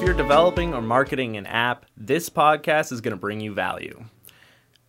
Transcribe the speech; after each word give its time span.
If 0.00 0.06
you're 0.06 0.14
developing 0.14 0.72
or 0.72 0.80
marketing 0.80 1.36
an 1.36 1.44
app, 1.44 1.84
this 1.94 2.30
podcast 2.30 2.90
is 2.90 3.02
going 3.02 3.10
to 3.10 3.20
bring 3.20 3.38
you 3.38 3.52
value. 3.52 4.06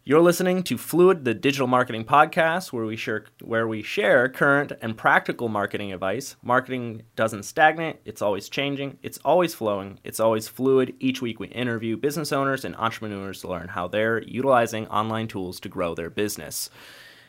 You're 0.05 0.21
listening 0.21 0.64
to 0.64 0.78
Fluid, 0.78 1.25
the 1.25 1.34
digital 1.34 1.68
marketing 1.68 2.05
podcast, 2.05 2.71
where 2.71 2.86
we 2.86 2.96
share 2.96 3.25
where 3.42 3.68
we 3.68 3.84
share 3.84 4.29
current 4.29 4.71
and 4.82 4.97
practical 4.97 5.50
marketing 5.50 5.92
advice. 5.92 6.38
Marketing 6.42 7.02
doesn't 7.18 7.43
stagnate; 7.43 8.00
it's 8.05 8.21
always 8.21 8.47
changing, 8.47 9.00
it's 9.04 9.18
always 9.25 9.54
flowing, 9.54 10.00
it's 10.05 10.21
always 10.21 10.47
fluid. 10.47 10.96
Each 11.02 11.21
week, 11.21 11.41
we 11.41 11.48
interview 11.48 11.98
business 11.98 12.32
owners 12.32 12.64
and 12.64 12.73
entrepreneurs 12.78 13.41
to 13.41 13.50
learn 13.50 13.68
how 13.68 13.89
they're 13.89 14.23
utilizing 14.23 14.88
online 14.88 15.28
tools 15.28 15.59
to 15.59 15.68
grow 15.68 15.93
their 15.93 16.09
business. 16.09 16.70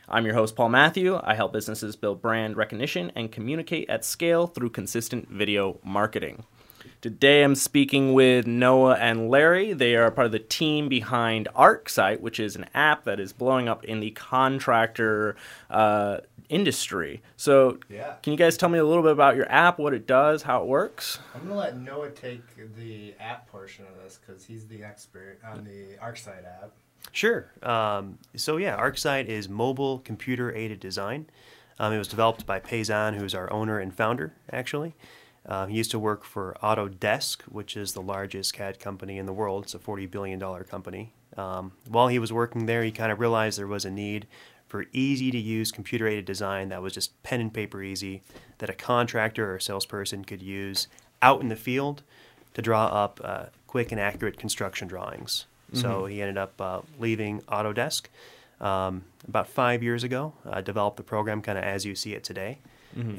I'm 0.07 0.25
your 0.25 0.35
host, 0.35 0.55
Paul 0.55 0.69
Matthew. 0.69 1.19
I 1.21 1.35
help 1.35 1.51
businesses 1.51 1.97
build 1.97 2.21
brand 2.21 2.55
recognition 2.55 3.11
and 3.13 3.29
communicate 3.29 3.89
at 3.89 4.05
scale 4.05 4.47
through 4.47 4.69
consistent 4.69 5.29
video 5.29 5.81
marketing. 5.83 6.45
Today 7.01 7.43
I'm 7.43 7.55
speaking 7.55 8.13
with 8.13 8.47
Noah 8.47 8.95
and 8.95 9.29
Larry. 9.29 9.73
They 9.73 9.95
are 9.95 10.09
part 10.11 10.25
of 10.25 10.31
the 10.31 10.39
team 10.39 10.87
behind 10.89 11.47
ArcSite, 11.55 12.19
which 12.21 12.39
is 12.39 12.55
an 12.55 12.65
app 12.73 13.03
that 13.05 13.19
is 13.19 13.33
blowing 13.33 13.67
up 13.67 13.83
in 13.85 13.99
the 13.99 14.11
contractor 14.11 15.35
uh, 15.69 16.17
industry. 16.49 17.21
So, 17.37 17.79
Yeah. 17.89 18.15
can 18.21 18.31
you 18.33 18.37
guys 18.37 18.57
tell 18.57 18.69
me 18.69 18.79
a 18.79 18.85
little 18.85 19.03
bit 19.03 19.11
about 19.11 19.35
your 19.35 19.49
app, 19.51 19.79
what 19.79 19.93
it 19.93 20.05
does, 20.07 20.43
how 20.43 20.61
it 20.61 20.67
works? 20.67 21.19
I'm 21.35 21.41
gonna 21.47 21.55
let 21.59 21.77
Noah 21.77 22.11
take 22.11 22.41
the 22.77 23.13
app 23.19 23.47
portion 23.47 23.85
of 23.85 24.01
this 24.03 24.19
because 24.25 24.45
he's 24.45 24.67
the 24.67 24.83
expert 24.83 25.39
on 25.45 25.63
the 25.63 25.97
ArcSite 26.03 26.45
app. 26.45 26.71
Sure. 27.11 27.47
Um, 27.61 28.17
so 28.35 28.57
yeah, 28.57 28.77
ArcSite 28.77 29.25
is 29.27 29.49
mobile 29.49 29.99
computer 29.99 30.53
aided 30.55 30.79
design. 30.79 31.27
Um, 31.79 31.91
it 31.91 31.97
was 31.97 32.07
developed 32.07 32.45
by 32.45 32.59
Paysan, 32.59 33.15
who's 33.17 33.33
our 33.35 33.51
owner 33.51 33.79
and 33.79 33.93
founder, 33.93 34.33
actually. 34.51 34.93
Uh, 35.45 35.65
he 35.65 35.77
used 35.77 35.91
to 35.91 35.99
work 35.99 36.23
for 36.23 36.55
Autodesk, 36.63 37.41
which 37.43 37.75
is 37.75 37.93
the 37.93 38.01
largest 38.01 38.53
CAD 38.53 38.79
company 38.79 39.17
in 39.17 39.25
the 39.25 39.33
world. 39.33 39.65
It's 39.65 39.75
a 39.75 39.79
$40 39.79 40.09
billion 40.09 40.39
company. 40.63 41.11
Um, 41.35 41.73
while 41.87 42.07
he 42.07 42.19
was 42.19 42.31
working 42.31 42.65
there, 42.65 42.83
he 42.83 42.91
kind 42.91 43.11
of 43.11 43.19
realized 43.19 43.59
there 43.59 43.67
was 43.67 43.85
a 43.85 43.91
need 43.91 44.27
for 44.67 44.85
easy 44.93 45.31
to 45.31 45.37
use 45.37 45.71
computer 45.71 46.07
aided 46.07 46.25
design 46.25 46.69
that 46.69 46.81
was 46.81 46.93
just 46.93 47.21
pen 47.23 47.41
and 47.41 47.53
paper 47.53 47.83
easy, 47.83 48.21
that 48.59 48.69
a 48.69 48.73
contractor 48.73 49.53
or 49.53 49.59
salesperson 49.59 50.23
could 50.23 50.41
use 50.41 50.87
out 51.21 51.41
in 51.41 51.49
the 51.49 51.55
field 51.55 52.03
to 52.53 52.61
draw 52.61 52.85
up 52.85 53.19
uh, 53.23 53.45
quick 53.67 53.91
and 53.91 53.99
accurate 53.99 54.37
construction 54.37 54.87
drawings. 54.87 55.45
So 55.73 56.05
he 56.05 56.21
ended 56.21 56.37
up 56.37 56.61
uh, 56.61 56.81
leaving 56.99 57.41
Autodesk 57.41 58.05
um, 58.61 59.03
about 59.27 59.47
five 59.47 59.81
years 59.81 60.03
ago. 60.03 60.33
Uh, 60.45 60.61
developed 60.61 60.97
the 60.97 61.03
program 61.03 61.41
kind 61.41 61.57
of 61.57 61.63
as 61.63 61.85
you 61.85 61.95
see 61.95 62.13
it 62.13 62.23
today, 62.23 62.59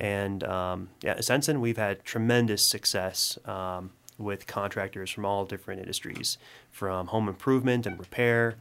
and 0.00 0.44
um, 0.44 0.88
yeah, 1.02 1.20
since 1.20 1.46
then 1.46 1.60
we've 1.60 1.76
had 1.76 2.04
tremendous 2.04 2.62
success 2.62 3.38
um, 3.44 3.90
with 4.18 4.46
contractors 4.46 5.10
from 5.10 5.24
all 5.24 5.44
different 5.44 5.80
industries, 5.80 6.38
from 6.70 7.08
home 7.08 7.28
improvement 7.28 7.86
and 7.86 7.98
repair. 7.98 8.56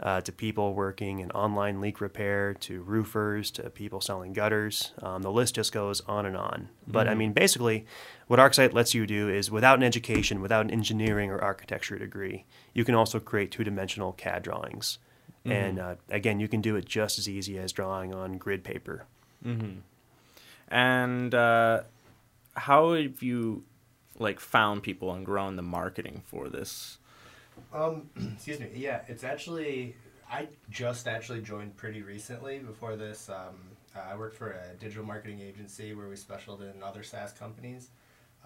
Uh, 0.00 0.20
to 0.20 0.30
people 0.30 0.74
working 0.74 1.18
in 1.18 1.28
online 1.32 1.80
leak 1.80 2.00
repair, 2.00 2.54
to 2.54 2.82
roofers, 2.82 3.50
to 3.50 3.68
people 3.68 4.00
selling 4.00 4.32
gutters. 4.32 4.92
Um, 5.02 5.22
the 5.22 5.32
list 5.32 5.56
just 5.56 5.72
goes 5.72 6.02
on 6.02 6.24
and 6.24 6.36
on. 6.36 6.68
But 6.86 7.08
I 7.08 7.16
mean, 7.16 7.32
basically, 7.32 7.84
what 8.28 8.38
ArcSite 8.38 8.72
lets 8.72 8.94
you 8.94 9.08
do 9.08 9.28
is 9.28 9.50
without 9.50 9.76
an 9.76 9.82
education, 9.82 10.40
without 10.40 10.66
an 10.66 10.70
engineering 10.70 11.32
or 11.32 11.40
architecture 11.40 11.98
degree, 11.98 12.44
you 12.74 12.84
can 12.84 12.94
also 12.94 13.18
create 13.18 13.50
two 13.50 13.64
dimensional 13.64 14.12
CAD 14.12 14.44
drawings. 14.44 15.00
And 15.44 15.80
uh, 15.80 15.94
again, 16.10 16.38
you 16.38 16.46
can 16.46 16.60
do 16.60 16.76
it 16.76 16.84
just 16.84 17.18
as 17.18 17.28
easy 17.28 17.58
as 17.58 17.72
drawing 17.72 18.14
on 18.14 18.38
grid 18.38 18.62
paper. 18.62 19.04
And 20.70 21.34
uh, 21.34 21.82
how 22.54 22.92
have 22.92 23.22
you 23.22 23.64
like 24.18 24.40
found 24.40 24.82
people 24.82 25.12
and 25.12 25.24
grown 25.24 25.56
the 25.56 25.62
marketing 25.62 26.22
for 26.26 26.48
this? 26.48 26.98
Um, 27.72 28.10
excuse 28.34 28.60
me. 28.60 28.70
Yeah, 28.74 29.02
it's 29.08 29.24
actually 29.24 29.94
I 30.30 30.48
just 30.70 31.08
actually 31.08 31.40
joined 31.40 31.76
pretty 31.76 32.02
recently. 32.02 32.58
Before 32.58 32.96
this, 32.96 33.30
um, 33.30 33.56
I 33.96 34.14
worked 34.16 34.36
for 34.36 34.50
a 34.50 34.74
digital 34.78 35.04
marketing 35.04 35.40
agency 35.40 35.94
where 35.94 36.08
we 36.08 36.16
specialized 36.16 36.62
in 36.74 36.82
other 36.82 37.02
SaaS 37.02 37.32
companies. 37.32 37.88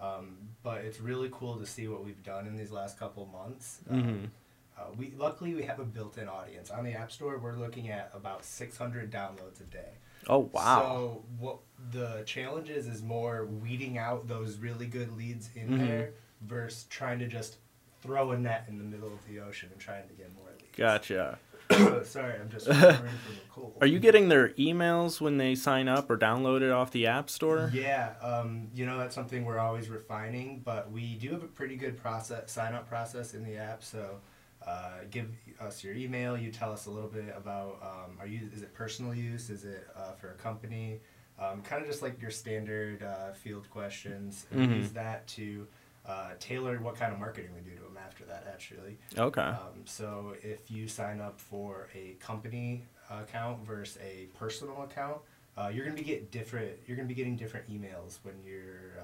Um, 0.01 0.37
but 0.63 0.81
it's 0.81 0.99
really 0.99 1.29
cool 1.31 1.57
to 1.57 1.65
see 1.65 1.87
what 1.87 2.03
we've 2.03 2.23
done 2.23 2.47
in 2.47 2.55
these 2.55 2.71
last 2.71 2.97
couple 2.97 3.25
months. 3.27 3.79
Um, 3.89 4.31
uh, 4.77 4.85
we 4.97 5.13
luckily 5.17 5.53
we 5.53 5.63
have 5.63 5.79
a 5.79 5.85
built-in 5.85 6.27
audience 6.27 6.71
on 6.71 6.83
the 6.83 6.93
App 6.93 7.11
Store. 7.11 7.37
We're 7.37 7.57
looking 7.57 7.89
at 7.89 8.11
about 8.13 8.43
600 8.43 9.11
downloads 9.11 9.61
a 9.61 9.65
day. 9.65 9.91
Oh 10.29 10.49
wow! 10.51 10.81
So 10.81 11.23
what 11.39 11.57
the 11.91 12.23
challenge 12.25 12.69
is 12.69 12.87
is 12.87 13.01
more 13.03 13.45
weeding 13.45 13.97
out 13.97 14.27
those 14.27 14.57
really 14.57 14.85
good 14.87 15.15
leads 15.17 15.49
in 15.55 15.69
Mhm. 15.69 15.77
there 15.79 16.09
versus 16.41 16.85
trying 16.89 17.19
to 17.19 17.27
just 17.27 17.57
throw 18.01 18.31
a 18.31 18.37
net 18.37 18.65
in 18.67 18.77
the 18.77 18.83
middle 18.83 19.07
of 19.13 19.25
the 19.27 19.39
ocean 19.39 19.69
and 19.71 19.79
trying 19.79 20.07
to 20.07 20.13
get 20.13 20.33
more 20.35 20.47
leads. 20.59 20.75
gotcha. 20.77 21.39
Sorry, 22.03 22.35
I'm 22.39 22.49
just 22.49 22.65
from 22.67 22.75
a 22.75 23.03
cold. 23.51 23.77
Are 23.81 23.87
you 23.87 23.97
getting 23.99 24.27
their 24.29 24.49
emails 24.49 25.21
when 25.21 25.37
they 25.37 25.55
sign 25.55 25.87
up 25.87 26.09
or 26.11 26.17
download 26.17 26.61
it 26.61 26.71
off 26.71 26.91
the 26.91 27.07
App 27.07 27.29
Store? 27.29 27.71
Yeah, 27.73 28.13
um, 28.21 28.67
you 28.75 28.85
know 28.85 28.97
that's 28.97 29.15
something 29.15 29.45
we're 29.45 29.57
always 29.59 29.89
refining, 29.89 30.59
but 30.63 30.91
we 30.91 31.15
do 31.15 31.31
have 31.31 31.41
a 31.43 31.47
pretty 31.47 31.75
good 31.77 31.97
process 31.97 32.51
sign 32.51 32.73
up 32.75 32.87
process 32.89 33.33
in 33.33 33.43
the 33.43 33.57
app. 33.57 33.81
So 33.83 34.19
uh, 34.65 35.05
give 35.11 35.29
us 35.59 35.83
your 35.83 35.93
email. 35.95 36.37
You 36.37 36.51
tell 36.51 36.71
us 36.71 36.85
a 36.85 36.89
little 36.89 37.09
bit 37.09 37.33
about 37.35 37.79
um, 37.81 38.17
are 38.19 38.27
you 38.27 38.49
is 38.55 38.61
it 38.61 38.73
personal 38.73 39.13
use? 39.13 39.49
Is 39.49 39.63
it 39.65 39.87
uh, 39.95 40.13
for 40.13 40.31
a 40.31 40.35
company? 40.35 40.99
Um, 41.39 41.61
kind 41.63 41.81
of 41.81 41.87
just 41.87 42.01
like 42.01 42.21
your 42.21 42.31
standard 42.31 43.01
uh, 43.03 43.33
field 43.33 43.69
questions. 43.69 44.45
And 44.51 44.61
Mhm. 44.61 44.77
use 44.77 44.91
that 44.91 45.25
to 45.29 45.67
uh, 46.05 46.31
tailor 46.39 46.79
what 46.79 46.95
kind 46.95 47.11
of 47.13 47.19
marketing 47.19 47.51
we 47.55 47.61
do 47.61 47.75
to 47.75 47.81
them 47.81 47.97
after 47.97 48.23
that. 48.25 48.45
Actually. 48.51 48.97
Okay. 49.17 49.41
Um, 49.41 49.81
so 49.85 50.35
if 50.43 50.69
you 50.69 50.87
sign 50.87 51.19
up 51.21 51.39
for 51.39 51.89
a 51.95 52.13
company 52.19 52.83
account 53.09 53.65
versus 53.65 53.97
a 54.01 54.27
personal 54.37 54.83
account, 54.83 55.17
uh, 55.57 55.69
you're 55.73 55.85
gonna 55.85 56.01
get 56.01 56.31
different. 56.31 56.71
You're 56.87 56.97
gonna 56.97 57.07
be 57.07 57.13
getting 57.15 57.35
different 57.35 57.69
emails 57.69 58.19
when 58.23 58.35
you're. 58.45 58.99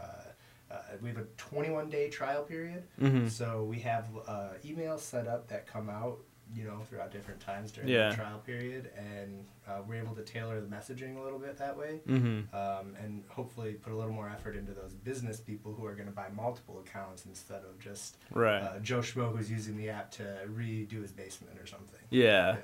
Uh, 0.72 0.76
we 1.02 1.10
have 1.10 1.18
a 1.18 1.26
21 1.38 1.90
day 1.90 2.10
trial 2.10 2.44
period, 2.44 2.84
Mhm. 3.02 3.30
so 3.30 3.64
we 3.64 3.80
have 3.80 4.08
uh, 4.28 4.50
emails 4.64 5.00
set 5.00 5.28
up 5.28 5.48
that 5.48 5.66
come 5.66 5.90
out, 5.90 6.20
you 6.54 6.64
know, 6.64 6.80
throughout 6.90 7.12
different 7.12 7.40
times 7.40 7.72
during 7.72 7.90
Yeah. 7.90 8.10
the 8.10 8.16
trial 8.16 8.40
period, 8.40 8.92
and 8.98 9.46
uh, 9.68 9.82
we're 9.88 10.02
able 10.02 10.16
to 10.16 10.24
tailor 10.24 10.60
the 10.62 10.68
messaging 10.68 11.18
a 11.18 11.22
little 11.22 11.40
bit 11.40 11.58
that 11.58 11.76
way 11.78 12.02
Mhm. 12.08 12.54
um, 12.54 12.96
and 13.04 13.24
hopefully 13.30 13.74
put 13.74 13.94
a 13.94 13.96
little 13.96 14.12
more 14.14 14.30
effort 14.30 14.56
into 14.56 14.74
those 14.74 14.94
business 14.94 15.40
people 15.40 15.74
who 15.74 15.86
are 15.86 15.94
going 15.96 16.08
to 16.08 16.14
buy 16.16 16.28
multiple 16.36 16.80
accounts 16.80 17.26
instead 17.26 17.64
of 17.64 17.80
just 17.80 18.18
Right. 18.32 18.62
uh, 18.62 18.80
Joe 18.80 19.00
Schmo 19.00 19.36
who's 19.36 19.50
using 19.52 19.78
the 19.78 19.90
app 19.90 20.12
to 20.12 20.24
redo 20.48 21.02
his 21.02 21.12
basement 21.12 21.60
or 21.60 21.66
something. 21.68 22.00
Yeah. 22.10 22.58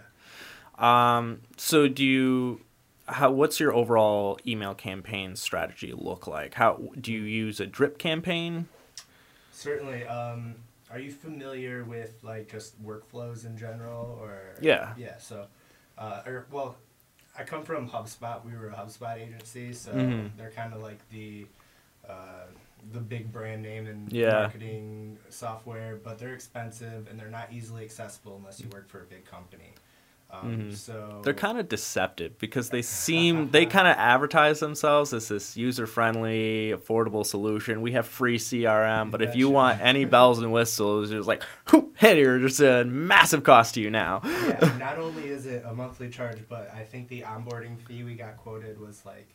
Um, 0.78 1.42
so 1.58 1.88
do 1.88 2.04
you 2.04 2.62
how 3.08 3.32
what's 3.32 3.60
your 3.60 3.74
overall 3.74 4.40
email 4.48 4.74
campaign 4.74 5.36
strategy 5.36 5.94
look 5.96 6.28
like? 6.28 6.56
How 6.56 6.80
do 7.00 7.12
you 7.12 7.22
use 7.22 7.60
a 7.60 7.66
drip 7.66 7.98
campaign? 7.98 8.68
Certainly. 9.52 10.06
Um, 10.06 10.56
are 10.92 11.00
you 11.00 11.12
familiar 11.12 11.84
with 11.84 12.16
like 12.24 12.50
just 12.52 12.82
workflows 12.84 13.46
in 13.46 13.58
general, 13.58 14.20
or 14.22 14.56
Yeah. 14.62 14.94
Yeah. 14.98 15.18
So, 15.18 15.48
uh, 15.98 16.22
or 16.26 16.46
well, 16.52 16.78
I 17.38 17.44
come 17.44 17.64
from 17.64 17.90
HubSpot. 17.90 18.44
We 18.46 18.54
were 18.58 18.70
a 18.70 18.74
HubSpot 18.76 19.18
agency, 19.18 19.74
so 19.74 19.92
Mhm. 19.94 20.36
they're 20.38 20.52
kind 20.52 20.74
of 20.74 20.82
like 20.82 21.00
the 21.10 21.48
uh, 22.08 22.46
the 22.94 23.00
big 23.00 23.32
brand 23.32 23.64
name 23.64 23.88
in 23.88 24.08
Yeah. 24.12 24.32
marketing 24.42 25.18
software, 25.30 25.96
but 25.96 26.20
they're 26.20 26.36
expensive 26.36 27.08
and 27.10 27.20
they're 27.20 27.32
not 27.32 27.52
easily 27.52 27.84
accessible 27.84 28.36
unless 28.38 28.62
you 28.62 28.70
work 28.70 28.88
for 28.88 29.02
a 29.02 29.06
big 29.06 29.26
company. 29.26 29.74
Um, 30.44 30.50
Mhm. 30.72 30.76
So 30.76 31.22
They're 31.24 31.34
kind 31.34 31.58
of 31.60 31.68
deceptive 31.70 32.38
because 32.40 32.70
they 32.70 32.82
seem 33.06 33.52
they 33.52 33.66
kind 33.66 33.88
of 33.88 33.96
advertise 33.98 34.60
themselves 34.60 35.14
as 35.14 35.28
this 35.28 35.56
user-friendly, 35.58 36.74
affordable 36.76 37.26
solution. 37.26 37.82
We 37.82 37.94
have 37.94 38.06
free 38.08 38.38
CRM, 38.38 39.12
but 39.12 39.22
if 39.22 39.36
you 39.36 39.50
want 39.50 39.82
any 39.82 40.06
bells 40.06 40.40
and 40.40 40.52
whistles, 40.52 41.12
it's 41.12 41.28
like, 41.28 41.44
hey, 41.96 42.16
here, 42.16 42.40
just 42.40 42.60
a 42.60 42.84
massive 42.86 43.44
cost 43.44 43.74
to 43.76 43.82
you 43.82 43.90
now. 43.90 44.22
yeah, 44.24 44.76
not 44.80 44.98
only 44.98 45.28
is 45.28 45.46
it 45.46 45.64
a 45.66 45.74
monthly 45.74 46.10
charge, 46.10 46.40
but 46.50 46.72
I 46.76 46.84
think 46.84 47.08
the 47.08 47.22
onboarding 47.22 47.80
fee 47.88 48.04
we 48.04 48.16
got 48.16 48.38
quoted 48.38 48.80
was 48.80 49.06
like 49.06 49.30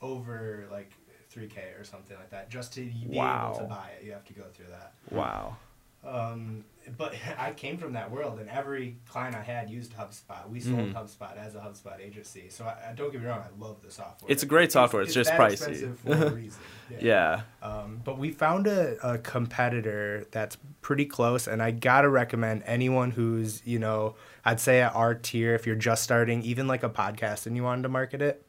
over 0.00 0.66
like 0.70 0.92
3k 1.34 1.80
or 1.80 1.84
something 1.84 2.16
like 2.16 2.30
that. 2.30 2.50
Just 2.50 2.74
to 2.74 2.80
be 2.82 3.06
Wow. 3.06 3.52
able 3.54 3.60
to 3.60 3.74
buy 3.74 3.90
it, 3.98 4.04
you 4.04 4.12
have 4.12 4.24
to 4.26 4.32
go 4.34 4.42
through 4.52 4.66
that. 4.70 4.92
Wow. 5.10 5.56
Um, 6.04 6.64
but 6.98 7.14
I 7.38 7.52
came 7.52 7.78
from 7.78 7.92
that 7.92 8.10
world, 8.10 8.40
and 8.40 8.48
every 8.50 8.96
client 9.08 9.36
I 9.36 9.42
had 9.42 9.70
used 9.70 9.94
HubSpot. 9.96 10.48
We 10.48 10.58
sold 10.60 10.76
Mhm. 10.78 10.94
HubSpot 10.94 11.36
as 11.36 11.54
a 11.54 11.58
HubSpot 11.60 12.00
agency. 12.00 12.46
So 12.48 12.64
I, 12.64 12.90
I 12.90 12.92
don't 12.92 13.12
get 13.12 13.20
me 13.20 13.26
wrong, 13.28 13.40
I 13.40 13.62
love 13.64 13.76
the 13.84 13.90
software. 13.90 14.30
It's 14.30 14.42
a 14.42 14.46
great 14.46 14.72
software, 14.72 15.02
it's 15.02 15.14
just 15.14 15.30
that 15.30 15.38
pricey. 15.38 15.52
expensive 15.52 15.98
for 16.04 16.12
a 16.12 16.30
reason. 16.30 16.60
Yeah. 17.00 17.42
Um, 17.62 18.00
but 18.04 18.18
we 18.18 18.32
found 18.32 18.66
a, 18.66 18.96
a 19.06 19.18
competitor 19.18 20.26
that's 20.32 20.56
pretty 20.80 21.04
close, 21.06 21.46
and 21.46 21.62
I 21.62 21.70
gotta 21.70 22.08
recommend 22.08 22.64
anyone 22.66 23.12
who's, 23.12 23.62
you 23.64 23.78
know, 23.78 24.16
I'd 24.44 24.58
say 24.60 24.80
at 24.82 24.94
our 24.96 25.14
tier, 25.14 25.54
if 25.54 25.66
you're 25.66 25.76
just 25.76 26.02
starting, 26.02 26.42
even 26.42 26.66
like 26.66 26.82
a 26.82 26.90
podcast 26.90 27.46
and 27.46 27.54
you 27.56 27.62
wanted 27.62 27.82
to 27.82 27.88
market 27.90 28.20
it, 28.20 28.44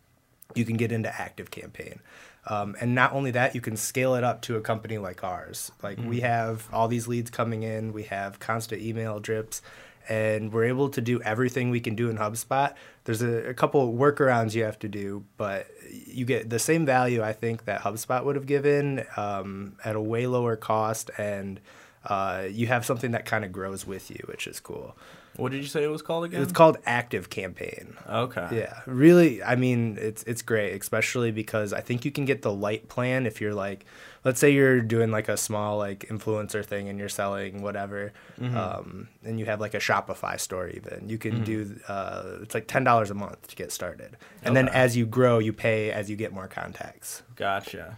you 0.55 0.65
can 0.65 0.75
get 0.77 0.91
into 0.91 1.09
Active 1.21 1.51
Campaign. 1.51 1.99
Um, 2.47 2.75
and 2.81 2.93
not 2.93 3.13
only 3.13 3.31
that, 3.31 3.55
you 3.55 3.61
can 3.61 3.77
scale 3.77 4.15
it 4.15 4.23
up 4.23 4.41
to 4.43 4.57
a 4.57 4.61
company 4.61 4.97
like 4.97 5.23
ours. 5.23 5.71
Like 5.81 5.97
we 5.97 6.19
have 6.21 6.67
all 6.73 6.87
these 6.87 7.07
leads 7.07 7.29
coming 7.29 7.63
in, 7.63 7.93
we 7.93 8.03
have 8.03 8.39
constant 8.39 8.81
email 8.81 9.19
drips, 9.19 9.61
and 10.09 10.51
we're 10.51 10.65
able 10.65 10.89
to 10.89 11.01
do 11.01 11.21
everything 11.21 11.69
we 11.69 11.79
can 11.79 11.95
do 11.95 12.09
in 12.09 12.17
HubSpot. 12.17 12.73
There's 13.05 13.21
a, 13.21 13.49
a 13.49 13.53
couple 13.53 13.93
workarounds 13.93 14.53
you 14.53 14.63
have 14.63 14.77
to 14.79 14.89
do, 14.89 15.23
but 15.37 15.67
you 15.89 16.25
get 16.25 16.49
the 16.49 16.59
same 16.59 16.85
value 16.85 17.23
I 17.23 17.31
think 17.31 17.65
that 17.65 17.81
HubSpot 17.81 18.23
would 18.25 18.35
have 18.35 18.45
given 18.45 19.05
um, 19.15 19.77
at 19.85 19.95
a 19.95 20.01
way 20.01 20.27
lower 20.27 20.57
cost, 20.57 21.09
and 21.17 21.61
uh, 22.05 22.43
you 22.49 22.67
have 22.67 22.85
something 22.85 23.11
that 23.11 23.25
kind 23.25 23.45
of 23.45 23.53
grows 23.53 23.87
with 23.87 24.09
you, 24.09 24.19
which 24.27 24.47
is 24.47 24.59
cool. 24.59 24.97
What 25.35 25.51
did 25.51 25.61
you 25.61 25.67
say 25.67 25.83
it 25.83 25.87
was 25.87 26.03
called 26.03 26.25
again? 26.25 26.41
It's 26.43 26.51
called 26.51 26.77
Active 26.85 27.29
Campaign. 27.29 27.97
Okay. 28.07 28.47
Yeah, 28.51 28.81
really. 28.85 29.41
I 29.41 29.55
mean, 29.55 29.97
it's 29.99 30.21
it's 30.23 30.41
great, 30.43 30.79
especially 30.79 31.31
because 31.31 31.73
I 31.73 31.81
think 31.81 32.05
you 32.05 32.11
can 32.11 32.25
get 32.25 32.43
the 32.43 32.53
light 32.53 32.87
plan 32.87 33.25
if 33.25 33.41
you're 33.41 33.53
like, 33.55 33.85
let's 34.23 34.39
say 34.39 34.51
you're 34.51 34.79
doing 34.81 35.09
like 35.09 35.29
a 35.29 35.37
small 35.37 35.77
like 35.79 36.05
influencer 36.09 36.63
thing 36.63 36.87
and 36.87 36.99
you're 36.99 37.09
selling 37.09 37.63
whatever, 37.63 38.13
um, 38.41 39.07
and 39.23 39.39
you 39.39 39.45
have 39.47 39.59
like 39.59 39.73
a 39.73 39.79
Shopify 39.79 40.39
store. 40.39 40.67
Even 40.67 41.09
you 41.09 41.17
can 41.17 41.43
do 41.43 41.79
uh, 41.87 42.37
it's 42.43 42.53
like 42.53 42.67
ten 42.67 42.83
dollars 42.83 43.09
a 43.09 43.15
month 43.15 43.47
to 43.47 43.55
get 43.55 43.71
started, 43.71 44.17
and 44.43 44.55
then 44.55 44.67
as 44.69 44.95
you 44.95 45.07
grow, 45.07 45.39
you 45.39 45.51
pay 45.51 45.91
as 45.91 46.11
you 46.11 46.15
get 46.15 46.31
more 46.31 46.47
contacts. 46.47 47.23
Gotcha. 47.35 47.97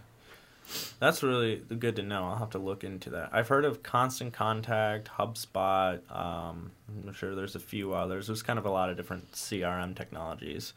That's 0.98 1.22
really 1.22 1.56
good 1.78 1.96
to 1.96 2.02
know. 2.02 2.24
I'll 2.24 2.36
have 2.36 2.50
to 2.50 2.58
look 2.58 2.82
into 2.84 3.10
that. 3.10 3.30
I've 3.32 3.48
heard 3.48 3.64
of 3.64 3.82
Constant 3.82 4.32
Contact, 4.32 5.08
HubSpot. 5.18 6.00
Um, 6.10 6.72
I'm 7.06 7.12
sure 7.12 7.34
there's 7.34 7.54
a 7.54 7.60
few 7.60 7.92
others. 7.94 8.26
There's 8.26 8.42
kind 8.42 8.58
of 8.58 8.66
a 8.66 8.70
lot 8.70 8.90
of 8.90 8.96
different 8.96 9.32
CRM 9.32 9.94
technologies, 9.94 10.72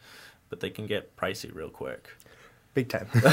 but 0.48 0.60
they 0.60 0.70
can 0.70 0.86
get 0.86 1.16
pricey 1.16 1.52
real 1.54 1.70
quick. 1.70 2.08
Big 2.72 2.88
time. 2.88 3.08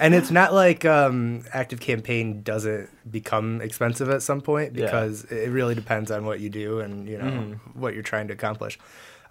and 0.00 0.14
it's 0.16 0.32
not 0.32 0.52
like 0.52 0.84
um, 0.84 1.44
Active 1.52 1.78
Campaign 1.78 2.42
doesn't 2.42 2.90
become 3.08 3.60
expensive 3.60 4.10
at 4.10 4.20
some 4.22 4.40
point 4.40 4.74
Yeah. 4.74 4.86
because 4.86 5.24
it 5.24 5.50
really 5.50 5.76
depends 5.76 6.10
on 6.10 6.24
what 6.26 6.40
you 6.40 6.50
do 6.50 6.80
and 6.80 7.08
you 7.08 7.18
know 7.18 7.24
Mhm. 7.24 7.58
what 7.76 7.94
you're 7.94 8.02
trying 8.02 8.26
to 8.28 8.34
accomplish. 8.34 8.78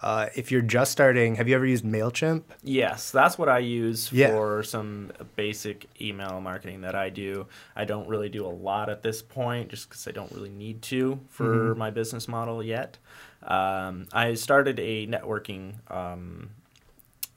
Uh, 0.03 0.27
if 0.35 0.51
you're 0.51 0.61
just 0.61 0.91
starting, 0.91 1.35
have 1.35 1.47
you 1.47 1.55
ever 1.55 1.65
used 1.65 1.85
Mailchimp? 1.85 2.44
Yes, 2.61 3.09
that's 3.09 3.38
what 3.38 3.47
I 3.47 3.59
use 3.59 4.11
Yeah. 4.11 4.27
for 4.31 4.61
some 4.61 5.13
basic 5.38 5.88
email 6.01 6.41
marketing 6.41 6.81
that 6.81 6.94
I 6.94 7.09
do. 7.09 7.47
I 7.73 7.85
don't 7.85 8.09
really 8.09 8.27
do 8.27 8.45
a 8.45 8.50
lot 8.51 8.89
at 8.89 9.01
this 9.01 9.21
point 9.21 9.69
just 9.69 9.88
because 9.88 10.05
I 10.05 10.11
don't 10.11 10.29
really 10.33 10.50
need 10.50 10.81
to 10.83 11.21
for 11.29 11.73
my 11.75 11.89
business 11.89 12.27
model 12.27 12.61
yet. 12.61 12.97
Um, 13.44 14.07
I 14.11 14.33
started 14.33 14.77
a 14.77 15.07
networking 15.07 15.75
um, 15.89 16.50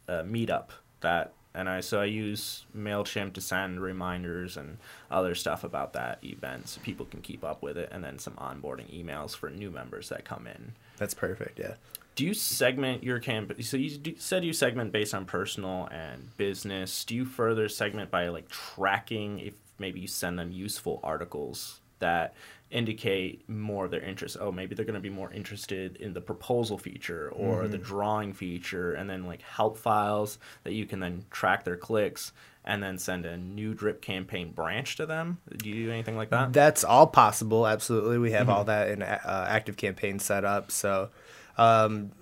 uh, 0.09 0.23
meetup 0.23 0.71
that, 1.03 1.35
and 1.55 1.69
I 1.69 1.81
so 1.81 2.01
I 2.01 2.07
use 2.07 2.65
Mailchimp 2.77 3.33
to 3.35 3.41
send 3.41 3.81
reminders 3.81 4.57
and 4.57 4.79
other 5.09 5.37
stuff 5.37 5.63
about 5.63 5.93
that 5.93 6.19
event 6.25 6.69
so 6.69 6.81
people 6.81 7.07
can 7.07 7.21
keep 7.21 7.45
up 7.45 7.63
with 7.63 7.79
it, 7.79 7.91
and 7.93 8.03
then 8.03 8.19
some 8.19 8.35
onboarding 8.35 8.91
emails 8.93 9.37
for 9.37 9.51
new 9.51 9.71
members 9.71 10.09
that 10.09 10.25
come 10.25 10.49
in. 10.49 10.73
That's 10.97 11.15
perfect. 11.15 11.61
Yeah. 11.61 11.75
Do 12.17 12.25
you 12.25 12.35
segment 12.35 13.05
your 13.05 13.21
campaign? 13.21 13.63
So 13.63 13.77
you 13.77 14.17
said 14.19 14.43
you 14.43 14.55
segment 14.55 14.91
based 14.91 15.15
on 15.15 15.27
personal 15.27 15.87
and 15.93 16.35
business. 16.39 17.05
Do 17.05 17.15
you 17.15 17.27
further 17.27 17.69
segment 17.69 18.11
by 18.11 18.29
like 18.29 18.49
tracking 18.49 19.39
if 19.39 19.55
maybe 19.79 20.01
you 20.01 20.09
send 20.09 20.39
them 20.39 20.51
useful 20.51 20.99
articles 21.05 21.81
that 21.99 22.35
indicate 22.71 23.47
more 23.51 23.85
of 23.85 23.91
their 23.91 24.01
interest? 24.01 24.39
Oh, 24.41 24.51
maybe 24.51 24.75
they're 24.75 24.87
going 24.87 24.95
to 24.95 25.01
be 25.01 25.11
more 25.11 25.31
interested 25.31 25.97
in 25.97 26.15
the 26.15 26.23
proposal 26.23 26.79
feature 26.79 27.31
or 27.37 27.69
the 27.69 27.79
drawing 27.79 28.33
feature, 28.33 28.95
and 28.95 29.11
then 29.11 29.27
like 29.27 29.43
help 29.43 29.77
files 29.77 30.39
that 30.65 30.73
you 30.73 30.87
can 30.87 31.01
then 31.01 31.27
track 31.31 31.65
their 31.65 31.77
clicks 31.77 32.33
and 32.65 32.83
then 32.83 32.99
send 32.99 33.27
a 33.27 33.37
new 33.37 33.75
drip 33.75 34.01
campaign 34.01 34.51
branch 34.53 34.97
to 34.97 35.07
them. 35.07 35.39
Do 35.59 35.69
you 35.69 35.85
do 35.85 35.93
anything 35.93 36.17
like 36.17 36.31
that? 36.31 36.53
That's 36.53 36.83
all 36.83 37.07
possible. 37.07 37.67
Absolutely. 37.67 38.19
We 38.19 38.33
have 38.33 38.49
all 38.49 38.65
that 38.65 38.89
in 38.89 39.03
uh, 39.03 39.47
Active 39.49 39.77
Campaign 39.77 40.19
set 40.19 40.45
up. 40.45 40.73
So 40.73 41.11
um, 41.57 42.13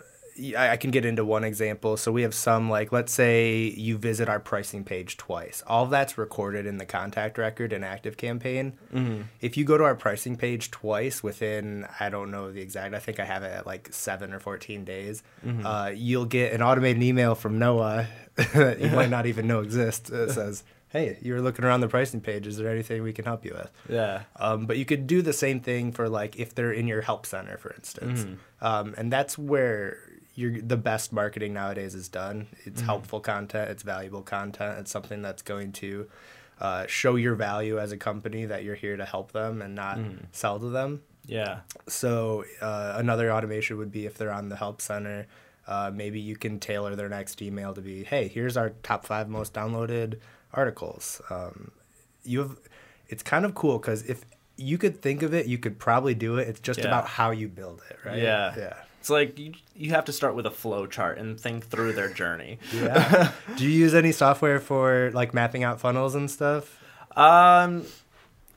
I, 0.56 0.76
can 0.76 0.90
get 0.90 1.04
into 1.04 1.24
one 1.24 1.44
example. 1.44 1.96
So 1.96 2.10
we 2.10 2.22
have 2.22 2.34
some, 2.34 2.68
like, 2.68 2.90
let's 2.90 3.12
say 3.12 3.72
you 3.76 3.96
visit 3.96 4.28
our 4.28 4.40
pricing 4.40 4.82
page 4.82 5.16
twice. 5.16 5.62
All 5.66 5.86
that's 5.86 6.18
recorded 6.18 6.66
in 6.66 6.78
the 6.78 6.86
contact 6.86 7.38
record 7.38 7.72
in 7.72 7.84
Active 7.84 8.16
Campaign. 8.16 8.72
If 9.40 9.56
you 9.56 9.64
go 9.64 9.78
to 9.78 9.84
our 9.84 9.94
pricing 9.94 10.36
page 10.36 10.72
twice 10.72 11.22
within, 11.22 11.86
I 12.00 12.08
don't 12.08 12.30
know 12.32 12.50
the 12.50 12.60
exact, 12.60 12.94
I 12.94 12.98
think 12.98 13.20
I 13.20 13.24
have 13.24 13.44
it 13.44 13.52
at 13.52 13.66
like 13.66 13.90
seven 13.92 14.32
or 14.32 14.40
14 14.40 14.84
days, 14.84 15.22
uh, 15.64 15.92
you'll 15.94 16.24
get 16.26 16.52
an 16.52 16.62
automated 16.62 17.02
email 17.02 17.36
from 17.36 17.58
Noah 17.60 18.08
that 18.34 18.80
you 18.80 18.90
might 18.90 19.10
not 19.10 19.26
even 19.26 19.46
know 19.46 19.60
exists. 19.60 20.10
It 20.10 20.30
says, 20.32 20.64
Hey, 20.94 21.18
you 21.20 21.34
were 21.34 21.40
looking 21.40 21.64
around 21.64 21.80
the 21.80 21.88
pricing 21.88 22.20
page. 22.20 22.46
Is 22.46 22.56
there 22.56 22.70
anything 22.70 23.02
we 23.02 23.12
can 23.12 23.24
help 23.24 23.44
you 23.44 23.52
with? 23.52 23.72
Yeah. 23.88 24.22
Um, 24.36 24.66
but 24.66 24.78
you 24.78 24.84
could 24.84 25.08
do 25.08 25.22
the 25.22 25.32
same 25.32 25.58
thing 25.58 25.90
for 25.90 26.08
like 26.08 26.36
if 26.38 26.54
they're 26.54 26.70
in 26.70 26.86
your 26.86 27.00
help 27.00 27.26
center, 27.26 27.58
for 27.58 27.74
instance, 27.74 28.24
um, 28.60 28.94
and 28.96 29.12
that's 29.12 29.36
where 29.36 29.98
you're, 30.36 30.62
the 30.62 30.76
best 30.76 31.12
marketing 31.12 31.52
nowadays 31.52 31.96
is 31.96 32.08
done. 32.08 32.46
It's 32.64 32.80
helpful 32.80 33.18
content, 33.18 33.70
it's 33.70 33.82
valuable 33.82 34.22
content, 34.22 34.78
it's 34.78 34.90
something 34.92 35.20
that's 35.20 35.42
going 35.42 35.72
to 35.72 36.08
uh, 36.60 36.86
show 36.86 37.16
your 37.16 37.34
value 37.34 37.80
as 37.80 37.90
a 37.90 37.96
company 37.96 38.44
that 38.44 38.62
you're 38.62 38.76
here 38.76 38.96
to 38.96 39.04
help 39.04 39.32
them 39.32 39.62
and 39.62 39.74
not 39.74 39.98
sell 40.30 40.60
to 40.60 40.68
them. 40.70 41.02
Yeah. 41.26 41.60
So 41.88 42.44
uh, 42.60 42.94
another 42.96 43.32
automation 43.32 43.78
would 43.78 43.90
be 43.90 44.06
if 44.06 44.16
they're 44.16 44.32
on 44.32 44.48
the 44.48 44.56
help 44.56 44.80
center, 44.80 45.26
uh, 45.66 45.90
maybe 45.92 46.20
you 46.20 46.36
can 46.36 46.60
tailor 46.60 46.94
their 46.94 47.08
next 47.08 47.42
email 47.42 47.74
to 47.74 47.80
be, 47.80 48.04
hey, 48.04 48.28
here's 48.28 48.56
our 48.56 48.70
top 48.84 49.04
five 49.04 49.28
most 49.28 49.54
downloaded 49.54 50.20
articles. 50.54 51.20
Um, 51.30 51.70
you 52.24 52.38
have, 52.40 52.56
it's 53.08 53.22
kind 53.22 53.44
of 53.44 53.54
cool 53.54 53.78
because 53.78 54.02
if 54.08 54.24
you 54.56 54.78
could 54.78 55.02
think 55.02 55.22
of 55.22 55.34
it, 55.34 55.46
you 55.46 55.58
could 55.58 55.78
probably 55.78 56.14
do 56.14 56.36
it. 56.38 56.48
It's 56.48 56.60
just 56.60 56.80
Yeah. 56.80 56.86
about 56.86 57.06
how 57.06 57.30
you 57.32 57.48
build 57.48 57.82
it, 57.90 57.98
right? 58.04 58.18
Yeah. 58.18 58.54
yeah, 58.56 58.74
It's 59.00 59.10
like 59.10 59.38
you, 59.38 59.52
you 59.74 59.90
have 59.90 60.04
to 60.06 60.12
start 60.12 60.34
with 60.34 60.46
a 60.46 60.50
flow 60.50 60.86
chart 60.86 61.18
and 61.18 61.38
think 61.38 61.66
through 61.66 61.92
their 61.94 62.08
journey. 62.12 62.58
yeah. 62.74 63.32
do 63.56 63.64
you 63.64 63.70
use 63.70 63.94
any 63.94 64.12
software 64.12 64.60
for 64.60 65.10
like 65.12 65.34
mapping 65.34 65.64
out 65.64 65.80
funnels 65.80 66.14
and 66.14 66.30
stuff? 66.30 66.80
Um, 67.16 67.84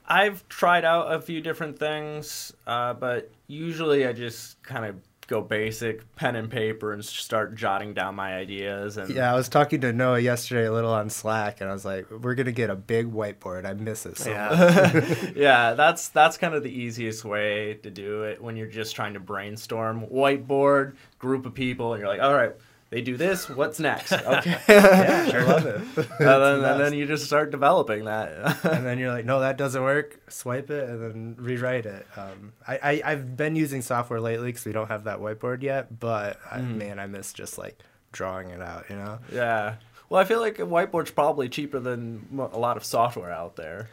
I've 0.06 0.48
tried 0.48 0.84
out 0.84 1.12
a 1.12 1.20
few 1.20 1.40
different 1.40 1.78
things, 1.78 2.52
uh, 2.66 2.94
but 2.94 3.30
usually 3.46 4.06
I 4.06 4.12
just 4.12 4.62
kind 4.62 4.84
of 4.86 4.96
go 5.28 5.42
basic, 5.42 6.16
pen 6.16 6.34
and 6.34 6.50
paper, 6.50 6.92
and 6.92 7.04
start 7.04 7.54
jotting 7.54 7.92
down 7.94 8.14
my 8.16 8.34
ideas. 8.34 8.96
And 8.96 9.14
Yeah, 9.14 9.30
I 9.30 9.36
was 9.36 9.48
talking 9.48 9.80
to 9.82 9.92
Noah 9.92 10.18
yesterday 10.18 10.66
a 10.66 10.72
little 10.72 10.92
on 10.92 11.10
Slack, 11.10 11.60
and 11.60 11.70
I 11.70 11.72
was 11.72 11.84
like, 11.84 12.10
"We're 12.10 12.34
gonna 12.34 12.50
get 12.50 12.70
a 12.70 12.74
big 12.74 13.12
whiteboard. 13.12 13.64
I 13.64 13.74
miss 13.74 14.06
it 14.06 14.18
so. 14.18 14.30
Yeah. 14.30 15.04
yeah, 15.36 15.74
that's 15.74 16.08
that's 16.08 16.38
kind 16.38 16.54
of 16.54 16.62
the 16.62 16.72
easiest 16.72 17.24
way 17.24 17.74
to 17.82 17.90
do 17.90 18.24
it 18.24 18.42
when 18.42 18.56
you're 18.56 18.66
just 18.66 18.96
trying 18.96 19.14
to 19.14 19.20
brainstorm. 19.20 20.06
Whiteboard, 20.06 20.96
group 21.18 21.46
of 21.46 21.54
people, 21.54 21.92
and 21.92 22.00
you're 22.00 22.08
like, 22.08 22.22
all 22.22 22.34
right, 22.34 22.54
they 22.90 23.02
do 23.02 23.16
this. 23.16 23.48
What's 23.48 23.78
next? 23.80 24.12
Okay, 24.26 24.56
yeah, 24.68 25.30
I 25.34 25.42
love 25.44 25.66
it. 25.66 25.76
and, 25.76 25.94
then, 25.96 26.62
the 26.62 26.72
and 26.72 26.80
then 26.80 26.92
you 26.94 27.06
just 27.06 27.24
start 27.26 27.50
developing 27.50 28.04
that. 28.06 28.64
and 28.64 28.84
then 28.86 28.98
you're 28.98 29.12
like, 29.12 29.24
no, 29.24 29.40
that 29.40 29.56
doesn't 29.58 29.82
work. 29.82 30.18
Swipe 30.30 30.70
it 30.70 30.88
and 30.88 31.02
then 31.02 31.36
rewrite 31.38 31.86
it. 31.86 32.06
Um, 32.16 32.52
I, 32.66 32.78
I 32.82 33.02
I've 33.12 33.36
been 33.36 33.56
using 33.56 33.82
software 33.82 34.20
lately 34.20 34.46
because 34.48 34.64
we 34.64 34.72
don't 34.72 34.88
have 34.88 35.04
that 35.04 35.18
whiteboard 35.18 35.62
yet. 35.62 35.98
But 36.00 36.38
I, 36.50 36.58
Mm. 36.60 36.76
man, 36.76 36.98
I 36.98 37.06
miss 37.06 37.32
just 37.32 37.58
like 37.58 37.78
drawing 38.12 38.50
it 38.50 38.60
out. 38.62 38.86
You 38.88 38.96
know? 38.96 39.18
Yeah. 39.32 39.74
Well, 40.08 40.20
I 40.20 40.24
feel 40.24 40.40
like 40.40 40.58
a 40.58 40.62
whiteboard's 40.62 41.10
probably 41.10 41.48
cheaper 41.50 41.78
than 41.80 42.26
a 42.52 42.58
lot 42.58 42.76
of 42.78 42.84
software 42.84 43.30
out 43.30 43.56
there. 43.56 43.90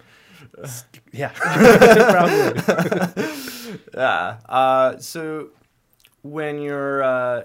Yeah, 1.11 1.31
probably. 1.35 3.23
Yeah. 3.93 4.37
Uh, 4.47 4.97
so 4.99 5.49
when 6.21 6.61
you're 6.61 7.03
uh, 7.03 7.43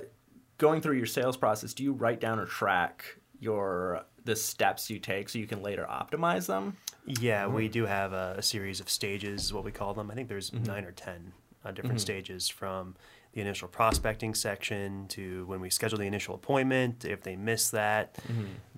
going 0.61 0.81
through 0.81 0.97
your 0.97 1.07
sales 1.07 1.37
process, 1.37 1.75
do 1.75 1.83
you 1.83 1.93
write 1.93 2.21
down 2.21 2.39
or 2.39 2.47
track 2.47 3.17
your 3.41 4.05
the 4.25 4.37
steps 4.37 4.91
you 4.91 4.99
take 5.01 5.31
so 5.31 5.39
you 5.39 5.47
can 5.47 5.63
later 5.63 5.87
optimize 5.91 6.47
them? 6.47 6.77
Yeah, 7.07 7.45
mm-hmm. 7.45 7.55
we 7.55 7.69
do 7.69 7.87
have 7.87 8.13
a, 8.13 8.35
a 8.37 8.43
series 8.43 8.79
of 8.79 8.89
stages, 8.91 9.47
is 9.47 9.53
what 9.53 9.65
we 9.65 9.73
call 9.73 9.95
them. 9.95 10.11
I 10.11 10.15
think 10.15 10.29
there's 10.29 10.51
mm-hmm. 10.51 10.65
nine 10.65 10.85
or 10.85 10.93
ten 10.93 11.33
uh, 11.65 11.71
different 11.73 11.97
mm-hmm. 11.97 12.03
stages 12.03 12.49
from 12.49 12.95
the 13.33 13.41
initial 13.41 13.69
prospecting 13.69 14.35
section 14.35 15.07
to 15.09 15.47
when 15.47 15.61
we 15.61 15.71
schedule 15.71 15.99
the 15.99 16.05
initial 16.05 16.35
appointment, 16.35 17.05
if 17.05 17.23
they 17.23 17.37
miss 17.37 17.71
that, 17.71 18.19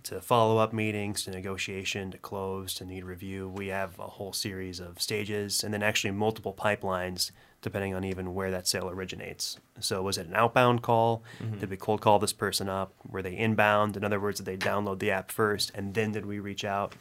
to 0.03 0.21
follow 0.21 0.59
up 0.59 0.75
meetings, 0.75 1.25
to 1.25 1.31
negotiation, 1.31 2.11
to 2.11 2.19
close, 2.19 2.75
to 2.75 2.85
need 2.85 3.03
review. 3.05 3.49
We 3.49 3.69
have 3.69 3.99
a 3.99 4.07
whole 4.07 4.35
series 4.35 4.79
of 4.79 5.01
stages 5.01 5.65
and 5.65 5.73
then 5.73 5.83
actually 5.83 6.11
multiple 6.11 6.53
pipelines 6.53 7.31
depending 7.62 7.95
on 7.95 8.04
even 8.04 8.35
where 8.35 8.50
that 8.50 8.66
sale 8.69 8.90
originates. 8.90 9.59
So 9.81 10.02
was 10.02 10.19
it 10.19 10.26
an 10.26 10.35
outbound 10.35 10.83
call? 10.83 11.23
Did 11.61 11.71
we 11.71 11.76
cold 11.76 12.00
call 12.00 12.19
this 12.19 12.33
person 12.33 12.69
up? 12.69 12.92
Were 13.09 13.23
they 13.23 13.37
inbound? 13.37 13.97
In 13.97 14.04
other 14.04 14.21
words, 14.21 14.40
did 14.40 14.47
they 14.47 14.57
download 14.57 14.99
the 14.99 15.11
app 15.12 15.31
first 15.31 15.71
and 15.75 15.95
then 15.95 16.12
did 16.12 16.26
we 16.26 16.38
reach 16.40 16.64
out? 16.64 16.95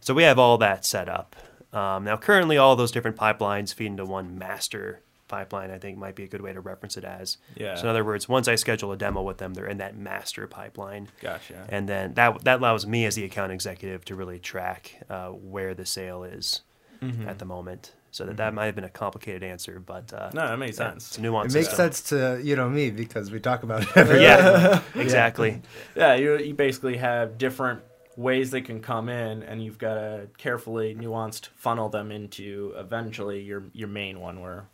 So 0.00 0.14
we 0.14 0.22
have 0.22 0.38
all 0.38 0.56
that 0.58 0.84
set 0.86 1.08
up. 1.08 1.36
Um, 1.72 2.04
now, 2.04 2.16
currently, 2.16 2.56
all 2.56 2.76
those 2.76 2.92
different 2.92 3.16
pipelines 3.16 3.74
feed 3.74 3.86
into 3.86 4.04
one 4.04 4.38
master 4.38 5.00
pipeline, 5.26 5.72
I 5.72 5.78
think 5.78 5.98
might 5.98 6.14
be 6.14 6.22
a 6.22 6.28
good 6.28 6.40
way 6.42 6.52
to 6.52 6.60
reference 6.60 6.96
it 6.96 7.02
as. 7.04 7.38
Yeah. 7.56 7.74
So 7.74 7.82
in 7.82 7.88
other 7.88 8.04
words, 8.04 8.28
once 8.28 8.46
I 8.46 8.54
schedule 8.54 8.92
a 8.92 8.96
demo 8.96 9.22
with 9.22 9.38
them, 9.38 9.54
they're 9.54 9.66
in 9.66 9.78
that 9.78 9.96
master 9.96 10.46
pipeline. 10.46 11.08
Gotcha. 11.20 11.66
And 11.68 11.88
then 11.88 12.14
that 12.14 12.44
that 12.44 12.60
allows 12.60 12.86
me 12.86 13.04
as 13.06 13.16
the 13.16 13.24
account 13.24 13.50
executive 13.50 14.04
to 14.04 14.14
really 14.14 14.38
track 14.38 15.02
uh, 15.10 15.30
where 15.30 15.74
the 15.74 15.86
sale 15.86 16.22
is 16.22 16.62
Mm-hmm. 17.02 17.28
at 17.28 17.38
the 17.38 17.44
moment. 17.44 17.92
So 18.14 18.24
that, 18.26 18.36
that 18.36 18.54
might 18.54 18.66
have 18.66 18.76
been 18.76 18.84
a 18.84 18.88
complicated 18.88 19.42
answer, 19.42 19.82
but 19.84 20.12
uh, 20.12 20.30
No, 20.32 20.46
that 20.46 20.56
makes 20.56 20.76
sense. 20.76 21.08
It's 21.08 21.18
a 21.18 21.20
nuance. 21.20 21.52
It 21.52 21.58
makes 21.58 21.70
so- 21.70 21.76
sense 21.76 22.00
to 22.10 22.40
you 22.44 22.54
know 22.54 22.70
me 22.70 22.92
because 22.92 23.32
we 23.32 23.40
talk 23.40 23.64
about 23.64 23.82
it 23.82 23.88
every 23.96 24.22
Yeah, 24.22 24.82
exactly. 24.94 25.60
Yeah, 25.96 26.14
you 26.14 26.38
you 26.38 26.54
basically 26.54 26.96
have 26.98 27.38
different 27.38 27.82
ways 28.16 28.52
they 28.52 28.60
can 28.60 28.80
come 28.80 29.08
in, 29.08 29.42
and 29.42 29.64
you've 29.64 29.78
got 29.78 29.94
to 29.94 30.28
carefully 30.38 30.94
nuanced 30.94 31.48
funnel 31.56 31.88
them 31.88 32.12
into 32.12 32.72
eventually 32.76 33.40
your 33.42 33.64
your 33.72 33.88
main 33.88 34.20
one. 34.20 34.40
Where 34.40 34.68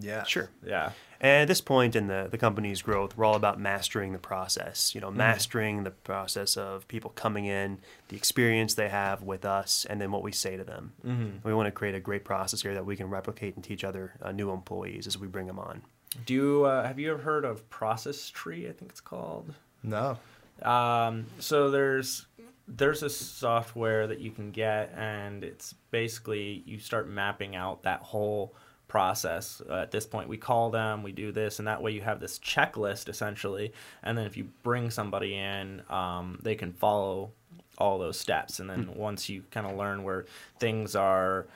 Yeah. 0.00 0.24
Sure. 0.24 0.50
yeah, 0.66 0.90
And 1.20 1.42
at 1.42 1.48
this 1.48 1.60
point 1.60 1.94
in 1.94 2.08
the, 2.08 2.26
the 2.30 2.38
company's 2.38 2.82
growth, 2.82 3.16
we're 3.16 3.24
all 3.24 3.36
about 3.36 3.60
mastering 3.60 4.12
the 4.12 4.18
process. 4.18 4.94
You 4.94 5.00
know, 5.00 5.08
Mm-hmm. 5.08 5.16
mastering 5.18 5.84
the 5.84 5.90
process 5.92 6.56
of 6.56 6.88
people 6.88 7.10
coming 7.10 7.44
in, 7.44 7.78
the 8.08 8.16
experience 8.16 8.74
they 8.74 8.88
have 8.88 9.22
with 9.22 9.44
us, 9.44 9.86
and 9.88 10.00
then 10.00 10.10
what 10.10 10.22
we 10.22 10.32
say 10.32 10.56
to 10.56 10.64
them. 10.64 10.92
Mm-hmm. 11.06 11.46
We 11.48 11.54
want 11.54 11.68
to 11.68 11.70
create 11.70 11.94
a 11.94 12.00
great 12.00 12.24
process 12.24 12.62
here 12.62 12.74
that 12.74 12.84
we 12.86 12.96
can 12.96 13.08
replicate 13.08 13.54
and 13.54 13.62
teach 13.64 13.84
other 13.84 14.14
uh, 14.20 14.32
new 14.32 14.50
employees 14.50 15.06
as 15.06 15.16
we 15.16 15.28
bring 15.28 15.46
them 15.46 15.58
on. 15.60 15.82
do 16.26 16.34
you 16.34 16.64
uh, 16.64 16.84
have 16.86 16.98
you 16.98 17.12
ever 17.12 17.22
heard 17.22 17.44
of 17.44 17.68
Process 17.70 18.18
Street? 18.20 18.68
I 18.68 18.72
think 18.72 18.90
it's 18.90 19.00
called. 19.00 19.54
No. 19.84 20.18
Um, 20.62 21.26
so 21.38 21.70
there's 21.70 22.26
there's 22.66 23.02
a 23.02 23.10
software 23.10 24.06
that 24.06 24.20
you 24.20 24.30
can 24.30 24.50
get, 24.50 24.92
and 24.96 25.44
it's 25.44 25.74
basically 25.90 26.62
you 26.66 26.78
start 26.78 27.08
mapping 27.08 27.54
out 27.56 27.82
that 27.82 28.00
whole 28.00 28.54
process. 28.94 29.60
Uh, 29.68 29.74
at 29.74 29.90
this 29.90 30.06
point, 30.06 30.28
we 30.28 30.36
call 30.36 30.70
them, 30.70 31.02
we 31.02 31.10
do 31.10 31.32
this, 31.32 31.58
and 31.58 31.66
that 31.66 31.82
way 31.82 31.90
you 31.90 32.00
have 32.00 32.20
this 32.20 32.38
checklist 32.38 33.08
essentially. 33.08 33.72
And 34.04 34.16
then 34.16 34.24
if 34.24 34.36
you 34.36 34.44
bring 34.62 34.88
somebody 34.88 35.34
in, 35.34 35.82
um, 35.90 36.38
they 36.44 36.54
can 36.54 36.72
follow 36.72 37.32
all 37.76 37.98
those 37.98 38.16
steps. 38.16 38.60
And 38.60 38.70
then 38.70 38.94
once 38.94 39.28
you 39.28 39.42
kind 39.50 39.66
of 39.66 39.76
learn 39.76 40.04
where 40.04 40.26
things 40.60 40.94
are, 40.94 41.46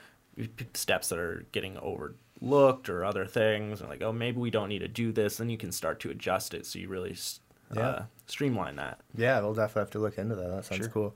steps 0.73 1.07
that 1.07 1.17
are 1.17 1.45
getting 1.53 1.77
overlooked 1.77 2.89
or 2.89 3.05
other 3.05 3.25
things, 3.25 3.81
or 3.81 3.87
like 3.87 4.03
oh 4.03 4.11
maybe 4.11 4.37
we 4.37 4.51
don't 4.51 4.67
need 4.67 4.79
to 4.79 4.89
do 4.89 5.13
this, 5.13 5.37
then 5.37 5.49
you 5.49 5.57
can 5.57 5.71
start 5.71 6.01
to 6.01 6.09
adjust 6.09 6.53
it. 6.53 6.65
So 6.65 6.77
you 6.77 6.89
really 6.89 7.15
uh, 7.71 7.75
Yeah. 7.79 8.03
streamline 8.27 8.75
that. 8.75 8.99
Yeah, 9.15 9.39
we'll 9.39 9.53
definitely 9.53 9.79
have 9.83 9.91
to 9.91 9.99
look 9.99 10.17
into 10.17 10.35
that. 10.35 10.49
That 10.49 10.65
sounds 10.65 10.81
Sure. 10.81 10.89
cool. 10.89 11.15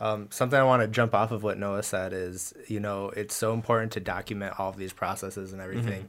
Um, 0.00 0.28
something 0.30 0.58
I 0.58 0.62
want 0.62 0.82
to 0.82 0.88
jump 0.88 1.14
off 1.14 1.30
of 1.32 1.42
what 1.42 1.58
Noah 1.58 1.82
said 1.82 2.12
is, 2.12 2.54
you 2.68 2.78
know, 2.80 3.08
it's 3.10 3.34
so 3.34 3.52
important 3.52 3.92
to 3.92 4.00
document 4.00 4.58
all 4.58 4.70
of 4.70 4.76
these 4.76 4.92
processes 4.92 5.52
and 5.52 5.60
everything. 5.60 6.08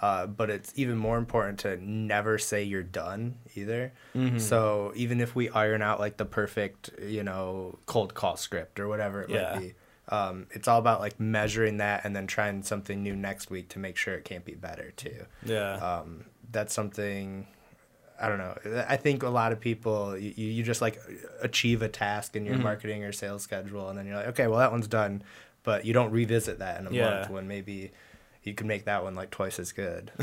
Uh, 0.00 0.26
but 0.26 0.50
it's 0.50 0.72
even 0.76 0.96
more 0.96 1.16
important 1.18 1.58
to 1.60 1.76
never 1.82 2.38
say 2.38 2.62
you're 2.62 2.82
done 2.82 3.36
either. 3.54 3.92
So 4.38 4.92
even 4.96 5.20
if 5.20 5.34
we 5.34 5.48
iron 5.50 5.80
out 5.82 6.00
like 6.00 6.16
the 6.18 6.24
perfect, 6.26 6.90
you 7.02 7.22
know, 7.22 7.78
cold 7.86 8.12
call 8.14 8.36
script 8.36 8.78
or 8.80 8.88
whatever 8.88 9.22
it 9.22 9.30
Yeah. 9.30 9.52
might 9.54 9.60
be, 9.60 9.74
um, 10.08 10.46
it's 10.50 10.68
all 10.68 10.78
about 10.78 11.00
like 11.00 11.18
measuring 11.18 11.78
that 11.78 12.04
and 12.04 12.14
then 12.14 12.26
trying 12.26 12.62
something 12.62 13.02
new 13.02 13.16
next 13.16 13.50
week 13.50 13.68
to 13.70 13.78
make 13.78 13.96
sure 13.96 14.14
it 14.14 14.24
can't 14.24 14.44
be 14.44 14.54
better 14.54 14.92
too 14.92 15.26
Yeah. 15.42 15.74
um, 15.76 16.26
that's 16.52 16.72
something 16.74 17.46
I 18.20 18.28
don't 18.28 18.38
know. 18.38 18.84
I 18.88 18.96
think 18.96 19.22
a 19.22 19.28
lot 19.28 19.52
of 19.52 19.60
people 19.60 20.16
you, 20.16 20.32
you 20.36 20.62
just 20.62 20.80
like 20.80 21.00
achieve 21.42 21.82
a 21.82 21.88
task 21.88 22.36
in 22.36 22.44
your 22.46 22.54
Mm-hmm. 22.54 22.62
marketing 22.64 23.04
or 23.04 23.12
sales 23.12 23.42
schedule, 23.42 23.88
and 23.88 23.98
then 23.98 24.06
you're 24.06 24.16
like, 24.16 24.28
okay, 24.28 24.46
well 24.46 24.58
that 24.58 24.72
one's 24.72 24.88
done, 24.88 25.22
but 25.62 25.84
you 25.84 25.92
don't 25.92 26.10
revisit 26.10 26.58
that 26.60 26.80
in 26.80 26.86
a 26.86 26.92
Yeah. 26.92 27.18
month 27.18 27.30
when 27.30 27.46
maybe 27.48 27.92
you 28.42 28.54
can 28.54 28.66
make 28.66 28.84
that 28.84 29.02
one 29.02 29.14
like 29.14 29.30
twice 29.30 29.58
as 29.58 29.72
good. 29.72 30.12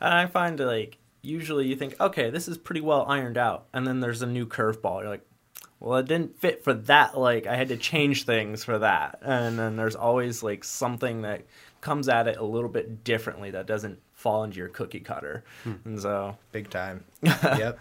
And 0.00 0.14
I 0.14 0.26
find 0.26 0.58
like 0.60 0.98
usually 1.22 1.66
you 1.66 1.76
think, 1.76 1.98
okay, 2.00 2.30
this 2.30 2.48
is 2.48 2.56
pretty 2.58 2.80
well 2.80 3.04
ironed 3.08 3.36
out, 3.38 3.66
and 3.72 3.86
then 3.86 4.00
there's 4.00 4.22
a 4.22 4.26
new 4.26 4.46
curveball. 4.46 5.00
You're 5.00 5.10
like, 5.10 5.26
well, 5.80 5.98
it 5.98 6.06
didn't 6.06 6.38
fit 6.40 6.64
for 6.64 6.72
that. 6.72 7.18
Like 7.18 7.46
I 7.46 7.56
had 7.56 7.68
to 7.68 7.76
change 7.76 8.24
things 8.24 8.64
for 8.64 8.78
that, 8.78 9.18
and 9.22 9.58
then 9.58 9.76
there's 9.76 9.96
always 9.96 10.42
like 10.42 10.64
something 10.64 11.22
that 11.22 11.44
comes 11.80 12.08
at 12.08 12.28
it 12.28 12.38
a 12.38 12.44
little 12.44 12.68
bit 12.70 13.04
differently 13.04 13.50
that 13.50 13.66
doesn't 13.66 13.98
fall 14.26 14.42
into 14.42 14.56
your 14.56 14.66
cookie 14.68 14.98
cutter. 14.98 15.44
And 15.84 16.00
so, 16.00 16.36
Big 16.50 16.68
time. 16.68 17.04
yep. 17.22 17.78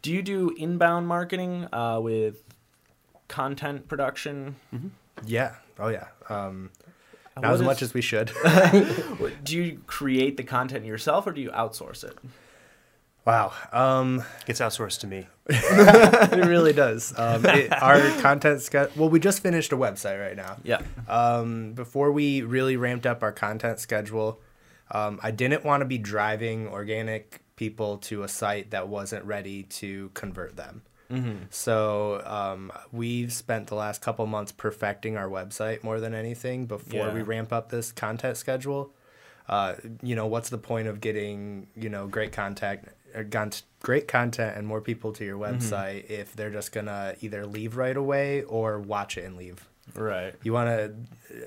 do 0.00 0.12
you 0.12 0.22
do 0.22 0.50
inbound 0.56 1.08
marketing 1.08 1.66
uh, 1.72 1.98
with 2.00 2.36
content 3.26 3.88
production? 3.88 4.54
Yeah. 5.24 5.56
Oh 5.80 5.88
yeah. 5.88 6.06
Um, 6.28 6.70
Uh, 7.36 7.40
not 7.40 7.48
what 7.48 7.54
as 7.54 7.60
is- 7.62 7.66
much 7.66 7.82
as 7.82 7.94
we 7.94 8.00
should. 8.00 8.30
Do 9.44 9.56
you 9.56 9.80
create 9.88 10.36
the 10.36 10.44
content 10.44 10.84
yourself, 10.86 11.26
or 11.26 11.32
do 11.32 11.40
you 11.40 11.50
outsource 11.50 12.04
it? 12.04 12.16
wow. 13.26 13.52
Um, 13.72 14.22
Gets 14.46 14.60
outsourced 14.60 15.00
to 15.00 15.06
me. 15.08 15.26
it 15.48 16.46
really 16.46 16.72
does. 16.72 17.12
Um, 17.18 17.44
it, 17.44 17.72
our 17.82 17.98
content 18.22 18.62
schedule. 18.62 18.92
Well, 18.96 19.08
we 19.10 19.18
just 19.18 19.42
finished 19.42 19.72
a 19.72 19.76
website 19.76 20.20
right 20.20 20.36
now. 20.36 20.56
Yeah. 20.62 20.80
um, 21.08 21.72
before 21.72 22.12
we 22.12 22.42
really 22.42 22.76
ramped 22.76 23.04
up 23.04 23.22
our 23.24 23.32
content 23.32 23.80
schedule, 23.80 24.40
um, 24.90 25.18
I 25.22 25.30
didn't 25.30 25.64
want 25.64 25.80
to 25.80 25.84
be 25.84 25.98
driving 25.98 26.68
organic 26.68 27.40
people 27.56 27.98
to 27.98 28.22
a 28.22 28.28
site 28.28 28.70
that 28.70 28.88
wasn't 28.88 29.24
ready 29.24 29.62
to 29.64 30.10
convert 30.14 30.56
them. 30.56 30.82
So 31.50 32.20
um, 32.26 32.72
we've 32.92 33.32
spent 33.32 33.68
the 33.68 33.76
last 33.76 34.02
couple 34.02 34.26
months 34.26 34.50
perfecting 34.52 35.16
our 35.16 35.28
website 35.28 35.84
more 35.84 36.00
than 36.00 36.14
anything 36.14 36.66
before 36.66 37.06
Yeah. 37.06 37.14
we 37.14 37.22
ramp 37.22 37.52
up 37.52 37.68
this 37.70 37.92
content 37.92 38.36
schedule. 38.36 38.92
Uh, 39.48 39.74
you 40.02 40.16
know, 40.16 40.26
what's 40.26 40.48
the 40.50 40.58
point 40.58 40.88
of 40.88 41.00
getting 41.00 41.68
you 41.76 41.88
know 41.88 42.08
great 42.08 42.32
contact, 42.32 42.88
great 43.80 44.08
content 44.08 44.56
and 44.56 44.66
more 44.66 44.80
people 44.80 45.12
to 45.12 45.24
your 45.24 45.38
website 45.38 46.10
if 46.10 46.34
they're 46.34 46.50
just 46.50 46.72
gonna 46.72 47.14
either 47.20 47.46
leave 47.46 47.76
right 47.76 47.96
away 47.96 48.42
or 48.42 48.80
watch 48.80 49.16
it 49.16 49.24
and 49.24 49.36
leave? 49.36 49.68
Right. 49.94 50.34
you 50.42 50.52
want 50.52 50.68
a, 50.68 50.94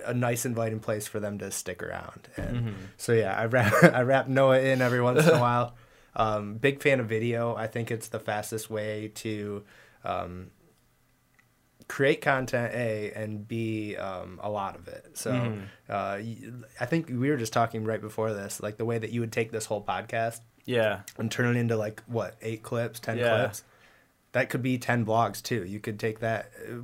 a 0.07 0.13
nice 0.13 0.45
inviting 0.45 0.79
place 0.79 1.07
for 1.07 1.19
them 1.19 1.37
to 1.39 1.51
stick 1.51 1.83
around 1.83 2.27
and 2.37 2.55
Mm-hmm. 2.57 2.73
so 2.97 3.11
yeah 3.13 3.37
i 3.37 3.45
wrap 3.45 3.73
i 3.93 4.01
wrap 4.01 4.27
noah 4.27 4.59
in 4.59 4.81
every 4.81 5.01
once 5.01 5.25
in 5.27 5.33
a 5.35 5.39
while 5.39 5.75
um, 6.15 6.55
big 6.55 6.81
fan 6.81 6.99
of 6.99 7.07
video 7.07 7.55
i 7.55 7.67
think 7.67 7.91
it's 7.91 8.07
the 8.07 8.19
fastest 8.19 8.69
way 8.69 9.11
to 9.15 9.63
um, 10.03 10.51
create 11.87 12.21
content 12.21 12.73
a 12.73 13.11
and 13.13 13.47
b 13.47 13.95
um, 13.95 14.39
a 14.43 14.49
lot 14.49 14.75
of 14.75 14.87
it 14.87 15.05
so 15.17 15.31
Mm-hmm. 15.31 15.63
uh, 15.89 16.19
i 16.79 16.85
think 16.85 17.07
we 17.09 17.29
were 17.29 17.37
just 17.37 17.53
talking 17.53 17.83
right 17.83 18.01
before 18.01 18.33
this 18.33 18.61
like 18.61 18.77
the 18.77 18.85
way 18.85 18.97
that 18.99 19.11
you 19.11 19.21
would 19.21 19.31
take 19.31 19.51
this 19.51 19.65
whole 19.65 19.83
podcast 19.83 20.39
Yeah. 20.65 21.01
and 21.17 21.31
turn 21.31 21.55
it 21.55 21.59
into 21.59 21.75
like 21.75 22.03
what 22.07 22.35
eight 22.41 22.61
clips 22.63 22.99
ten 22.99 23.17
Yeah. 23.17 23.29
clips 23.29 23.63
that 24.33 24.49
could 24.49 24.61
be 24.61 24.77
10 24.77 25.05
blogs 25.05 25.41
too 25.41 25.63
you 25.65 25.79
could 25.79 25.99
take 25.99 26.19
that 26.19 26.51
uh, 26.67 26.81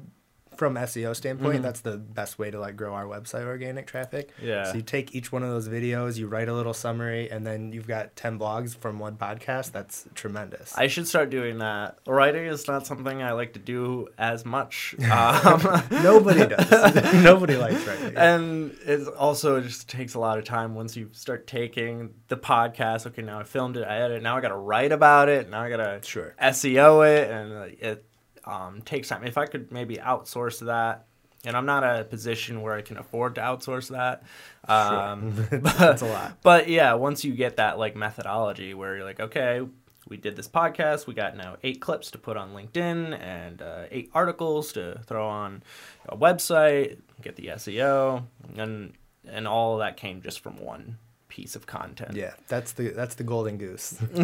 from 0.58 0.76
seo 0.76 1.16
standpoint 1.16 1.60
Mhm. 1.60 1.64
that's 1.64 1.82
the 1.82 1.98
best 1.98 2.38
way 2.40 2.52
to 2.52 2.60
like 2.60 2.76
grow 2.76 2.94
our 2.94 3.06
website 3.06 3.46
organic 3.46 3.88
traffic 3.88 4.32
Yeah. 4.42 4.64
so 4.66 4.76
you 4.76 4.82
take 4.82 5.14
each 5.16 5.32
one 5.32 5.44
of 5.44 5.50
those 5.50 5.68
videos 5.70 6.18
you 6.18 6.28
write 6.28 6.48
a 6.50 6.54
little 6.54 6.74
summary 6.74 7.30
and 7.30 7.46
then 7.46 7.72
you've 7.72 7.88
got 7.88 8.16
10 8.16 8.40
blogs 8.40 8.76
from 8.78 9.00
one 9.00 9.16
podcast 9.18 9.72
that's 9.72 10.08
tremendous 10.16 10.78
I 10.78 10.88
should 10.88 11.08
start 11.08 11.30
doing 11.30 11.60
that. 11.60 11.98
Writing 12.08 12.46
is 12.46 12.68
not 12.68 12.86
something 12.88 13.22
I 13.22 13.32
like 13.34 13.54
to 13.54 13.60
do 13.60 14.08
as 14.18 14.46
much. 14.46 14.96
Um, 15.12 15.82
nobody 15.92 16.46
does 16.48 17.14
nobody 17.24 17.56
likes 17.56 17.86
writing 17.86 18.16
and 18.18 18.72
it 18.86 19.08
also 19.18 19.62
just 19.62 19.90
takes 19.90 20.14
a 20.14 20.20
lot 20.20 20.38
of 20.38 20.44
time 20.46 20.76
once 20.76 20.96
you 20.96 21.10
start 21.14 21.48
taking 21.48 22.14
the 22.28 22.38
podcast. 22.38 23.06
Okay, 23.08 23.22
now 23.22 23.40
I 23.40 23.44
filmed 23.44 23.78
it, 23.78 23.84
I 23.84 23.98
edited. 23.98 24.18
It, 24.22 24.24
now 24.24 24.38
I 24.38 24.42
got 24.42 24.50
to 24.50 24.56
write 24.58 24.92
about 24.92 25.30
it. 25.30 25.50
Now 25.50 25.62
I 25.62 25.70
got 25.70 25.78
to 25.78 26.00
Sure. 26.04 26.34
SEO 26.42 27.02
it, 27.08 27.30
and 27.30 27.52
it 27.82 28.06
um, 28.46 28.82
takes 28.82 29.10
time. 29.10 29.24
If 29.24 29.38
I 29.38 29.46
could 29.46 29.72
maybe 29.72 29.98
outsource 29.98 30.60
that, 30.66 31.06
and 31.46 31.56
I'm 31.56 31.66
not 31.66 31.84
a 31.84 32.04
position 32.04 32.62
where 32.62 32.74
I 32.74 32.82
can 32.82 32.98
afford 32.98 33.36
to 33.36 33.42
outsource 33.42 33.90
that. 33.90 34.24
Um, 34.68 35.36
that's 35.52 36.02
a 36.02 36.08
lot 36.08 36.38
But 36.42 36.68
yeah, 36.70 36.94
once 36.94 37.24
you 37.24 37.34
get 37.34 37.58
that 37.58 37.78
like 37.78 37.96
methodology 37.96 38.74
where 38.74 38.96
you're 38.96 39.06
like, 39.06 39.20
okay, 39.20 39.62
we 40.08 40.18
did 40.18 40.36
this 40.36 40.48
podcast, 40.48 41.08
we 41.08 41.14
got 41.14 41.36
now 41.36 41.58
eight 41.64 41.82
clips 41.82 42.12
to 42.12 42.18
put 42.18 42.38
on 42.38 42.54
LinkedIn 42.54 43.20
and 43.20 43.62
uh, 43.62 43.84
eight 43.92 44.10
articles 44.14 44.74
to 44.74 45.00
throw 45.06 45.28
on 45.28 45.64
a 46.08 46.16
website, 46.18 47.00
get 47.22 47.36
the 47.36 47.48
SEO, 47.48 48.24
and 48.58 48.94
and 49.28 49.48
all 49.48 49.74
of 49.74 49.80
that 49.80 49.98
came 49.98 50.22
just 50.22 50.42
from 50.42 50.58
one 50.58 50.98
piece 51.36 51.56
of 51.56 51.66
content. 51.66 52.16
yeah 52.16 52.34
that's 52.48 52.72
the 52.72 52.90
that's 52.90 53.16
the 53.16 53.24
golden 53.24 53.58
goose 53.58 54.00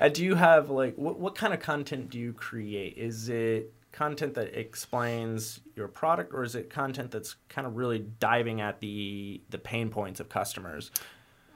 Uh, 0.00 0.08
do 0.08 0.24
you 0.24 0.34
have 0.34 0.68
like 0.68 0.94
what 0.96 1.18
what 1.18 1.34
kind 1.34 1.54
of 1.54 1.60
content 1.60 2.10
do 2.10 2.18
you 2.18 2.32
create? 2.32 2.96
Is 2.96 3.28
it 3.28 3.72
content 3.92 4.34
that 4.34 4.58
explains 4.58 5.60
your 5.74 5.88
product, 5.88 6.32
or 6.34 6.42
is 6.42 6.54
it 6.54 6.70
content 6.70 7.10
that's 7.10 7.36
kind 7.48 7.66
of 7.66 7.76
really 7.76 8.00
diving 8.20 8.60
at 8.60 8.80
the 8.80 9.40
the 9.50 9.58
pain 9.58 9.88
points 9.90 10.20
of 10.20 10.28
customers? 10.28 10.90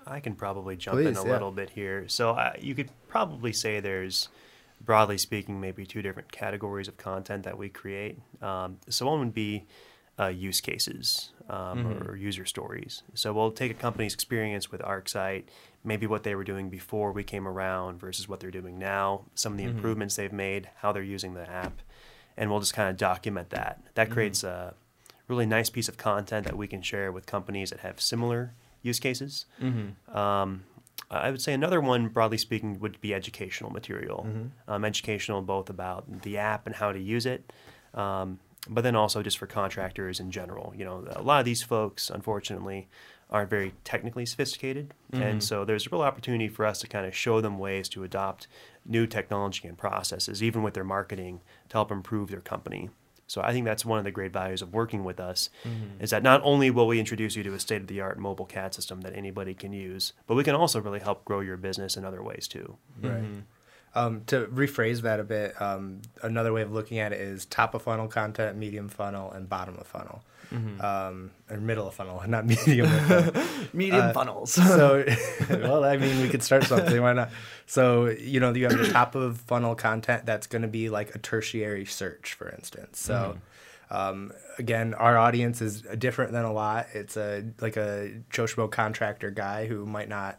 I 0.07 0.21
can 0.21 0.35
probably 0.35 0.77
jump 0.77 1.01
in 1.01 1.17
a 1.17 1.25
yeah. 1.25 1.33
little 1.33 1.53
bit 1.53 1.71
here. 1.71 2.09
So 2.09 2.31
uh, 2.31 2.55
you 2.61 2.75
could 2.75 2.91
probably 3.09 3.53
say 3.53 3.79
there's, 3.79 4.29
broadly 4.81 5.17
speaking, 5.17 5.61
maybe 5.61 5.87
two 5.87 6.03
different 6.03 6.33
categories 6.33 6.89
of 6.89 6.97
content 6.97 7.45
that 7.45 7.57
we 7.57 7.69
create. 7.69 8.19
Um, 8.43 8.79
so 8.89 9.07
one 9.07 9.21
would 9.21 9.35
be 9.35 9.65
uh, 10.23 10.29
use 10.29 10.61
cases 10.61 11.33
um, 11.49 11.85
Mhm. 11.85 12.09
or 12.09 12.17
user 12.17 12.47
stories. 12.47 13.03
So 13.15 13.33
we'll 13.33 13.51
take 13.51 13.71
a 13.71 13.75
company's 13.75 14.15
experience 14.15 14.71
with 14.71 14.81
ArcSite, 14.81 15.45
maybe 15.85 16.07
what 16.07 16.23
they 16.23 16.35
were 16.35 16.45
doing 16.45 16.71
before 16.71 17.13
we 17.13 17.25
came 17.25 17.47
around 17.49 17.99
versus 18.01 18.29
what 18.29 18.41
they're 18.41 18.51
doing 18.51 18.79
now, 18.79 19.25
some 19.35 19.53
of 19.53 19.59
the 19.59 19.65
Mhm. 19.65 19.71
improvements 19.77 20.17
they've 20.17 20.33
made, 20.33 20.71
how 20.77 20.93
they're 20.93 21.03
using 21.03 21.35
the 21.35 21.49
app, 21.51 21.83
and 22.37 22.51
we'll 22.51 22.61
just 22.61 22.75
kind 22.75 22.89
of 22.89 22.97
document 22.97 23.51
that. 23.51 23.81
That 23.95 24.09
Mhm. 24.09 24.13
creates 24.13 24.45
a 24.45 24.75
really 25.29 25.47
nice 25.47 25.69
piece 25.71 25.89
of 25.89 25.97
content 25.97 26.47
that 26.47 26.57
we 26.57 26.67
can 26.69 26.81
share 26.83 27.11
with 27.13 27.27
companies 27.27 27.71
that 27.71 27.81
have 27.81 28.01
similar 28.01 28.55
use 28.83 29.01
cases. 29.01 29.47
Mm-hmm. 29.61 30.17
Um, 30.17 30.65
I 31.11 31.31
would 31.31 31.43
say 31.43 31.53
another 31.53 31.81
one, 31.81 32.09
broadly 32.09 32.39
speaking, 32.39 32.79
would 32.81 33.01
be 33.01 33.13
educational 33.15 33.71
material. 33.71 34.25
Mhm. 34.27 34.51
Um, 34.69 34.85
educational 34.85 35.43
both 35.43 35.69
about 35.69 36.23
the 36.23 36.39
app 36.39 36.67
and 36.67 36.77
how 36.77 36.93
to 36.93 36.99
use 37.01 37.27
it, 37.27 37.53
um, 37.95 38.39
but 38.69 38.83
then 38.83 38.95
also 38.97 39.23
just 39.23 39.39
for 39.39 39.47
contractors 39.47 40.21
in 40.21 40.31
general. 40.31 40.73
You 40.77 40.85
know, 40.85 41.05
a 41.11 41.23
lot 41.23 41.41
of 41.41 41.45
these 41.45 41.63
folks, 41.63 42.11
unfortunately, 42.11 42.89
aren't 43.31 43.51
very 43.51 43.73
technically 43.85 44.27
sophisticated, 44.27 44.93
Mhm. 45.13 45.21
and 45.23 45.43
so 45.45 45.65
there's 45.65 45.87
a 45.87 45.91
real 45.91 46.03
opportunity 46.03 46.49
for 46.49 46.67
us 46.67 46.81
to 46.81 46.87
kind 46.87 47.07
of 47.07 47.15
show 47.17 47.41
them 47.41 47.59
ways 47.59 47.89
to 47.91 48.05
adopt 48.05 48.47
new 48.85 49.07
technology 49.07 49.67
and 49.67 49.79
processes, 49.79 50.43
even 50.43 50.63
with 50.63 50.75
their 50.75 50.85
marketing, 50.85 51.41
to 51.71 51.75
help 51.77 51.91
improve 51.91 52.31
their 52.31 52.41
company. 52.43 52.91
So 53.27 53.41
I 53.41 53.53
think 53.53 53.65
that's 53.65 53.87
one 53.87 53.99
of 53.99 54.05
the 54.05 54.11
great 54.11 54.33
values 54.33 54.61
of 54.61 54.75
working 54.75 55.05
with 55.05 55.19
us 55.19 55.49
Mm-hmm. 55.65 56.03
is 56.03 56.11
that 56.11 56.23
not 56.23 56.43
only 56.45 56.71
will 56.71 56.87
we 56.87 57.01
introduce 57.01 57.35
you 57.35 57.43
to 57.45 57.55
a 57.55 57.59
state 57.59 57.81
of 57.81 57.87
the 57.87 58.03
art 58.03 58.19
mobile 58.19 58.45
CAD 58.45 58.75
system 58.75 59.01
that 59.01 59.17
anybody 59.17 59.55
can 59.55 59.73
use, 59.73 60.13
but 60.27 60.35
we 60.35 60.45
can 60.45 60.55
also 60.55 60.81
really 60.83 61.01
help 61.01 61.25
grow 61.25 61.41
your 61.41 61.57
business 61.57 61.97
in 61.97 62.05
other 62.05 62.23
ways 62.23 62.47
too. 62.47 62.77
Right. 63.01 63.23
Mhm. 63.23 63.43
Um, 63.95 64.23
to 64.29 64.47
rephrase 64.47 65.03
that 65.03 65.21
a 65.21 65.25
bit, 65.25 65.61
um, 65.61 66.01
another 66.23 66.51
way 66.53 66.63
of 66.63 66.73
looking 66.73 66.99
at 66.99 67.13
it 67.13 67.21
is 67.21 67.45
top 67.45 67.75
of 67.75 67.83
funnel 67.83 68.09
content, 68.09 68.57
medium 68.57 68.89
funnel, 68.89 69.31
and 69.33 69.47
bottom 69.47 69.77
of 69.77 69.87
funnel, 69.87 70.25
Mhm. 70.51 70.83
um, 70.83 71.31
or 71.51 71.59
middle 71.59 71.87
of 71.89 71.93
funnel, 71.95 72.23
not 72.27 72.47
medium. 72.47 72.87
funnel. 72.89 73.45
Medium 73.75 74.01
uh, 74.07 74.13
funnels. 74.15 74.53
so, 74.53 75.05
well, 75.51 75.85
I 75.85 75.99
mean, 75.99 76.23
we 76.23 76.31
could 76.31 76.43
start 76.43 76.65
something. 76.65 77.03
Why 77.03 77.13
not? 77.13 77.31
So, 77.67 78.07
you 78.09 78.41
know, 78.41 78.55
you 78.55 78.67
have 78.67 78.79
the 78.79 78.89
top 78.89 79.15
of 79.15 79.39
funnel 79.43 79.75
content 79.75 80.25
that's 80.25 80.47
going 80.47 80.63
to 80.63 80.69
be 80.69 80.89
like 80.89 81.15
a 81.15 81.19
tertiary 81.19 81.85
search, 81.85 82.33
for 82.33 82.49
instance. 82.49 82.99
So, 82.99 83.37
um, 83.91 84.33
again, 84.59 84.95
our 84.95 85.19
audience 85.19 85.61
is 85.61 85.83
different 85.99 86.33
than 86.33 86.47
a 86.47 86.53
lot. 86.53 86.87
It's 86.95 87.19
a 87.19 87.45
like 87.61 87.77
a 87.77 88.11
Schmo 88.31 88.71
contractor 88.71 89.31
guy 89.31 89.67
who 89.67 89.85
might 89.85 90.09
not 90.09 90.39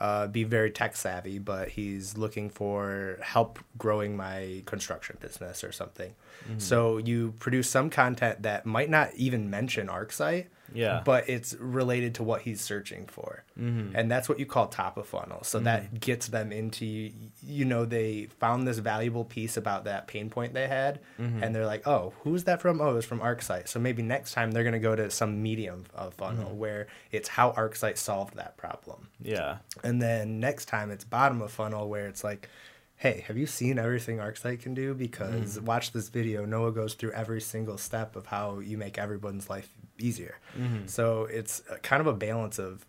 uh, 0.00 0.26
be 0.26 0.44
very 0.44 0.70
tech 0.70 0.96
savvy, 0.96 1.38
but 1.38 1.68
he's 1.68 2.16
looking 2.18 2.50
for 2.50 3.18
help 3.22 3.58
growing 3.78 4.16
my 4.16 4.62
construction 4.66 5.16
business 5.20 5.62
or 5.62 5.72
something. 5.72 6.14
So 6.58 6.98
you 6.98 7.32
produce 7.38 7.70
some 7.70 7.90
content 7.90 8.42
that 8.42 8.66
might 8.66 8.90
not 8.90 9.14
even 9.14 9.48
mention 9.50 9.86
ArcSite, 9.86 10.46
Yeah. 10.72 11.02
but 11.04 11.28
it's 11.28 11.54
related 11.54 12.14
to 12.16 12.22
what 12.22 12.42
he's 12.42 12.60
searching 12.60 13.06
for. 13.06 13.44
Mhm. 13.58 13.92
And 13.94 14.10
that's 14.10 14.28
what 14.28 14.38
you 14.38 14.46
call 14.46 14.66
top 14.68 14.96
of 14.96 15.06
funnel. 15.06 15.42
So 15.44 15.60
that 15.60 15.84
mm-hmm. 15.84 15.96
gets 15.96 16.28
them 16.28 16.52
into, 16.52 17.10
you 17.42 17.64
know, 17.64 17.84
they 17.84 18.28
found 18.40 18.66
this 18.66 18.78
valuable 18.78 19.24
piece 19.24 19.56
about 19.56 19.84
that 19.84 20.06
pain 20.06 20.30
point 20.30 20.54
they 20.54 20.66
had. 20.66 21.00
Mm-hmm. 21.20 21.42
And 21.42 21.54
they're 21.54 21.66
like, 21.66 21.86
oh, 21.86 22.12
who's 22.22 22.44
that 22.44 22.60
from? 22.60 22.80
Oh, 22.80 22.96
it's 22.96 23.06
from 23.06 23.20
ArcSite. 23.20 23.68
So 23.68 23.78
maybe 23.78 24.02
next 24.02 24.32
time 24.32 24.50
they're 24.50 24.64
going 24.64 24.72
to 24.72 24.78
go 24.78 24.96
to 24.96 25.10
some 25.10 25.42
medium 25.42 25.84
of 25.94 26.14
funnel 26.14 26.46
mm-hmm. 26.50 26.58
where 26.58 26.86
it's 27.12 27.28
how 27.28 27.52
ArcSite 27.52 27.98
solved 27.98 28.36
that 28.36 28.56
problem. 28.56 29.08
yeah. 29.20 29.58
And 29.82 30.00
then 30.00 30.40
next 30.40 30.66
time 30.66 30.90
it's 30.90 31.04
bottom 31.04 31.42
of 31.42 31.50
funnel 31.50 31.88
where 31.88 32.06
it's 32.06 32.24
like, 32.24 32.48
hey, 32.96 33.24
have 33.26 33.36
you 33.36 33.46
seen 33.46 33.78
everything 33.78 34.18
ArcSite 34.18 34.60
can 34.60 34.72
do? 34.74 34.94
Because 34.94 35.58
mm. 35.58 35.62
watch 35.62 35.92
this 35.92 36.08
video. 36.08 36.44
Noah 36.44 36.72
goes 36.72 36.94
through 36.94 37.12
every 37.12 37.40
single 37.40 37.76
step 37.76 38.16
of 38.16 38.26
how 38.26 38.60
you 38.60 38.78
make 38.78 38.98
everyone's 38.98 39.50
life 39.50 39.68
easier. 39.98 40.36
Mhm. 40.58 40.88
So 40.88 41.24
it's 41.24 41.62
kind 41.82 42.00
of 42.00 42.06
a 42.06 42.14
balance 42.14 42.58
of 42.58 42.84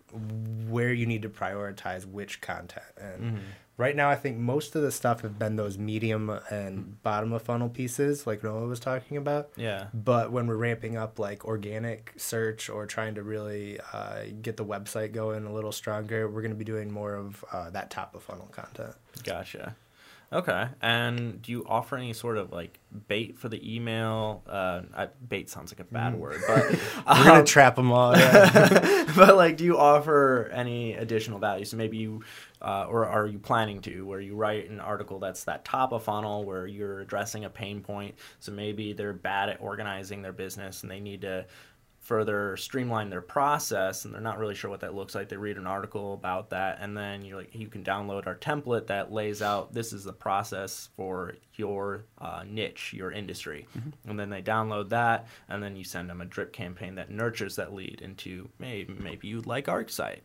where 0.67 0.93
you 0.93 1.05
need 1.05 1.21
to 1.23 1.29
prioritize 1.29 2.05
which 2.05 2.41
content. 2.41 2.85
And 2.97 3.21
Mhm. 3.37 3.39
right 3.77 3.95
now, 3.95 4.09
I 4.09 4.15
think 4.15 4.37
most 4.37 4.75
of 4.75 4.81
the 4.81 4.91
stuff 4.91 5.21
have 5.21 5.37
been 5.37 5.55
those 5.55 5.77
medium 5.77 6.29
and 6.49 7.01
bottom 7.03 7.31
of 7.33 7.41
funnel 7.43 7.69
pieces, 7.69 8.25
like 8.25 8.43
Noah 8.43 8.65
was 8.67 8.79
talking 8.79 9.17
about. 9.17 9.49
Yeah. 9.55 9.87
But 9.93 10.31
when 10.31 10.47
we're 10.47 10.55
ramping 10.55 10.95
up 10.97 11.19
like 11.19 11.45
organic 11.45 12.13
search 12.17 12.69
or 12.69 12.85
trying 12.85 13.15
to 13.15 13.23
really 13.23 13.79
uh, 13.93 14.23
get 14.41 14.57
the 14.57 14.65
website 14.65 15.11
going 15.11 15.45
a 15.45 15.53
little 15.53 15.71
stronger, 15.71 16.27
we're 16.29 16.41
going 16.41 16.51
to 16.53 16.57
be 16.57 16.65
doing 16.65 16.91
more 16.91 17.15
of 17.15 17.43
uh, 17.51 17.69
that 17.71 17.89
top 17.91 18.15
of 18.15 18.23
funnel 18.23 18.47
content. 18.51 18.95
Gotcha. 19.23 19.75
Okay. 20.35 20.67
And 20.81 21.41
do 21.41 21.53
you 21.53 21.65
offer 21.65 21.95
any 21.95 22.11
sort 22.11 22.37
of 22.37 22.51
like 22.51 22.77
bait 23.07 23.39
for 23.39 23.47
the 23.47 23.75
email? 23.75 24.43
Uh, 24.45 24.81
I, 24.93 25.05
bait 25.05 25.49
sounds 25.49 25.71
like 25.71 25.79
a 25.79 25.85
bad 25.85 26.13
word, 26.15 26.41
but 26.45 26.71
We're 27.07 27.23
going 27.23 27.37
um, 27.39 27.45
to 27.45 27.51
trap 27.51 27.77
them 27.77 27.89
all. 27.93 28.17
Yeah. 28.17 29.05
but 29.15 29.37
like, 29.37 29.55
do 29.55 29.63
you 29.63 29.77
offer 29.77 30.49
any 30.53 30.93
additional 30.93 31.39
value? 31.39 31.63
So 31.63 31.77
maybe 31.77 31.95
you, 31.95 32.21
uh, 32.61 32.85
or 32.89 33.05
are 33.05 33.25
you 33.25 33.39
planning 33.39 33.79
to, 33.83 34.05
where 34.05 34.19
you 34.19 34.35
write 34.35 34.69
an 34.69 34.81
article 34.81 35.19
that's 35.19 35.45
that 35.45 35.63
top 35.63 35.93
of 35.93 36.03
funnel 36.03 36.43
where 36.43 36.67
you're 36.67 36.99
addressing 36.99 37.45
a 37.45 37.49
pain 37.49 37.79
point. 37.79 38.15
So 38.41 38.51
maybe 38.51 38.91
they're 38.91 39.13
bad 39.13 39.47
at 39.47 39.61
organizing 39.61 40.21
their 40.21 40.33
business 40.33 40.81
and 40.83 40.91
they 40.91 40.99
need 40.99 41.21
to 41.21 41.45
further 42.05 42.55
streamline 42.55 43.09
their 43.09 43.21
process 43.21 44.05
and 44.05 44.13
they're 44.13 44.21
not 44.21 44.37
really 44.37 44.53
sure 44.53 44.69
what 44.69 44.79
that 44.81 44.93
looks 44.93 45.15
like. 45.15 45.27
They 45.27 45.37
read 45.37 45.57
an 45.57 45.65
article 45.65 46.13
about 46.13 46.51
that 46.51 46.77
and 46.79 46.95
then 46.95 47.25
you're 47.25 47.37
like 47.37 47.53
you 47.53 47.67
can 47.67 47.83
download 47.83 48.27
our 48.27 48.35
template 48.35 48.87
that 48.87 49.11
lays 49.11 49.41
out 49.41 49.73
this 49.73 49.91
is 49.91 50.03
the 50.03 50.13
process 50.13 50.89
for 50.95 51.33
your 51.55 52.05
uh, 52.19 52.43
niche 52.47 52.93
your 52.93 53.11
industry. 53.11 53.67
And 54.07 54.19
then 54.19 54.29
they 54.29 54.43
download 54.43 54.89
that 54.89 55.27
and 55.49 55.63
then 55.63 55.75
you 55.75 55.83
send 55.83 56.07
them 56.07 56.21
a 56.21 56.25
drip 56.25 56.53
campaign 56.53 56.93
that 56.95 57.09
nurtures 57.09 57.55
that 57.55 57.73
lead 57.73 58.01
into 58.01 58.49
maybe 58.59 58.93
maybe 58.93 59.27
you 59.27 59.41
like 59.41 59.65
ArcSite 59.65 60.21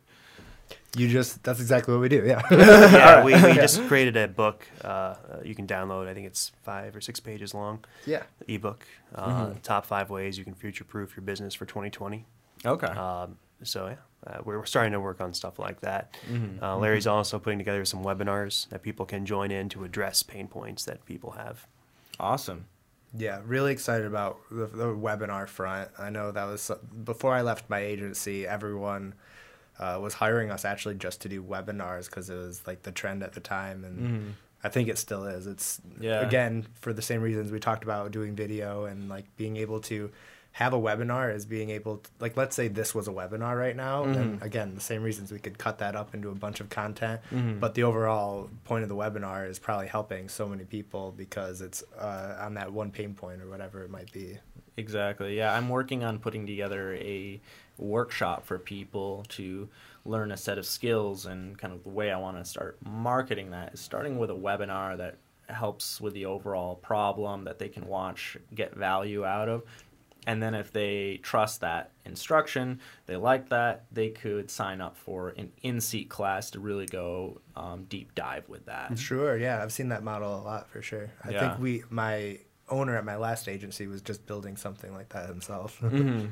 you 0.97 1.09
just, 1.09 1.43
that's 1.45 1.61
exactly 1.61 1.95
what 1.95 2.01
we 2.01 2.09
do. 2.09 2.25
Yeah. 2.27 2.43
yeah, 2.51 3.25
we, 3.25 3.33
we 3.35 3.55
just 3.55 3.83
created 3.87 4.17
a 4.17 4.27
book 4.29 4.67
uh, 4.85 4.87
uh, 4.89 5.17
you 5.45 5.55
can 5.55 5.67
download. 5.67 6.09
I 6.09 6.15
think 6.15 6.27
it's 6.27 6.53
five 6.63 6.97
or 6.97 7.01
six 7.01 7.21
pages 7.21 7.55
long. 7.55 7.85
yeah. 8.07 8.23
Ebook, 8.49 8.87
uh, 9.15 9.53
top 9.63 9.87
five 9.87 10.11
ways 10.11 10.37
you 10.39 10.45
can 10.45 10.55
future-proof 10.55 11.17
your 11.17 11.23
business 11.23 11.55
for 11.55 11.65
2020. 11.67 12.25
okay 12.67 12.87
Um, 12.89 13.37
so 13.63 13.89
yeah, 13.89 13.95
uh, 14.27 14.41
we're, 14.45 14.59
we're 14.59 14.65
starting 14.67 14.93
to 14.93 15.01
work 15.01 15.21
on 15.21 15.33
stuff 15.35 15.59
like 15.59 15.81
that. 15.81 16.17
Mhm. 16.31 16.63
Uh, 16.63 16.77
Larry's 16.79 17.07
also 17.07 17.39
putting 17.39 17.59
together 17.59 17.85
some 17.85 18.03
webinars 18.03 18.69
that 18.71 18.83
people 18.83 19.07
can 19.07 19.27
join 19.27 19.51
in 19.51 19.69
to 19.71 19.85
address 19.85 20.23
pain 20.23 20.49
points 20.49 20.85
that 20.87 21.05
people 21.05 21.33
have. 21.33 21.67
awesome 22.19 22.67
Yeah, 23.17 23.41
really 23.45 23.73
excited 23.73 24.07
about 24.07 24.39
the, 24.51 24.67
the 24.67 24.87
webinar 24.87 25.49
front. 25.49 25.91
I 25.99 26.11
know 26.11 26.33
that 26.33 26.45
was 26.45 26.71
before 27.05 27.35
I 27.35 27.43
left 27.43 27.69
my 27.69 27.81
agency. 27.81 28.47
Everyone 28.47 29.15
uh, 29.81 29.99
was 30.01 30.15
hiring 30.15 30.51
us 30.51 30.65
actually 30.65 30.95
just 30.95 31.21
to 31.23 31.29
do 31.29 31.43
webinars 31.43 32.07
because 32.07 32.31
it 32.31 32.37
was 32.37 32.63
like 32.67 32.83
the 32.83 32.93
trend 32.93 33.23
at 33.25 33.33
the 33.33 33.41
time, 33.41 33.83
and 33.85 33.99
Mhm. 33.99 34.33
I 34.63 34.69
think 34.69 34.89
it 34.91 34.99
still 34.99 35.25
is. 35.25 35.47
It's 35.47 35.81
Yeah. 35.99 36.21
again 36.21 36.67
for 36.83 36.93
the 36.93 37.03
same 37.03 37.23
reasons 37.23 37.51
we 37.51 37.59
talked 37.61 37.83
about 37.83 38.11
doing 38.13 38.37
video 38.37 38.85
and 38.85 39.09
like 39.09 39.25
being 39.37 39.57
able 39.57 39.81
to 39.81 40.11
have 40.53 40.73
a 40.75 40.79
webinar 40.79 41.33
is 41.35 41.47
being 41.47 41.71
able 41.71 41.99
to 41.99 42.11
like 42.19 42.37
let's 42.37 42.57
say 42.57 42.67
this 42.69 42.93
was 42.93 43.07
a 43.09 43.13
webinar 43.13 43.57
right 43.57 43.77
now 43.77 44.03
and 44.05 44.41
Mhm. 44.41 44.45
again 44.45 44.75
the 44.75 44.81
same 44.81 45.01
reasons 45.03 45.31
we 45.31 45.39
could 45.39 45.57
cut 45.59 45.79
that 45.79 45.95
up 45.95 46.13
into 46.13 46.29
a 46.29 46.35
bunch 46.35 46.59
of 46.61 46.69
content 46.69 47.21
Mhm. 47.31 47.61
but 47.61 47.75
the 47.75 47.85
overall 47.85 48.51
point 48.65 48.83
of 48.83 48.89
the 48.89 48.97
webinar 48.97 49.49
is 49.49 49.61
probably 49.61 49.87
helping 49.87 50.29
so 50.29 50.49
many 50.49 50.65
people 50.65 51.15
because 51.17 51.61
it's 51.61 51.85
uh, 51.97 52.37
on 52.41 52.55
that 52.55 52.73
one 52.73 52.91
pain 52.91 53.15
point 53.15 53.41
or 53.41 53.49
whatever 53.49 53.85
it 53.85 53.91
might 53.91 54.11
be 54.13 54.39
Exactly. 54.77 55.37
Yeah, 55.37 55.53
I'm 55.55 55.69
working 55.69 56.05
on 56.05 56.19
putting 56.19 56.47
together 56.47 56.95
a 56.95 57.41
workshop 57.81 58.45
for 58.47 58.59
people 58.59 59.25
to 59.31 59.69
learn 60.05 60.33
a 60.33 60.37
set 60.37 60.59
of 60.59 60.67
skills 60.67 61.27
and 61.27 61.59
kind 61.59 61.73
of 61.73 61.83
the 61.83 61.89
way 61.91 62.11
I 62.11 62.19
want 62.19 62.37
to 62.39 62.45
start 62.45 62.79
marketing 62.85 63.51
that 63.51 63.75
is 63.75 63.81
starting 63.81 64.19
with 64.19 64.31
a 64.31 64.35
webinar 64.35 64.97
that 64.99 65.17
helps 65.49 66.01
with 66.01 66.15
the 66.15 66.27
overall 66.27 66.77
problem 66.77 67.45
that 67.45 67.59
they 67.59 67.69
can 67.69 67.87
watch, 67.87 68.37
get 68.55 68.75
value 68.77 69.25
out 69.25 69.49
of. 69.49 69.63
And 70.27 70.43
then 70.43 70.55
if 70.55 70.71
they 70.71 71.19
trust 71.23 71.63
that 71.63 71.93
instruction, 72.05 72.81
they 73.07 73.17
like 73.17 73.49
that, 73.49 73.87
they 73.91 74.11
could 74.11 74.51
sign 74.51 74.81
up 74.83 74.97
for 74.97 75.31
an 75.31 75.51
in-seat 75.63 76.11
class 76.11 76.51
to 76.51 76.61
really 76.61 76.85
go 76.87 77.41
um, 77.57 77.85
deep 77.89 78.15
dive 78.15 78.47
with 78.49 78.67
that. 78.67 78.99
sure 78.99 79.37
yeah 79.39 79.63
i've 79.63 79.73
seen 79.73 79.89
that 79.89 80.03
model 80.05 80.39
a 80.39 80.43
lot 80.43 80.69
for 80.69 80.83
sure 80.83 81.11
i 81.25 81.31
Yeah. 81.31 81.41
think 81.41 81.59
we 81.61 81.83
my 81.91 82.39
owner 82.71 82.97
at 82.97 83.05
my 83.05 83.17
last 83.17 83.49
agency 83.49 83.87
was 83.87 84.01
just 84.03 84.27
building 84.27 84.57
something 84.57 84.95
like 84.95 85.09
that 85.11 85.29
himself 85.29 85.77
hmm 85.81 86.27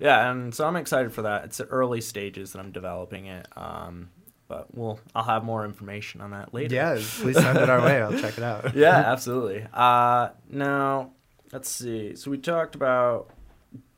Yeah, 0.00 0.30
and 0.30 0.54
so 0.54 0.66
I'm 0.66 0.76
excited 0.76 1.12
for 1.12 1.22
that. 1.22 1.44
It's 1.44 1.58
the 1.58 1.66
early 1.66 2.00
stages 2.00 2.52
that 2.52 2.58
I'm 2.58 2.72
developing 2.72 3.26
it, 3.26 3.46
um, 3.56 4.10
but 4.48 4.74
we'll 4.74 4.98
I'll 5.14 5.24
have 5.24 5.44
more 5.44 5.64
information 5.64 6.20
on 6.20 6.30
that 6.32 6.52
later. 6.52 6.74
yeah 6.74 6.94
please 6.94 7.36
send 7.36 7.58
it 7.58 7.70
our 7.70 7.80
way 7.80 8.02
i'll 8.02 8.18
check 8.18 8.36
it 8.36 8.44
out 8.44 8.74
yeah, 8.74 8.96
absolutely. 8.96 9.66
Uh, 9.72 10.30
now 10.50 11.10
let's 11.52 11.68
see. 11.70 12.14
So 12.16 12.30
we 12.30 12.38
talked 12.38 12.74
about. 12.74 13.30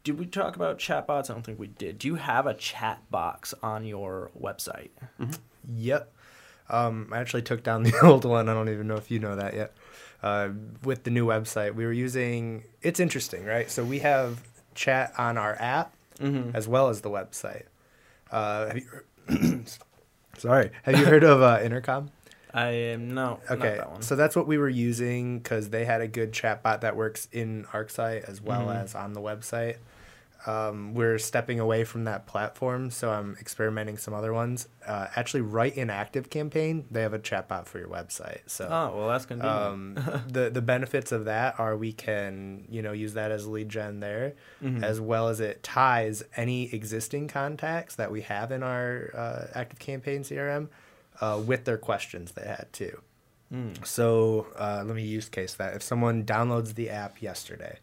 Did 0.04 0.18
we 0.18 0.26
talk 0.26 0.54
about 0.54 0.78
chatbots? 0.78 1.30
I 1.30 1.32
don't 1.32 1.42
think 1.46 1.58
we 1.58 1.68
did. 1.68 1.98
Do 1.98 2.08
you 2.08 2.16
have 2.16 2.46
a 2.46 2.52
chat 2.52 3.00
box 3.10 3.54
on 3.62 3.86
your 3.86 4.30
website? 4.38 4.90
Yep. 5.66 6.12
Um, 6.68 7.08
I 7.10 7.18
actually 7.20 7.40
took 7.42 7.62
down 7.62 7.84
the 7.84 7.98
old 8.02 8.26
one. 8.26 8.50
I 8.50 8.52
don't 8.54 8.68
even 8.68 8.86
know 8.86 8.96
if 8.96 9.10
you 9.10 9.18
know 9.18 9.34
that 9.36 9.54
yet. 9.54 9.72
Uh, 10.24 10.48
with 10.82 11.04
the 11.04 11.10
new 11.10 11.26
website, 11.26 11.74
we 11.74 11.84
were 11.84 11.92
using. 11.92 12.64
It's 12.80 12.98
interesting, 12.98 13.44
right? 13.44 13.70
So 13.70 13.84
we 13.84 13.98
have 13.98 14.40
chat 14.74 15.12
on 15.18 15.36
our 15.38 15.54
app 15.60 15.92
Mm-hmm. 16.18 16.54
as 16.56 16.66
well 16.68 16.88
as 16.88 17.00
the 17.02 17.10
website. 17.10 17.64
Uh, 18.30 18.68
have 18.68 18.78
you, 18.78 19.64
sorry, 20.38 20.70
have 20.84 20.98
you 20.98 21.04
heard 21.12 21.24
of 21.24 21.42
uh, 21.42 21.58
Intercom? 21.62 22.10
I 22.54 22.68
am 22.68 23.12
no. 23.14 23.40
Okay, 23.50 23.78
that 23.78 24.04
so 24.04 24.14
that's 24.14 24.36
what 24.36 24.46
we 24.46 24.56
were 24.56 24.68
using 24.68 25.38
because 25.40 25.70
they 25.70 25.84
had 25.84 26.00
a 26.00 26.06
good 26.08 26.30
chatbot 26.32 26.82
that 26.82 26.94
works 26.96 27.26
in 27.32 27.64
ArcSite 27.72 28.24
as 28.30 28.40
well 28.40 28.66
Mhm. 28.68 28.82
as 28.84 28.94
on 28.94 29.12
the 29.12 29.20
website. 29.20 29.76
Um, 30.46 30.92
we're 30.94 31.18
stepping 31.18 31.58
away 31.58 31.84
from 31.84 32.04
that 32.04 32.26
platform, 32.26 32.90
so 32.90 33.10
I'm 33.10 33.36
experimenting 33.40 33.96
some 33.96 34.12
other 34.12 34.32
ones. 34.34 34.68
Uh, 34.86 35.06
actually, 35.16 35.40
right 35.40 35.74
in 35.74 35.88
Active 35.88 36.28
Campaign, 36.28 36.84
they 36.90 37.00
have 37.02 37.14
a 37.14 37.18
chatbot 37.18 37.64
for 37.66 37.78
your 37.78 37.88
website. 37.88 38.40
So 38.46 38.68
oh 38.70 38.96
well, 38.96 39.08
that's 39.08 39.24
convenient. 39.26 39.58
um, 39.58 40.22
the 40.28 40.50
the 40.50 40.60
benefits 40.60 41.12
of 41.12 41.24
that 41.24 41.58
are 41.58 41.76
we 41.76 41.92
can 41.92 42.66
you 42.68 42.82
know 42.82 42.92
use 42.92 43.14
that 43.14 43.30
as 43.30 43.46
lead 43.46 43.68
gen 43.70 44.00
there, 44.00 44.34
Mhm. 44.62 44.82
as 44.82 45.00
well 45.00 45.28
as 45.28 45.40
it 45.40 45.62
ties 45.62 46.22
any 46.36 46.72
existing 46.74 47.28
contacts 47.28 47.94
that 47.96 48.10
we 48.12 48.20
have 48.22 48.52
in 48.52 48.62
our 48.62 49.10
uh, 49.14 49.46
Active 49.58 49.78
Campaign 49.78 50.22
CRM 50.24 50.68
uh, 51.20 51.40
with 51.44 51.64
their 51.64 51.78
questions 51.78 52.32
they 52.32 52.46
had 52.46 52.66
too. 52.72 53.00
Mm. 53.52 53.86
So 53.86 54.48
uh, 54.58 54.82
let 54.84 54.96
me 54.96 55.04
use 55.04 55.28
case 55.28 55.54
that 55.54 55.74
if 55.74 55.82
someone 55.82 56.24
downloads 56.24 56.74
the 56.74 56.90
app 56.90 57.22
yesterday, 57.22 57.78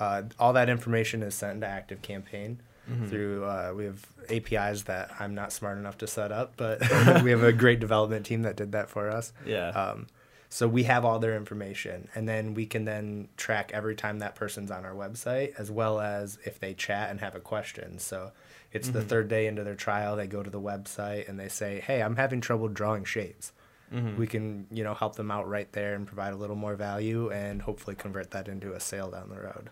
uh, 0.00 0.22
all 0.38 0.52
that 0.54 0.68
information 0.68 1.22
is 1.22 1.34
sent 1.34 1.54
into 1.54 1.66
Active 1.68 2.02
Campaign 2.02 2.60
Mm-hmm. 2.90 3.06
through. 3.06 3.44
Uh, 3.44 3.72
we 3.76 3.84
have 3.84 4.04
APIs 4.30 4.82
that 4.84 5.12
I'm 5.20 5.32
not 5.32 5.52
smart 5.52 5.78
enough 5.78 5.98
to 5.98 6.08
set 6.08 6.32
up, 6.32 6.54
but 6.56 6.80
we 7.22 7.30
have 7.30 7.44
a 7.44 7.52
great 7.52 7.78
development 7.78 8.26
team 8.26 8.42
that 8.42 8.56
did 8.56 8.72
that 8.72 8.90
for 8.90 9.08
us. 9.10 9.32
Yeah. 9.46 9.68
Um, 9.68 10.08
so 10.48 10.66
we 10.66 10.82
have 10.84 11.04
all 11.04 11.20
their 11.20 11.36
information, 11.36 12.08
and 12.16 12.28
then 12.28 12.54
we 12.54 12.66
can 12.66 12.84
then 12.86 13.28
track 13.36 13.70
every 13.72 13.94
time 13.94 14.18
that 14.18 14.34
person's 14.34 14.72
on 14.72 14.84
our 14.84 14.94
website, 14.94 15.52
as 15.56 15.70
well 15.70 16.00
as 16.00 16.38
if 16.44 16.58
they 16.58 16.74
chat 16.74 17.10
and 17.10 17.20
have 17.20 17.36
a 17.36 17.40
question. 17.40 18.00
So 18.00 18.32
it's 18.72 18.88
the 18.88 19.00
Mhm. 19.02 19.06
third 19.08 19.28
day 19.28 19.46
into 19.46 19.62
their 19.62 19.76
trial, 19.76 20.16
they 20.16 20.26
go 20.26 20.42
to 20.42 20.50
the 20.50 20.60
website 20.60 21.28
and 21.28 21.38
they 21.38 21.48
say, 21.48 21.78
"Hey, 21.78 22.02
I'm 22.02 22.16
having 22.16 22.40
trouble 22.40 22.66
drawing 22.66 23.04
shapes." 23.04 23.52
Mhm. 23.94 24.16
We 24.16 24.26
can, 24.26 24.66
you 24.72 24.82
know, 24.82 24.94
help 24.94 25.14
them 25.14 25.30
out 25.30 25.48
right 25.48 25.70
there 25.72 25.94
and 25.94 26.08
provide 26.08 26.32
a 26.32 26.36
little 26.36 26.56
more 26.56 26.74
value, 26.74 27.30
and 27.30 27.62
hopefully 27.62 27.94
convert 27.94 28.32
that 28.32 28.48
into 28.48 28.72
a 28.72 28.80
sale 28.80 29.12
down 29.12 29.28
the 29.28 29.40
road. 29.40 29.70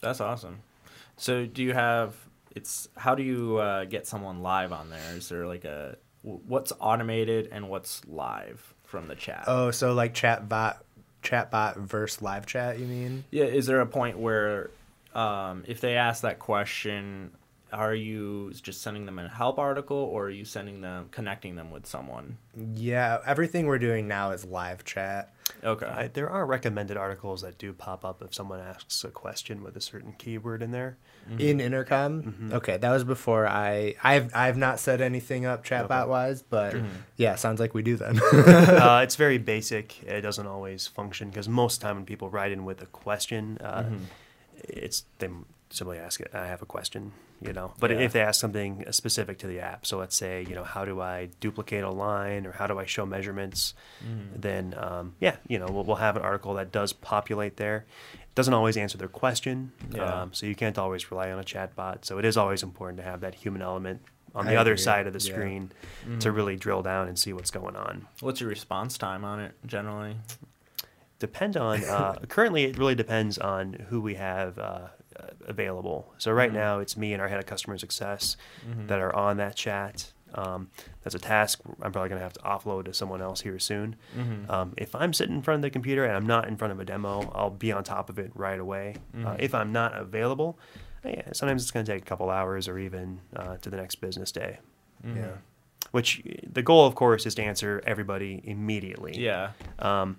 That's 0.00 0.20
awesome. 0.20 0.60
So, 1.16 1.46
do 1.46 1.62
you 1.62 1.74
have? 1.74 2.14
It's 2.54 2.88
how 2.96 3.14
do 3.14 3.22
you 3.22 3.58
uh, 3.58 3.84
get 3.84 4.06
someone 4.06 4.42
live 4.42 4.72
on 4.72 4.90
there? 4.90 5.16
Is 5.16 5.28
there 5.28 5.46
like 5.46 5.64
a 5.64 5.96
what's 6.22 6.72
automated 6.80 7.48
and 7.52 7.68
what's 7.68 8.04
live 8.06 8.74
from 8.84 9.08
the 9.08 9.14
chat? 9.14 9.44
Oh, 9.46 9.70
so 9.70 9.94
like 9.94 10.14
chatbot, 10.14 10.78
chatbot 11.22 11.76
versus 11.76 12.22
live 12.22 12.46
chat, 12.46 12.78
you 12.78 12.86
mean? 12.86 13.24
Yeah. 13.30 13.44
Is 13.44 13.66
there 13.66 13.80
a 13.80 13.86
point 13.86 14.18
where, 14.18 14.70
um, 15.14 15.64
if 15.66 15.80
they 15.80 15.96
ask 15.96 16.22
that 16.22 16.38
question, 16.38 17.30
are 17.72 17.94
you 17.94 18.52
just 18.62 18.82
sending 18.82 19.06
them 19.06 19.18
a 19.18 19.28
help 19.28 19.58
article, 19.58 19.96
or 19.96 20.26
are 20.26 20.30
you 20.30 20.44
sending 20.44 20.80
them 20.80 21.08
connecting 21.10 21.54
them 21.54 21.70
with 21.70 21.86
someone? 21.86 22.36
Yeah, 22.74 23.18
everything 23.24 23.66
we're 23.66 23.78
doing 23.78 24.08
now 24.08 24.32
is 24.32 24.44
live 24.44 24.84
chat. 24.84 25.32
Okay. 25.64 25.86
I, 25.86 26.08
there 26.08 26.28
are 26.30 26.44
recommended 26.46 26.96
articles 26.96 27.42
that 27.42 27.58
do 27.58 27.72
pop 27.72 28.04
up 28.04 28.22
if 28.22 28.34
someone 28.34 28.60
asks 28.60 29.04
a 29.04 29.08
question 29.10 29.62
with 29.62 29.76
a 29.76 29.80
certain 29.80 30.12
keyword 30.18 30.62
in 30.62 30.70
there. 30.70 30.96
in 31.38 31.60
intercom 31.60 32.22
Mhm. 32.22 32.52
okay 32.54 32.76
that 32.78 32.90
was 32.90 33.04
before 33.04 33.46
i 33.46 33.94
i've 34.02 34.34
i've 34.34 34.56
not 34.56 34.80
set 34.80 35.00
anything 35.00 35.44
up 35.46 35.64
chatbot 35.64 36.08
wise 36.08 36.42
but 36.42 36.72
Mhm. 36.74 36.88
yeah 37.16 37.34
sounds 37.36 37.60
like 37.60 37.72
we 37.74 37.82
do 37.82 37.94
then 37.96 38.18
uh, 38.82 39.00
it's 39.04 39.16
very 39.16 39.38
basic. 39.38 40.02
It 40.04 40.22
doesn't 40.22 40.46
always 40.46 40.86
function 40.86 41.28
because 41.28 41.48
most 41.48 41.80
time 41.80 41.96
when 41.96 42.04
people 42.06 42.30
write 42.30 42.52
in 42.52 42.64
with 42.64 42.80
a 42.82 42.86
question, 42.86 43.58
uh, 43.60 43.82
Mhm. 43.84 44.00
it's 44.64 45.04
they 45.18 45.28
simply 45.70 45.98
ask 45.98 46.20
it. 46.20 46.30
I 46.34 46.46
have 46.46 46.62
a 46.62 46.66
question, 46.66 47.12
you 47.40 47.52
know. 47.52 47.72
But 47.78 47.90
Yeah. 47.90 47.98
if 48.00 48.12
they 48.12 48.20
ask 48.20 48.40
something 48.40 48.84
specific 48.90 49.38
to 49.38 49.46
the 49.46 49.60
app, 49.60 49.86
so 49.86 49.98
let's 49.98 50.16
say 50.16 50.44
you 50.48 50.54
know 50.54 50.64
how 50.64 50.84
do 50.84 51.00
I 51.00 51.28
duplicate 51.40 51.84
a 51.84 51.90
line 51.90 52.46
or 52.46 52.52
how 52.52 52.66
do 52.66 52.78
I 52.78 52.84
show 52.86 53.06
measurements, 53.06 53.74
Mhm. 54.04 54.42
then 54.42 54.74
um, 54.76 55.14
yeah, 55.20 55.36
you 55.48 55.58
know 55.58 55.66
we'll, 55.68 55.84
we'll 55.84 55.96
have 55.96 56.16
an 56.16 56.22
article 56.22 56.54
that 56.54 56.72
does 56.72 56.92
populate 56.92 57.56
there. 57.56 57.86
It 58.14 58.34
doesn't 58.34 58.54
always 58.54 58.76
answer 58.76 58.98
their 58.98 59.08
question, 59.08 59.72
Yeah. 59.90 60.22
um, 60.22 60.32
so 60.34 60.46
you 60.46 60.54
can't 60.54 60.76
always 60.78 61.10
rely 61.10 61.30
on 61.30 61.38
a 61.38 61.44
chatbot. 61.44 62.04
So 62.04 62.18
it 62.18 62.24
is 62.24 62.36
always 62.36 62.62
important 62.62 62.98
to 62.98 63.04
have 63.04 63.20
that 63.20 63.34
human 63.36 63.62
element 63.62 64.02
on 64.34 64.46
I 64.46 64.50
the 64.52 64.56
other 64.56 64.72
agree. 64.72 64.82
side 64.82 65.06
of 65.08 65.12
the 65.12 65.18
Yeah. 65.24 65.32
screen 65.32 65.72
Mhm. 66.06 66.20
to 66.20 66.30
really 66.32 66.56
drill 66.56 66.82
down 66.82 67.08
and 67.08 67.18
see 67.18 67.32
what's 67.32 67.50
going 67.50 67.74
on. 67.76 68.06
What's 68.20 68.40
your 68.40 68.48
response 68.50 68.96
time 68.98 69.24
on 69.24 69.40
it 69.40 69.54
generally? 69.66 70.16
depend 71.18 71.54
on 71.56 71.84
uh, 71.84 72.14
currently 72.28 72.64
it 72.64 72.78
really 72.78 72.94
depends 72.94 73.36
on 73.38 73.74
who 73.90 74.00
we 74.00 74.14
have 74.14 74.58
uh, 74.58 74.62
uh, 74.62 74.88
available 75.46 76.12
so 76.18 76.30
right 76.32 76.50
Mhm. 76.50 76.54
now 76.54 76.78
it's 76.78 76.96
me 76.96 77.12
and 77.12 77.20
our 77.22 77.28
head 77.28 77.38
of 77.38 77.46
customer 77.46 77.76
success 77.78 78.36
Mhm. 78.68 78.88
that 78.88 79.00
are 79.00 79.14
on 79.14 79.36
that 79.38 79.54
chat 79.56 80.12
um, 80.34 80.70
that's 81.02 81.14
a 81.16 81.18
task 81.18 81.60
i'm 81.82 81.90
probably 81.90 82.08
going 82.08 82.18
to 82.20 82.22
have 82.22 82.32
to 82.34 82.40
offload 82.40 82.84
to 82.84 82.94
someone 82.94 83.20
else 83.20 83.40
here 83.40 83.58
soon 83.58 83.96
Mhm. 84.16 84.48
um, 84.48 84.74
if 84.76 84.94
i'm 84.94 85.12
sitting 85.12 85.34
in 85.34 85.42
front 85.42 85.58
of 85.58 85.62
the 85.62 85.70
computer 85.70 86.04
and 86.04 86.14
i'm 86.16 86.26
not 86.26 86.46
in 86.46 86.56
front 86.56 86.72
of 86.72 86.78
a 86.80 86.84
demo 86.84 87.30
i'll 87.34 87.50
be 87.50 87.72
on 87.72 87.82
top 87.82 88.08
of 88.08 88.18
it 88.18 88.30
right 88.34 88.60
away 88.60 88.94
uh, 89.14 89.18
Mhm. 89.34 89.36
if 89.40 89.54
i'm 89.54 89.72
not 89.72 89.96
available 89.96 90.58
yeah, 91.04 91.32
sometimes 91.32 91.62
it's 91.62 91.70
going 91.70 91.84
to 91.86 91.90
take 91.92 92.02
a 92.02 92.04
couple 92.04 92.28
hours 92.30 92.68
or 92.68 92.78
even 92.78 93.20
uh, 93.34 93.56
to 93.56 93.70
the 93.70 93.76
next 93.76 93.96
business 93.96 94.30
day 94.30 94.58
Mhm. 95.04 95.16
yeah 95.16 95.32
which 95.92 96.22
the 96.46 96.62
goal 96.62 96.86
of 96.86 96.94
course 96.94 97.26
is 97.26 97.34
to 97.34 97.42
answer 97.42 97.82
everybody 97.84 98.40
immediately 98.44 99.18
Yeah. 99.18 99.50
um, 99.80 100.18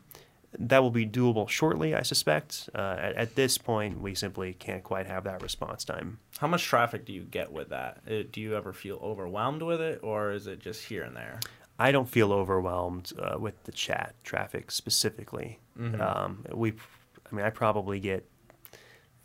that 0.59 0.79
will 0.79 0.91
be 0.91 1.05
doable 1.05 1.47
shortly, 1.47 1.95
I 1.95 2.01
suspect. 2.03 2.69
Uh, 2.75 2.97
at, 2.99 3.15
at 3.15 3.35
this 3.35 3.57
point, 3.57 4.01
we 4.01 4.15
simply 4.15 4.53
can't 4.53 4.83
quite 4.83 5.07
have 5.07 5.23
that 5.23 5.41
response 5.41 5.83
time. 5.85 6.19
How 6.39 6.47
much 6.47 6.63
traffic 6.65 7.05
do 7.05 7.13
you 7.13 7.23
get 7.23 7.51
with 7.51 7.69
that? 7.69 7.99
Uh, 8.09 8.23
do 8.31 8.41
you 8.41 8.55
ever 8.55 8.73
feel 8.73 8.97
overwhelmed 9.01 9.61
with 9.61 9.79
it, 9.81 9.99
or 10.03 10.31
is 10.31 10.47
it 10.47 10.59
just 10.59 10.83
here 10.85 11.03
and 11.03 11.15
there? 11.15 11.39
I 11.79 11.91
don't 11.91 12.09
feel 12.09 12.31
overwhelmed 12.33 13.11
uh, 13.17 13.39
with 13.39 13.63
the 13.63 13.71
chat 13.71 14.13
traffic 14.23 14.71
specifically. 14.71 15.59
Mhm. 15.79 15.99
Um, 15.99 16.45
we, 16.53 16.73
I 17.31 17.35
mean, 17.35 17.45
I 17.45 17.49
probably 17.49 17.99
get 17.99 18.27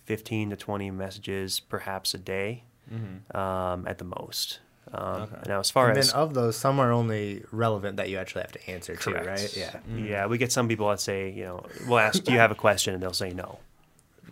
15 0.04 0.50
to 0.50 0.56
20 0.56 0.90
messages 0.92 1.60
perhaps 1.60 2.14
a 2.14 2.18
day 2.18 2.64
Mm-hmm. 2.92 3.36
um, 3.36 3.84
at 3.88 3.98
the 3.98 4.04
most. 4.04 4.60
Um, 4.92 5.22
Okay. 5.22 5.36
Now, 5.48 5.60
as 5.60 5.70
far 5.70 5.88
and 5.90 5.98
as 5.98 6.12
then 6.12 6.20
of 6.20 6.34
those 6.34 6.56
some 6.56 6.78
are 6.78 6.92
only 6.92 7.42
relevant 7.50 7.96
that 7.96 8.08
you 8.08 8.18
actually 8.18 8.42
have 8.42 8.52
to 8.52 8.70
answer 8.70 8.94
correct, 8.94 9.24
to 9.24 9.30
right 9.30 9.56
yeah 9.56 9.80
Mhm. 9.90 10.08
yeah, 10.08 10.26
we 10.26 10.38
get 10.38 10.52
some 10.52 10.68
people 10.68 10.88
that 10.90 11.00
say, 11.00 11.30
you 11.30 11.44
know, 11.44 11.66
we'll 11.86 11.98
ask, 11.98 12.22
"Do 12.22 12.32
you 12.32 12.38
have 12.38 12.50
a 12.52 12.54
question?" 12.54 12.94
and 12.94 13.02
they'll 13.02 13.12
say 13.12 13.30
no. 13.30 13.58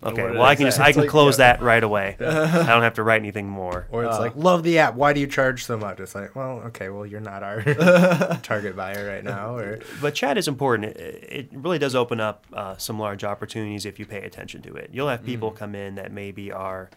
Okay, 0.03 0.23
well, 0.23 0.43
I 0.43 0.51
I 0.51 0.55
can 0.55 0.67
just? 0.67 0.79
I 0.81 0.93
can 0.93 1.03
like, 1.03 1.11
close 1.11 1.39
yeah. 1.39 1.55
that 1.55 1.63
right 1.63 1.83
away. 1.83 2.17
I 2.21 2.67
don't 2.67 2.83
have 2.83 2.95
to 2.95 3.03
write 3.03 3.21
anything 3.23 3.49
more. 3.49 3.87
or 3.91 4.05
it's 4.05 4.17
Uh. 4.17 4.21
like 4.21 4.37
love 4.37 4.63
the 4.63 4.79
app 4.79 4.95
why 4.95 5.13
do 5.15 5.21
you 5.21 5.27
charge 5.27 5.65
so 5.65 5.77
much 5.79 5.99
it's 5.99 6.15
like 6.15 6.37
well 6.37 6.61
okay 6.67 6.89
well 6.91 7.07
you're 7.07 7.21
not 7.21 7.43
our 7.43 7.63
target 8.43 8.77
buyer 8.77 9.07
right 9.09 9.25
now 9.25 9.57
or 9.63 9.79
But 10.03 10.15
chat 10.15 10.37
is 10.39 10.47
important. 10.47 10.97
It, 10.97 11.29
it 11.31 11.49
really 11.53 11.79
does 11.79 11.95
open 11.95 12.21
up 12.21 12.45
uh, 12.53 12.77
some 12.77 12.99
large 12.99 13.25
opportunities 13.25 13.87
if 13.87 13.99
you 13.99 14.05
pay 14.07 14.23
attention 14.23 14.61
to 14.63 14.75
it. 14.75 14.91
You'll 14.93 15.09
have 15.09 15.25
people 15.25 15.51
Mhm. 15.53 15.57
come 15.57 15.75
in 15.75 15.95
that 15.95 16.13
maybe 16.13 16.53
are, 16.53 16.91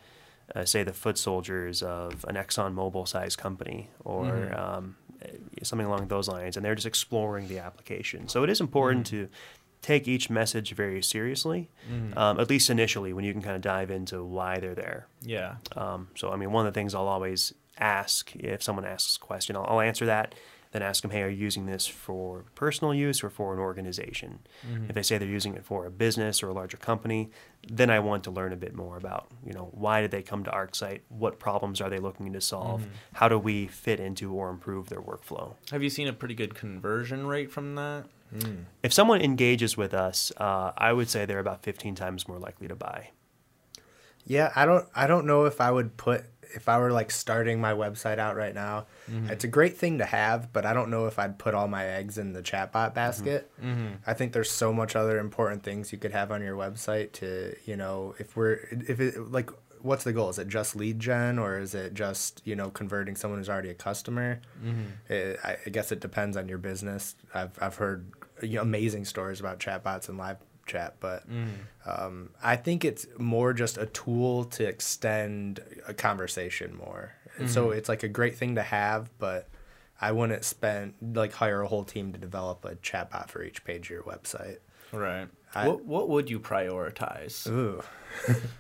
uh, 0.56 0.66
say, 0.66 0.84
the 0.84 0.94
foot 0.94 1.18
soldiers 1.18 1.84
of 1.84 2.24
an 2.28 2.36
Exxon 2.36 2.74
Mobil 2.74 3.08
sized 3.08 3.38
company 3.38 3.90
or 4.04 4.26
Mhm. 4.26 4.58
um, 4.60 4.96
eh, 5.22 5.28
something 5.64 5.86
along 5.88 6.08
those 6.08 6.28
lines, 6.28 6.56
and 6.56 6.66
they're 6.66 6.76
just 6.76 6.88
exploring 6.88 7.48
the 7.48 7.60
application. 7.60 8.28
So 8.28 8.44
it 8.44 8.50
is 8.50 8.62
important 8.62 9.06
to 9.08 9.28
take 9.82 10.08
each 10.08 10.30
message 10.30 10.74
very 10.74 11.04
seriously, 11.04 11.70
Mhm. 11.92 12.18
um, 12.18 12.40
at 12.40 12.50
least 12.50 12.70
initially, 12.70 13.14
when 13.14 13.24
you 13.26 13.32
can 13.34 13.42
kind 13.42 13.56
of 13.56 13.62
dive 13.62 13.92
into 13.92 14.24
why 14.24 14.60
they're 14.60 14.74
there. 14.76 15.08
yeah. 15.22 15.56
Um, 15.76 16.08
so, 16.16 16.32
I 16.32 16.36
mean, 16.36 16.52
one 16.52 16.66
of 16.66 16.74
the 16.74 16.78
things 16.78 16.96
I'll 16.96 17.08
always 17.08 17.54
ask 17.78 18.36
if 18.36 18.64
someone 18.64 18.86
asks 18.86 19.18
a 19.18 19.20
question, 19.20 19.56
I'll, 19.56 19.66
I'll 19.66 19.82
answer 19.82 20.06
that, 20.08 20.34
then 20.72 20.82
ask 20.82 21.02
them, 21.02 21.12
hey, 21.12 21.22
are 21.24 21.30
you 21.30 21.38
using 21.38 21.66
this 21.66 21.88
for 21.88 22.46
personal 22.56 22.94
use 22.94 23.24
or 23.24 23.30
for 23.30 23.54
an 23.54 23.60
organization? 23.60 24.40
Mhm. 24.68 24.90
If 24.90 24.96
they 24.96 25.04
say 25.04 25.18
they're 25.18 25.28
using 25.28 25.56
it 25.56 25.64
for 25.66 25.86
a 25.86 25.92
business 25.92 26.44
or 26.44 26.50
a 26.50 26.54
larger 26.54 26.78
company, 26.78 27.30
then 27.68 27.90
I 27.90 28.00
want 28.00 28.24
to 28.26 28.32
learn 28.32 28.54
a 28.54 28.58
bit 28.58 28.76
more 28.76 28.98
about, 28.98 29.28
you 29.46 29.54
know, 29.54 29.70
why 29.72 30.02
did 30.02 30.12
they 30.12 30.22
come 30.22 30.44
to 30.44 30.52
ArcSite? 30.52 31.02
What 31.10 31.40
problems 31.40 31.82
are 31.82 31.90
they 31.90 32.00
looking 32.00 32.34
to 32.34 32.42
solve? 32.42 32.82
Mhm. 32.84 32.90
How 33.14 33.28
do 33.30 33.40
we 33.40 33.68
fit 33.68 34.00
into 34.00 34.34
or 34.34 34.50
improve 34.50 34.90
their 34.90 35.02
workflow? 35.02 35.56
Have 35.72 35.84
you 35.84 35.90
seen 35.90 36.08
a 36.08 36.14
pretty 36.14 36.36
good 36.36 36.54
conversion 36.56 37.28
rate 37.28 37.52
from 37.52 37.76
that? 37.76 38.06
If 38.84 38.92
someone 38.92 39.22
engages 39.22 39.78
with 39.78 39.94
us, 39.94 40.34
uh, 40.36 40.74
I 40.78 40.92
would 40.92 41.10
say 41.10 41.26
they're 41.26 41.40
about 41.40 41.64
15 41.64 41.96
times 41.96 42.28
more 42.28 42.38
likely 42.40 42.68
to 42.68 42.76
buy. 42.76 43.12
Yeah, 44.26 44.52
I 44.54 44.66
don't 44.66 44.86
I 44.94 45.08
don't 45.08 45.26
know 45.26 45.46
if 45.46 45.62
I 45.62 45.72
would 45.72 45.96
put 45.96 46.26
if 46.54 46.70
I 46.70 46.78
were 46.80 46.92
like 46.92 47.12
starting 47.12 47.60
my 47.62 47.74
website 47.74 48.20
out 48.20 48.36
right 48.36 48.54
now. 48.54 48.86
Mhm. 49.10 49.30
It's 49.30 49.44
a 49.44 49.48
great 49.48 49.78
thing 49.78 49.98
to 50.00 50.06
have, 50.06 50.52
but 50.54 50.66
I 50.66 50.74
don't 50.74 50.90
know 50.90 51.08
if 51.08 51.20
I'd 51.20 51.38
put 51.38 51.54
all 51.54 51.68
my 51.68 51.86
eggs 51.86 52.18
in 52.18 52.34
the 52.34 52.42
chatbot 52.42 52.94
basket. 52.94 53.50
Mm-hmm. 53.64 53.96
I 54.06 54.14
think 54.14 54.34
there's 54.34 54.52
so 54.52 54.72
much 54.74 54.96
other 54.96 55.20
important 55.20 55.64
things 55.64 55.92
you 55.92 55.98
could 55.98 56.12
have 56.12 56.32
on 56.32 56.42
your 56.42 56.56
website 56.56 57.12
to, 57.14 57.56
you 57.66 57.76
know, 57.76 58.16
if 58.20 58.36
we're 58.36 58.60
if 58.72 59.00
it 59.00 59.32
like 59.32 59.50
what's 59.82 60.04
the 60.04 60.14
goal? 60.14 60.30
Is 60.30 60.40
it 60.40 60.48
just 60.48 60.76
lead 60.76 61.00
gen 61.00 61.38
or 61.40 61.60
is 61.60 61.76
it 61.76 61.94
just, 61.94 62.42
you 62.46 62.56
know, 62.56 62.70
converting 62.70 63.16
someone 63.16 63.40
who's 63.40 63.50
already 63.50 63.70
a 63.70 63.76
customer? 63.76 64.42
Mm-hmm. 64.64 65.14
It, 65.14 65.40
I, 65.44 65.58
I 65.66 65.70
guess 65.70 65.92
it 65.92 66.00
depends 66.00 66.36
on 66.36 66.50
your 66.50 66.58
business. 66.58 67.16
I've 67.34 67.52
I've 67.62 67.76
heard 67.76 68.12
amazing 68.42 69.06
stories 69.06 69.40
about 69.40 69.60
chatbots 69.60 70.10
and 70.10 70.18
live 70.18 70.38
chat, 70.68 70.96
but 71.00 71.24
um, 71.86 72.30
I 72.44 72.56
think 72.56 72.86
it's 72.86 73.08
more 73.18 73.54
just 73.54 73.78
a 73.78 73.86
tool 73.88 74.44
to 74.46 74.66
extend 74.68 75.62
a 75.88 75.94
conversation 75.94 76.76
more. 76.76 77.14
And 77.38 77.50
So 77.50 77.72
it's 77.72 77.88
like 77.90 78.04
a 78.04 78.08
great 78.08 78.36
thing 78.36 78.56
to 78.56 78.64
have, 78.64 79.10
but 79.20 79.48
I 80.02 80.12
wouldn't 80.12 80.44
spend 80.44 80.94
like 81.02 81.34
hire 81.34 81.62
a 81.62 81.68
whole 81.68 81.84
team 81.84 82.12
to 82.14 82.20
develop 82.20 82.66
a 82.66 82.76
chatbot 82.76 83.30
for 83.30 83.44
each 83.44 83.64
page 83.64 83.88
of 83.88 83.90
your 83.92 84.04
website. 84.04 84.58
Right. 84.92 85.28
I- 85.56 85.68
what 85.68 85.86
what 85.86 86.10
would 86.10 86.30
you 86.30 86.40
prioritize? 86.40 87.48
Ooh. 87.48 87.82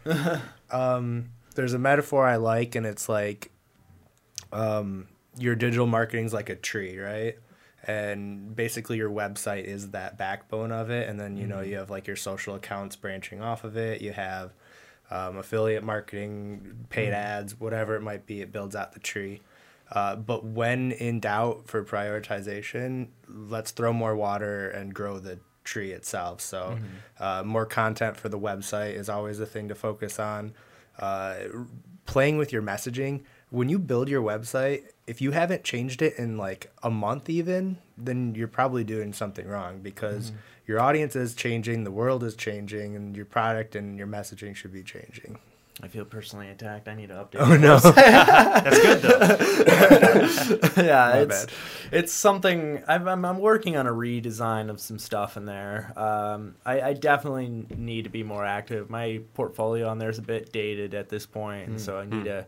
um, 0.71 1.29
there's 1.55 1.73
a 1.73 1.79
metaphor 1.79 2.25
I 2.27 2.35
like, 2.37 2.75
and 2.75 2.85
it's 2.85 3.09
like 3.09 3.51
um, 4.51 5.07
your 5.37 5.55
digital 5.55 5.87
marketing's 5.87 6.33
like 6.33 6.49
a 6.49 6.55
tree, 6.55 6.97
right? 6.99 7.37
And 7.87 8.53
basically, 8.55 8.97
your 8.97 9.09
website 9.09 9.63
is 9.63 9.91
that 9.91 10.17
backbone 10.17 10.73
of 10.73 10.89
it. 10.89 11.07
And 11.07 11.19
then, 11.19 11.37
you 11.37 11.47
know, 11.47 11.61
you 11.61 11.77
have 11.77 11.89
like 11.89 12.05
your 12.05 12.17
social 12.17 12.55
accounts 12.55 12.97
branching 12.97 13.41
off 13.41 13.63
of 13.63 13.77
it. 13.77 14.01
You 14.01 14.11
have 14.11 14.53
um, 15.09 15.37
affiliate 15.37 15.83
marketing, 15.83 16.85
paid 16.89 17.13
ads, 17.13 17.57
whatever 17.57 17.95
it 17.95 18.01
might 18.01 18.25
be. 18.25 18.41
It 18.41 18.51
builds 18.51 18.75
out 18.75 18.91
the 18.91 18.99
tree. 18.99 19.41
Uh, 19.89 20.17
but 20.17 20.43
when 20.43 20.91
in 20.91 21.21
doubt 21.21 21.67
for 21.67 21.81
prioritization, 21.83 23.07
let's 23.29 23.71
throw 23.71 23.93
more 23.93 24.17
water 24.17 24.69
and 24.69 24.93
grow 24.93 25.17
the 25.17 25.39
tree 25.63 25.91
itself. 25.91 26.41
So, 26.41 26.77
uh, 27.19 27.43
more 27.45 27.65
content 27.65 28.17
for 28.17 28.27
the 28.27 28.39
website 28.39 28.95
is 28.95 29.07
always 29.07 29.39
a 29.39 29.45
thing 29.45 29.69
to 29.69 29.75
focus 29.75 30.19
on. 30.19 30.53
Uh, 30.99 31.35
playing 32.05 32.37
with 32.37 32.51
your 32.51 32.61
messaging. 32.61 33.23
When 33.49 33.69
you 33.69 33.79
build 33.79 34.09
your 34.09 34.21
website, 34.21 34.83
if 35.05 35.21
you 35.21 35.31
haven't 35.31 35.63
changed 35.63 36.01
it 36.01 36.17
in 36.17 36.37
like 36.37 36.71
a 36.83 36.89
month, 36.89 37.29
even, 37.29 37.77
then 37.97 38.35
you're 38.35 38.47
probably 38.47 38.83
doing 38.83 39.13
something 39.13 39.47
wrong 39.47 39.79
because 39.79 40.31
mm-hmm. 40.31 40.39
your 40.67 40.81
audience 40.81 41.15
is 41.15 41.33
changing, 41.33 41.85
the 41.85 41.91
world 41.91 42.23
is 42.23 42.35
changing, 42.35 42.95
and 42.95 43.15
your 43.15 43.25
product 43.25 43.75
and 43.75 43.97
your 43.97 44.07
messaging 44.07 44.55
should 44.55 44.73
be 44.73 44.83
changing. 44.83 45.39
I 45.81 45.87
feel 45.89 46.05
personally 46.05 46.49
attacked. 46.49 46.87
I 46.87 46.95
need 46.95 47.09
to 47.09 47.13
update. 47.13 47.39
Oh 47.39 47.55
no! 47.55 47.77
That's 47.91 48.81
good 48.81 49.01
though. 49.03 50.81
yeah, 50.81 51.11
My 51.11 51.19
it's 51.19 51.45
bad. 51.45 51.53
it's 51.91 52.11
something 52.11 52.83
I'm, 52.87 53.07
I'm 53.07 53.23
I'm 53.23 53.37
working 53.37 53.77
on 53.77 53.85
a 53.85 53.91
redesign 53.91 54.71
of 54.71 54.79
some 54.79 54.97
stuff 54.97 55.37
in 55.37 55.45
there. 55.45 55.93
Um, 55.95 56.55
I, 56.65 56.81
I 56.81 56.93
definitely 56.93 57.67
need 57.75 58.05
to 58.05 58.09
be 58.09 58.23
more 58.23 58.43
active. 58.43 58.89
My 58.89 59.21
portfolio 59.35 59.87
on 59.87 59.99
there 59.99 60.09
is 60.09 60.17
a 60.17 60.23
bit 60.23 60.51
dated 60.51 60.95
at 60.95 61.09
this 61.09 61.27
point, 61.27 61.67
and 61.67 61.77
mm. 61.77 61.79
so 61.79 61.99
I 61.99 62.05
need 62.05 62.21
hmm. 62.21 62.23
to 62.23 62.47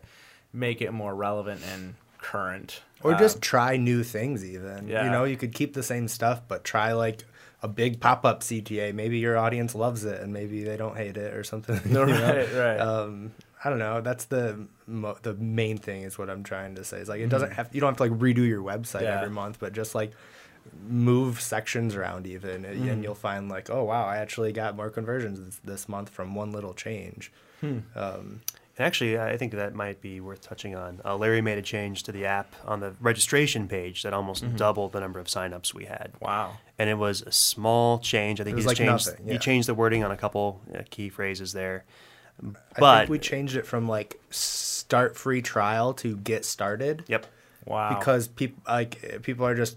make 0.52 0.80
it 0.82 0.92
more 0.92 1.14
relevant 1.14 1.60
and 1.72 1.94
current. 2.18 2.80
Or 3.02 3.12
Um, 3.14 3.18
just 3.18 3.40
try 3.40 3.76
new 3.76 4.02
things, 4.04 4.44
even. 4.44 4.88
yeah. 4.88 5.04
You 5.04 5.10
know, 5.10 5.24
you 5.24 5.36
could 5.36 5.54
keep 5.54 5.74
the 5.74 5.82
same 5.82 6.06
stuff, 6.08 6.42
but 6.48 6.64
try 6.64 6.92
like 6.92 7.24
a 7.62 7.68
big 7.68 8.00
pop 8.00 8.24
up 8.24 8.40
CTA. 8.42 8.92
Maybe 8.94 9.18
your 9.18 9.36
audience 9.38 9.74
loves 9.74 10.04
it, 10.04 10.20
and 10.20 10.32
maybe 10.32 10.62
they 10.64 10.76
don't 10.76 10.96
hate 10.96 11.16
it 11.16 11.34
or 11.34 11.44
something. 11.44 11.80
No, 11.92 12.04
right, 12.04 12.52
right. 12.54 12.78
Um, 12.80 13.32
I 13.64 13.68
don't 13.70 13.78
know. 13.78 14.00
That's 14.00 14.24
the 14.26 14.66
mo- 14.86 15.18
the 15.22 15.34
main 15.34 15.76
thing 15.78 16.02
is 16.02 16.18
what 16.18 16.30
I'm 16.30 16.42
trying 16.42 16.74
to 16.76 16.84
say. 16.84 16.98
Is 16.98 17.08
like 17.08 17.20
it 17.20 17.24
Mm-hmm. 17.24 17.30
doesn't 17.30 17.52
have 17.52 17.68
you 17.74 17.80
don't 17.80 17.88
have 17.90 17.96
to 17.98 18.02
like 18.04 18.12
redo 18.20 18.46
your 18.46 18.62
website 18.62 19.02
Yeah. 19.02 19.16
every 19.18 19.30
month, 19.30 19.58
but 19.60 19.72
just 19.74 19.94
like 19.94 20.12
move 20.86 21.40
sections 21.40 21.94
around 21.94 22.26
even, 22.26 22.64
and- 22.64 22.80
Mm-hmm. 22.80 22.88
and 22.88 23.02
you'll 23.02 23.14
find 23.14 23.48
like, 23.48 23.70
oh 23.70 23.84
wow, 23.84 24.04
I 24.06 24.18
actually 24.18 24.52
got 24.52 24.76
more 24.76 24.90
conversions 24.90 25.40
this, 25.40 25.60
this 25.64 25.88
month 25.88 26.08
from 26.10 26.34
one 26.34 26.52
little 26.52 26.74
change. 26.74 27.32
Hmm. 27.60 27.78
Um, 27.94 28.40
And 28.80 28.86
actually, 28.86 29.18
I 29.18 29.36
think 29.36 29.52
that 29.52 29.74
might 29.74 30.00
be 30.00 30.20
worth 30.22 30.40
touching 30.40 30.74
on. 30.74 31.02
Uh, 31.04 31.14
Larry 31.14 31.42
made 31.42 31.58
a 31.58 31.62
change 31.62 32.02
to 32.04 32.12
the 32.12 32.24
app 32.24 32.54
on 32.64 32.80
the 32.80 32.94
registration 32.98 33.68
page 33.68 34.02
that 34.04 34.14
almost 34.14 34.42
Mm-hmm. 34.42 34.56
doubled 34.56 34.92
the 34.92 35.00
number 35.00 35.20
of 35.20 35.26
signups 35.26 35.74
we 35.74 35.84
had. 35.84 36.12
wow. 36.18 36.56
And 36.78 36.88
it 36.88 36.94
was 36.96 37.20
a 37.20 37.30
small 37.30 37.98
change. 37.98 38.40
I 38.40 38.44
think 38.44 38.56
It 38.56 38.62
he 38.62 38.66
like 38.66 38.78
changed. 38.78 39.08
nothing, 39.08 39.28
He 39.28 39.36
changed 39.38 39.68
the 39.68 39.74
wording 39.74 40.02
on 40.02 40.10
a 40.10 40.16
couple 40.16 40.62
uh, 40.74 40.80
key 40.88 41.10
phrases 41.10 41.52
there. 41.52 41.84
I 42.42 42.80
But 42.80 42.98
think 43.00 43.10
we 43.10 43.18
changed 43.18 43.54
it 43.56 43.66
from 43.66 43.86
like 43.86 44.18
start 44.30 45.14
free 45.14 45.42
trial 45.42 45.92
to 45.94 46.16
get 46.16 46.46
started. 46.46 47.04
yep, 47.06 47.26
Wow. 47.66 47.98
because 47.98 48.28
people 48.28 48.62
like 48.66 49.20
people 49.22 49.44
are 49.44 49.54
just 49.54 49.76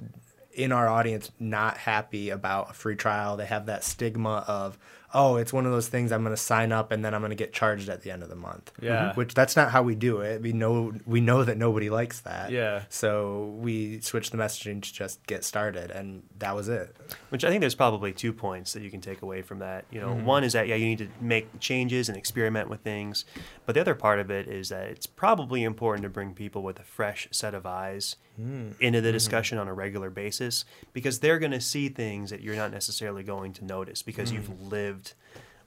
in 0.54 0.72
our 0.72 0.88
audience 0.88 1.30
not 1.42 1.76
happy 1.76 2.30
about 2.30 2.70
a 2.70 2.74
free 2.74 2.96
trial. 2.96 3.36
They 3.36 3.48
have 3.48 3.66
that 3.66 3.84
stigma 3.84 4.46
of 4.48 4.78
oh, 5.14 5.36
it's 5.38 5.54
one 5.54 5.66
of 5.66 5.72
those 5.72 5.88
things 5.88 6.12
I'm 6.12 6.24
going 6.24 6.36
to 6.36 6.42
sign 6.42 6.72
up 6.72 6.92
and 6.92 7.06
then 7.06 7.14
I'm 7.14 7.22
going 7.22 7.30
to 7.30 7.36
get 7.36 7.54
charged 7.54 7.88
at 7.90 8.02
the 8.02 8.12
end 8.12 8.24
of 8.24 8.30
the 8.30 8.36
month. 8.36 8.72
Yeah. 8.82 9.14
which 9.14 9.34
that's 9.34 9.56
not 9.56 9.70
how 9.72 9.84
we 9.84 9.96
do 9.96 10.22
it. 10.22 10.42
We 10.42 10.54
know 10.54 10.94
we 11.06 11.22
know 11.22 11.44
that 11.44 11.58
nobody 11.58 11.90
likes 11.90 12.22
that. 12.22 12.52
Yeah. 12.52 12.84
So 12.90 13.56
we 13.60 14.00
switched 14.02 14.32
the 14.32 14.38
messaging 14.38 14.82
to 14.82 14.94
just 14.94 15.26
get 15.28 15.44
started, 15.44 15.92
and 15.92 16.24
that 16.40 16.56
was 16.56 16.68
it. 16.70 16.96
which 17.30 17.44
I 17.44 17.50
think 17.50 17.62
there's 17.62 17.76
probably 17.76 18.12
two 18.14 18.34
points 18.34 18.74
that 18.74 18.82
you 18.84 18.90
can 18.92 19.02
take 19.02 19.22
away 19.22 19.42
from 19.42 19.60
that. 19.60 19.86
You 19.92 20.02
know, 20.02 20.10
Mm-hmm. 20.14 20.26
one 20.26 20.44
is 20.44 20.54
that 20.54 20.68
yeah, 20.68 20.76
you 20.76 20.86
need 20.86 21.00
to 21.00 21.10
make 21.22 21.60
changes 21.60 22.10
and 22.10 22.18
experiment 22.18 22.70
with 22.70 22.82
things, 22.82 23.26
but 23.66 23.74
the 23.76 23.82
other 23.82 23.96
part 23.96 24.20
of 24.20 24.30
it 24.32 24.48
is 24.48 24.70
that 24.70 24.88
it's 24.88 25.06
probably 25.08 25.64
important 25.64 26.04
to 26.04 26.10
bring 26.10 26.34
people 26.34 26.62
with 26.64 26.80
a 26.80 26.84
fresh 26.84 27.28
set 27.32 27.54
of 27.54 27.66
eyes 27.66 28.16
Mm. 28.40 28.74
into 28.80 28.98
Mm-hmm. 29.00 29.06
the 29.06 29.12
discussion 29.12 29.58
on 29.60 29.68
a 29.68 29.74
regular 29.74 30.10
basis 30.10 30.66
because 30.92 31.20
they're 31.20 31.38
going 31.40 31.52
to 31.52 31.62
see 31.62 31.88
things 31.90 32.32
that 32.32 32.42
you're 32.42 32.56
not 32.56 32.72
necessarily 32.72 33.22
going 33.24 33.54
to 33.54 33.66
notice 33.66 34.02
because 34.02 34.32
Mm. 34.32 34.34
you've 34.36 34.62
lived 34.72 35.14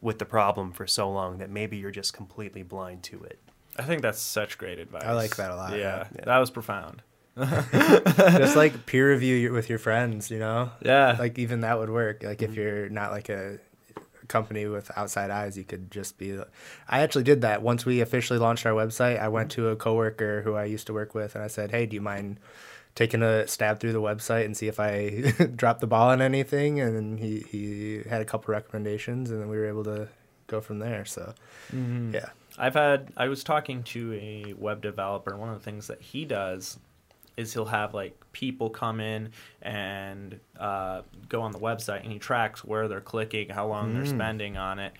with 0.00 0.18
the 0.18 0.24
problem 0.24 0.72
for 0.72 0.86
so 0.86 1.10
long 1.10 1.38
that 1.38 1.48
maybe 1.50 1.76
you're 1.76 1.90
just 1.92 2.12
completely 2.12 2.62
blind 2.62 3.02
to 3.04 3.22
it. 3.22 3.38
I 3.78 3.82
think 3.82 4.02
that's 4.02 4.20
such 4.20 4.58
great 4.58 4.78
advice. 4.78 5.04
I 5.04 5.12
like 5.12 5.36
that 5.36 5.50
a 5.50 5.54
lot, 5.56 5.72
Yeah, 5.72 5.78
yeah. 5.78 6.08
Yeah. 6.16 6.24
that 6.24 6.38
was 6.38 6.50
profound. 6.50 7.02
just 7.36 8.56
like 8.56 8.86
peer 8.86 9.10
review 9.10 9.52
with 9.52 9.68
your 9.68 9.78
friends, 9.78 10.30
you 10.30 10.38
know. 10.38 10.70
Yeah. 10.82 11.16
like 11.18 11.38
even 11.38 11.60
that 11.60 11.78
would 11.78 11.90
work 11.90 12.22
like 12.22 12.42
if 12.42 12.54
you're 12.54 12.88
not 12.88 13.10
like 13.12 13.28
a 13.28 13.58
company 14.28 14.66
with 14.66 14.90
outside 14.96 15.30
eyes 15.30 15.56
you 15.56 15.64
could 15.64 15.90
just 15.90 16.18
be 16.18 16.38
i 16.88 17.00
actually 17.00 17.24
did 17.24 17.40
that. 17.42 17.62
Once 17.62 17.84
we 17.86 18.00
officially 18.00 18.38
launched 18.38 18.66
our 18.66 18.72
website 18.72 19.20
i 19.20 19.28
went 19.28 19.50
to 19.52 19.68
a 19.68 19.76
coworker 19.76 20.42
who 20.42 20.54
i 20.54 20.64
used 20.64 20.86
to 20.86 20.92
work 20.92 21.14
with 21.14 21.34
and 21.34 21.44
i 21.44 21.46
said 21.46 21.70
hey 21.70 21.86
do 21.86 21.94
you 21.94 22.00
mind 22.02 22.38
taking 22.94 23.22
a 23.22 23.46
stab 23.46 23.78
through 23.78 23.92
the 23.92 24.00
website 24.00 24.44
and 24.46 24.56
see 24.56 24.68
if 24.68 24.80
i 24.80 25.20
dropped 25.56 25.80
the 25.80 25.86
ball 25.86 26.08
on 26.08 26.22
anything? 26.22 26.80
And 26.80 27.18
he, 27.20 27.40
he 27.40 28.02
had 28.08 28.22
a 28.22 28.24
couple 28.24 28.52
recommendations 28.52 29.30
and 29.30 29.38
then 29.40 29.48
we 29.50 29.56
were 29.58 29.66
able 29.66 29.84
to 29.84 30.08
go 30.46 30.60
from 30.62 30.78
there. 30.78 31.04
So 31.04 31.34
Mhm. 31.74 32.14
yeah. 32.14 32.30
I've 32.56 32.72
had 32.72 33.12
I 33.16 33.28
was 33.28 33.44
talking 33.44 33.82
to 33.82 34.14
a 34.14 34.54
web 34.56 34.80
developer 34.80 35.30
and 35.30 35.38
one 35.40 35.50
of 35.50 35.58
the 35.58 35.62
things 35.64 35.88
that 35.88 36.00
he 36.00 36.24
does 36.24 36.78
is 37.36 37.52
he'll 37.52 37.66
have 37.66 37.94
like 37.94 38.18
people 38.32 38.70
come 38.70 39.00
in 39.00 39.30
and 39.62 40.40
uh, 40.58 41.02
go 41.28 41.42
on 41.42 41.52
the 41.52 41.58
website 41.58 42.02
and 42.02 42.12
he 42.12 42.18
tracks 42.18 42.64
where 42.64 42.88
they're 42.88 43.00
clicking, 43.00 43.48
how 43.50 43.66
long 43.66 43.94
they're 43.94 44.06
spending 44.06 44.56
on 44.56 44.78
it, 44.78 44.92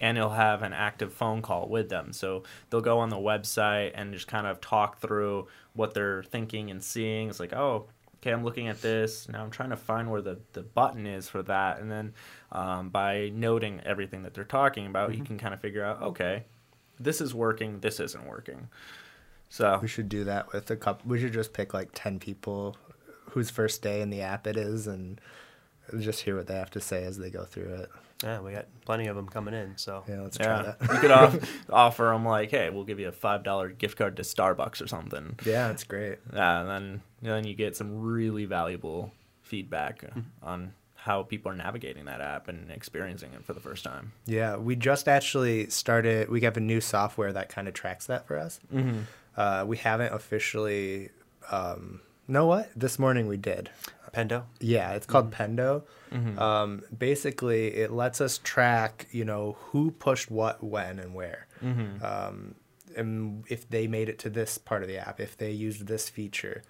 and 0.00 0.16
he'll 0.16 0.30
have 0.30 0.62
an 0.62 0.72
active 0.72 1.12
phone 1.12 1.40
call 1.40 1.68
with 1.68 1.88
them. 1.88 2.12
So 2.12 2.42
they'll 2.70 2.80
go 2.80 2.98
on 2.98 3.10
the 3.10 3.16
website 3.16 3.92
and 3.94 4.12
just 4.12 4.26
kind 4.26 4.46
of 4.46 4.60
talk 4.60 4.98
through 4.98 5.48
what 5.74 5.94
they're 5.94 6.24
thinking 6.24 6.70
and 6.70 6.82
seeing. 6.82 7.28
It's 7.28 7.40
like, 7.40 7.52
oh, 7.52 7.86
okay, 8.16 8.32
I'm 8.32 8.42
looking 8.42 8.68
at 8.68 8.80
this. 8.80 9.28
Now 9.28 9.42
I'm 9.42 9.50
trying 9.50 9.70
to 9.70 9.76
find 9.76 10.10
where 10.10 10.22
the, 10.22 10.38
the 10.52 10.62
button 10.62 11.06
is 11.06 11.28
for 11.28 11.42
that. 11.42 11.78
And 11.78 11.90
then 11.90 12.14
um, 12.52 12.88
by 12.88 13.30
noting 13.34 13.80
everything 13.84 14.22
that 14.22 14.34
they're 14.34 14.44
talking 14.44 14.86
about, 14.86 15.14
you 15.14 15.22
can 15.22 15.38
kind 15.38 15.54
of 15.54 15.60
figure 15.60 15.84
out, 15.84 16.02
okay, 16.02 16.44
this 16.98 17.20
is 17.20 17.34
working, 17.34 17.80
this 17.80 18.00
isn't 18.00 18.26
working. 18.26 18.68
So, 19.48 19.78
we 19.80 19.88
should 19.88 20.08
do 20.08 20.24
that 20.24 20.52
with 20.52 20.70
a 20.70 20.76
couple 20.76 21.08
we 21.08 21.20
should 21.20 21.32
just 21.32 21.52
pick 21.52 21.72
like 21.74 21.90
10 21.94 22.18
people 22.18 22.76
whose 23.30 23.50
first 23.50 23.82
day 23.82 24.00
in 24.00 24.10
the 24.10 24.20
app 24.20 24.46
it 24.46 24.56
is 24.56 24.86
and 24.86 25.20
just 26.00 26.20
hear 26.22 26.36
what 26.36 26.46
they 26.46 26.54
have 26.54 26.70
to 26.70 26.80
say 26.80 27.04
as 27.04 27.18
they 27.18 27.30
go 27.30 27.44
through 27.44 27.72
it 27.74 27.90
Yeah, 28.22 28.40
we 28.40 28.52
got 28.52 28.66
plenty 28.84 29.06
of 29.06 29.16
them 29.16 29.28
coming 29.28 29.54
in, 29.54 29.76
so 29.76 30.02
yeah 30.08 30.20
let's 30.22 30.38
try 30.38 30.46
yeah, 30.62 30.74
that 30.80 30.92
you 30.94 30.98
could 31.00 31.10
off, 31.10 31.38
offer 31.70 32.04
them 32.04 32.24
like, 32.24 32.50
hey, 32.50 32.70
we'll 32.70 32.84
give 32.84 32.98
you 32.98 33.08
a 33.08 33.12
$5 33.12 33.78
gift 33.78 33.96
card 33.98 34.16
to 34.16 34.22
Starbucks 34.22 34.80
or 34.82 34.86
something. 34.88 35.38
Yeah, 35.44 35.68
that's 35.68 35.84
great. 35.84 36.18
Yeah, 36.32 36.60
and 36.60 36.68
then, 36.70 37.02
then 37.22 37.44
you 37.46 37.54
get 37.54 37.76
some 37.76 38.00
really 38.00 38.44
valuable 38.46 39.12
feedback 39.42 40.02
Hmm. 40.12 40.20
on 40.42 40.72
how 40.94 41.22
people 41.22 41.52
are 41.52 41.56
navigating 41.56 42.06
that 42.06 42.22
app 42.22 42.48
and 42.48 42.70
experiencing 42.70 43.30
it 43.34 43.44
for 43.44 43.52
the 43.52 43.60
first 43.60 43.84
time. 43.84 44.12
Yeah, 44.24 44.56
we 44.56 44.74
just 44.74 45.06
actually 45.06 45.68
started. 45.68 46.30
We 46.30 46.40
have 46.42 46.56
a 46.56 46.60
new 46.60 46.80
software 46.80 47.30
that 47.34 47.50
kind 47.50 47.68
of 47.68 47.74
tracks 47.74 48.06
that 48.06 48.26
for 48.26 48.38
us. 48.38 48.58
Mm-hmm. 48.72 49.00
Uh, 49.36 49.64
we 49.66 49.76
haven't 49.76 50.12
officially. 50.12 51.10
Um, 51.50 52.00
know 52.26 52.46
what? 52.46 52.70
This 52.74 52.98
morning 52.98 53.26
we 53.26 53.36
did. 53.36 53.70
Pendo. 54.14 54.44
Yeah, 54.60 54.92
it's 54.92 55.06
called 55.06 55.32
Pendo. 55.32 55.82
Mm-hmm. 56.12 56.38
Um, 56.38 56.82
basically, 56.96 57.74
it 57.74 57.90
lets 57.90 58.20
us 58.20 58.38
track, 58.38 59.08
you 59.10 59.24
know, 59.24 59.56
who 59.58 59.90
pushed 59.90 60.30
what, 60.30 60.62
when, 60.62 60.98
and 61.00 61.14
where. 61.14 61.46
Mm-hmm. 61.62 62.04
Um, 62.04 62.54
and 62.96 63.44
if 63.48 63.68
they 63.68 63.88
made 63.88 64.08
it 64.08 64.20
to 64.20 64.30
this 64.30 64.56
part 64.56 64.82
of 64.82 64.88
the 64.88 64.98
app, 64.98 65.18
if 65.20 65.36
they 65.36 65.50
used 65.50 65.86
this 65.86 66.08
feature. 66.08 66.62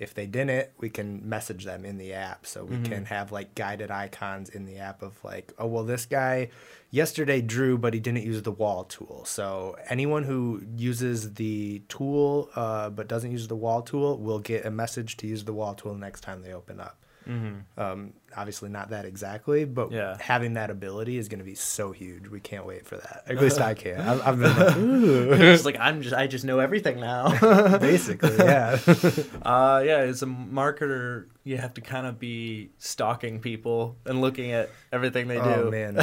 If 0.00 0.14
they 0.14 0.26
didn't, 0.26 0.70
we 0.78 0.88
can 0.88 1.28
message 1.28 1.66
them 1.66 1.84
in 1.84 1.98
the 1.98 2.14
app. 2.14 2.46
So 2.46 2.64
we 2.64 2.78
can 2.88 3.04
have 3.04 3.32
like 3.32 3.54
guided 3.54 3.90
icons 3.90 4.48
in 4.48 4.64
the 4.64 4.78
app 4.78 5.02
of 5.02 5.22
like, 5.22 5.52
oh, 5.58 5.66
well, 5.66 5.84
this 5.84 6.06
guy 6.06 6.48
yesterday 6.90 7.42
drew, 7.42 7.76
but 7.76 7.92
he 7.92 8.00
didn't 8.00 8.24
use 8.24 8.42
the 8.42 8.50
wall 8.50 8.84
tool. 8.84 9.24
So 9.26 9.76
anyone 9.90 10.24
who 10.24 10.62
uses 10.74 11.34
the 11.34 11.82
tool 11.88 12.48
uh, 12.56 12.88
but 12.88 13.08
doesn't 13.08 13.30
use 13.30 13.46
the 13.46 13.56
wall 13.56 13.82
tool 13.82 14.16
will 14.16 14.38
get 14.38 14.64
a 14.64 14.70
message 14.70 15.18
to 15.18 15.26
use 15.26 15.44
the 15.44 15.52
wall 15.52 15.74
tool 15.74 15.94
next 15.94 16.22
time 16.22 16.42
they 16.42 16.54
open 16.54 16.80
up. 16.80 16.96
Um, 17.26 18.12
obviously, 18.36 18.68
not 18.68 18.90
that 18.90 19.04
exactly, 19.04 19.64
but 19.64 19.92
Yeah. 19.92 20.16
having 20.20 20.54
that 20.54 20.70
ability 20.70 21.16
is 21.18 21.28
going 21.28 21.38
to 21.38 21.44
be 21.44 21.54
so 21.54 21.92
huge. 21.92 22.28
We 22.28 22.40
can't 22.40 22.66
wait 22.66 22.86
for 22.86 22.96
that. 22.96 23.24
At 23.28 23.40
least 23.40 23.60
I 23.60 23.74
can. 23.74 24.00
I've, 24.00 24.26
I've 24.26 24.38
been 24.40 24.56
like, 24.56 24.76
"Ooh." 24.78 25.32
it's 25.32 25.64
like 25.64 25.78
I'm 25.78 26.02
just 26.02 26.14
I 26.14 26.26
just 26.26 26.44
know 26.44 26.58
everything 26.58 26.98
now. 27.00 27.30
basically, 27.78 28.36
yeah. 28.36 28.78
uh, 29.42 29.82
yeah, 29.84 29.98
as 29.98 30.22
a 30.22 30.26
marketer, 30.26 31.26
you 31.44 31.56
have 31.58 31.74
to 31.74 31.80
kind 31.80 32.06
of 32.06 32.18
be 32.18 32.70
stalking 32.78 33.40
people 33.40 33.96
and 34.06 34.20
looking 34.20 34.52
at 34.52 34.70
everything 34.92 35.28
they 35.28 35.36
do. 35.36 35.40
Oh 35.42 35.70
man, 35.70 35.96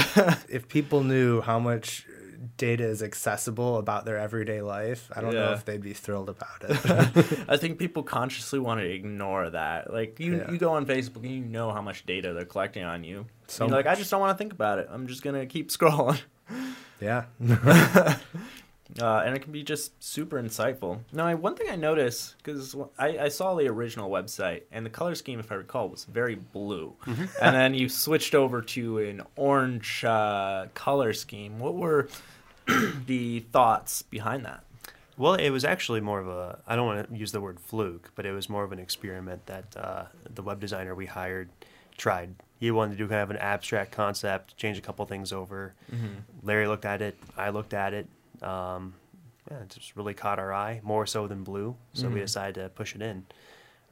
if 0.50 0.68
people 0.68 1.04
knew 1.04 1.42
how 1.42 1.60
much 1.60 2.06
data 2.58 2.84
is 2.84 3.02
accessible 3.04 3.78
about 3.78 4.06
their 4.06 4.18
everyday 4.18 4.62
life, 4.62 5.10
I 5.16 5.22
don't 5.22 5.34
know 5.34 5.54
if 5.54 5.66
they'd 5.66 5.82
be 5.82 5.94
thrilled 5.94 6.30
about 6.30 6.64
it. 6.64 7.46
I 7.50 7.58
think 7.58 7.80
people 7.80 8.04
consciously 8.04 8.60
want 8.60 8.80
to 8.82 8.86
ignore 8.90 9.50
that. 9.50 9.92
Like 9.92 10.20
you, 10.20 10.38
Yeah. 10.38 10.52
you 10.52 10.58
go 10.58 10.72
on 10.74 10.86
Facebook 10.86 11.18
and 11.24 11.32
you 11.32 11.40
know 11.42 11.72
how 11.72 11.82
much 11.82 12.06
data 12.06 12.34
they're 12.34 12.46
collecting 12.46 12.84
on 12.84 13.04
you. 13.04 13.26
So 13.48 13.66
You're 13.66 13.76
like, 13.76 13.88
I 13.88 13.96
just 13.96 14.12
don't 14.12 14.20
want 14.22 14.38
to 14.38 14.42
think 14.42 14.54
about 14.54 14.80
it. 14.80 14.88
I'm 14.92 15.08
just 15.08 15.22
gonna 15.24 15.46
keep 15.46 15.70
scrolling. 15.70 16.20
yeah. 17.02 17.26
uh, 19.02 19.24
and 19.26 19.36
it 19.36 19.40
can 19.40 19.52
be 19.52 19.64
just 19.64 20.02
super 20.04 20.42
insightful. 20.42 21.00
Now, 21.12 21.28
I, 21.28 21.34
one 21.34 21.56
thing 21.56 21.68
I 21.70 21.76
noticed 21.76 22.36
because 22.38 22.76
I, 22.98 23.18
I 23.18 23.30
saw 23.30 23.56
the 23.56 23.68
original 23.68 24.10
website, 24.10 24.64
and 24.72 24.86
the 24.86 24.90
color 24.90 25.16
scheme, 25.16 25.40
if 25.40 25.52
I 25.52 25.56
recall, 25.56 25.90
was 25.90 26.06
very 26.06 26.36
blue, 26.36 26.96
and 27.06 27.56
then 27.56 27.74
you 27.74 27.90
switched 27.90 28.34
over 28.34 28.62
to 28.62 29.00
an 29.00 29.22
orange 29.36 30.04
uh, 30.06 30.68
color 30.74 31.14
scheme. 31.14 31.60
What 31.60 31.76
were 31.76 32.08
the 33.06 33.42
thoughts 33.52 34.02
behind 34.02 34.46
that? 34.46 34.64
Well, 35.18 35.34
it 35.34 35.50
was 35.50 35.66
actually 35.66 36.02
more 36.02 36.20
of 36.20 36.28
a, 36.28 36.60
I 36.68 36.76
don't 36.76 36.86
want 36.86 37.10
to 37.10 37.18
use 37.18 37.32
the 37.32 37.42
word 37.42 37.60
fluke, 37.60 38.12
but 38.16 38.26
it 38.26 38.34
was 38.34 38.50
more 38.50 38.64
of 38.64 38.72
an 38.72 38.78
experiment 38.80 39.48
that 39.48 39.76
uh, 39.76 40.04
the 40.34 40.44
web 40.44 40.60
designer 40.60 40.94
we 40.94 41.08
hired 41.08 41.50
tried. 41.98 42.36
He 42.60 42.70
wanted 42.70 42.92
to 42.92 42.98
do 42.98 43.08
kind 43.08 43.22
of 43.22 43.32
an 43.32 43.38
abstract 43.38 43.92
concept, 43.92 44.58
change 44.58 44.78
a 44.78 44.82
couple 44.82 45.04
things 45.06 45.34
over. 45.34 45.74
Larry 46.44 46.68
looked 46.68 46.86
at 46.86 47.02
it, 47.02 47.18
I 47.36 47.50
looked 47.50 47.74
at 47.74 47.94
it. 47.96 48.08
Um, 48.42 48.94
yeah, 49.50 49.60
it 49.60 49.70
just 49.70 49.96
really 49.96 50.14
caught 50.14 50.40
our 50.40 50.52
eye, 50.54 50.82
more 50.84 51.06
so 51.06 51.28
than 51.28 51.44
blue. 51.44 51.76
So 51.94 52.10
we 52.10 52.20
decided 52.20 52.56
to 52.56 52.70
push 52.70 52.96
it 52.96 53.02
in. 53.02 53.26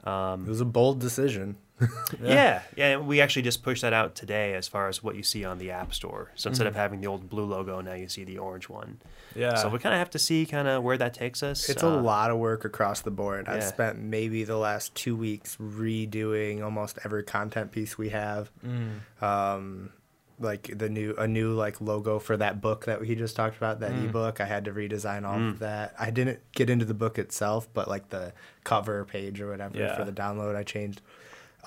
Um, 0.04 0.44
it 0.44 0.48
was 0.48 0.60
a 0.60 0.64
bold 0.66 1.00
decision. 1.00 1.56
Yeah. 2.22 2.62
yeah, 2.74 2.96
We 2.96 3.20
actually 3.20 3.42
just 3.42 3.62
pushed 3.62 3.82
that 3.82 3.92
out 3.92 4.14
today 4.14 4.54
as 4.54 4.66
far 4.66 4.88
as 4.88 5.02
what 5.02 5.14
you 5.14 5.22
see 5.22 5.44
on 5.44 5.58
the 5.58 5.72
App 5.72 5.92
Store. 5.92 6.30
So 6.34 6.48
instead 6.48 6.66
of 6.66 6.74
having 6.74 7.02
the 7.02 7.06
old 7.06 7.28
blue 7.28 7.44
logo, 7.44 7.82
now 7.82 7.92
you 7.92 8.08
see 8.08 8.24
the 8.24 8.38
orange 8.38 8.70
one. 8.70 8.98
Yeah. 9.34 9.56
So 9.56 9.68
we 9.68 9.78
kind 9.78 9.94
of 9.94 9.98
have 9.98 10.08
to 10.10 10.18
see 10.18 10.46
kind 10.46 10.68
of 10.68 10.82
where 10.82 10.96
that 10.96 11.12
takes 11.12 11.42
us. 11.42 11.68
It's 11.68 11.82
a 11.82 11.86
Uh, 11.88 12.00
lot 12.00 12.30
of 12.30 12.38
work 12.38 12.64
across 12.64 13.02
the 13.02 13.10
board. 13.10 13.46
I've 13.46 13.62
spent 13.64 13.98
maybe 13.98 14.44
the 14.44 14.56
last 14.56 14.94
two 14.94 15.14
weeks 15.16 15.58
redoing 15.60 16.64
almost 16.64 16.98
every 17.04 17.24
content 17.24 17.72
piece 17.72 17.98
we 17.98 18.08
have. 18.08 18.50
Um, 19.20 19.90
like 20.38 20.70
the 20.78 20.88
new 20.88 21.14
a 21.16 21.26
new 21.26 21.52
like 21.54 21.80
logo 21.80 22.18
for 22.18 22.36
that 22.36 22.60
book 22.60 22.84
that 22.84 23.02
he 23.02 23.14
just 23.14 23.34
talked 23.36 23.56
about 23.56 23.80
that 23.80 23.92
ebook. 23.92 24.40
I 24.40 24.44
had 24.44 24.64
to 24.66 24.72
redesign 24.72 25.24
all 25.26 25.40
of 25.40 25.58
that. 25.60 25.94
I 25.98 26.10
didn't 26.10 26.40
get 26.52 26.68
into 26.68 26.84
the 26.84 26.94
book 26.94 27.18
itself, 27.18 27.68
but 27.72 27.88
like 27.88 28.10
the 28.10 28.32
cover 28.64 29.04
page 29.04 29.40
or 29.40 29.48
whatever 29.50 29.78
Yeah. 29.78 29.96
for 29.96 30.04
the 30.04 30.12
download, 30.12 30.54
I 30.56 30.62
changed. 30.62 31.00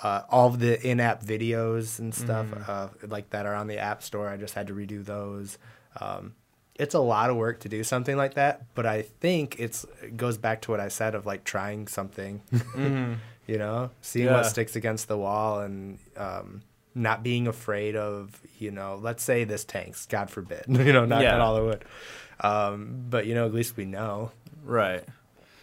Uh, 0.01 0.21
all 0.29 0.47
of 0.47 0.59
the 0.59 0.81
in-app 0.87 1.21
videos 1.23 1.99
and 1.99 2.13
stuff 2.15 2.47
uh, 2.69 2.87
like 3.07 3.31
that 3.31 3.45
are 3.45 3.53
on 3.55 3.67
the 3.67 3.77
app 3.77 4.01
store. 4.01 4.29
I 4.29 4.37
just 4.37 4.53
had 4.53 4.67
to 4.67 4.73
redo 4.73 5.03
those. 5.03 5.57
Um, 5.99 6.35
it's 6.75 6.95
a 6.95 6.99
lot 6.99 7.29
of 7.29 7.35
work 7.35 7.59
to 7.61 7.69
do 7.69 7.83
something 7.83 8.15
like 8.15 8.35
that, 8.35 8.61
but 8.75 8.85
I 8.85 9.01
think 9.01 9.57
it's 9.59 9.85
it 10.01 10.15
goes 10.15 10.37
back 10.37 10.61
to 10.61 10.71
what 10.71 10.79
I 10.79 10.87
said 10.87 11.15
of 11.15 11.25
like 11.25 11.43
trying 11.43 11.87
something, 11.87 12.41
you 13.47 13.57
know, 13.57 13.89
seeing 14.01 14.27
Yeah. 14.27 14.33
what 14.35 14.45
sticks 14.45 14.75
against 14.77 15.07
the 15.09 15.17
wall 15.17 15.59
and 15.59 15.99
um, 16.15 16.61
not 16.99 17.23
being 17.23 17.47
afraid 17.47 17.95
of, 17.95 18.39
you 18.59 18.71
know, 18.71 18.99
let's 19.01 19.23
say 19.23 19.43
this 19.45 19.63
tanks, 19.63 20.05
God 20.05 20.29
forbid, 20.29 20.63
you 20.67 20.93
know, 20.93 21.05
not 21.05 21.21
Yeah. 21.23 21.39
all 21.39 21.55
the 21.55 21.63
wood. 21.63 21.85
Um, 22.41 23.05
but 23.09 23.25
you 23.25 23.33
know, 23.35 23.45
at 23.45 23.53
least 23.53 23.75
we 23.77 23.85
know. 23.85 24.31
Right. 24.63 25.03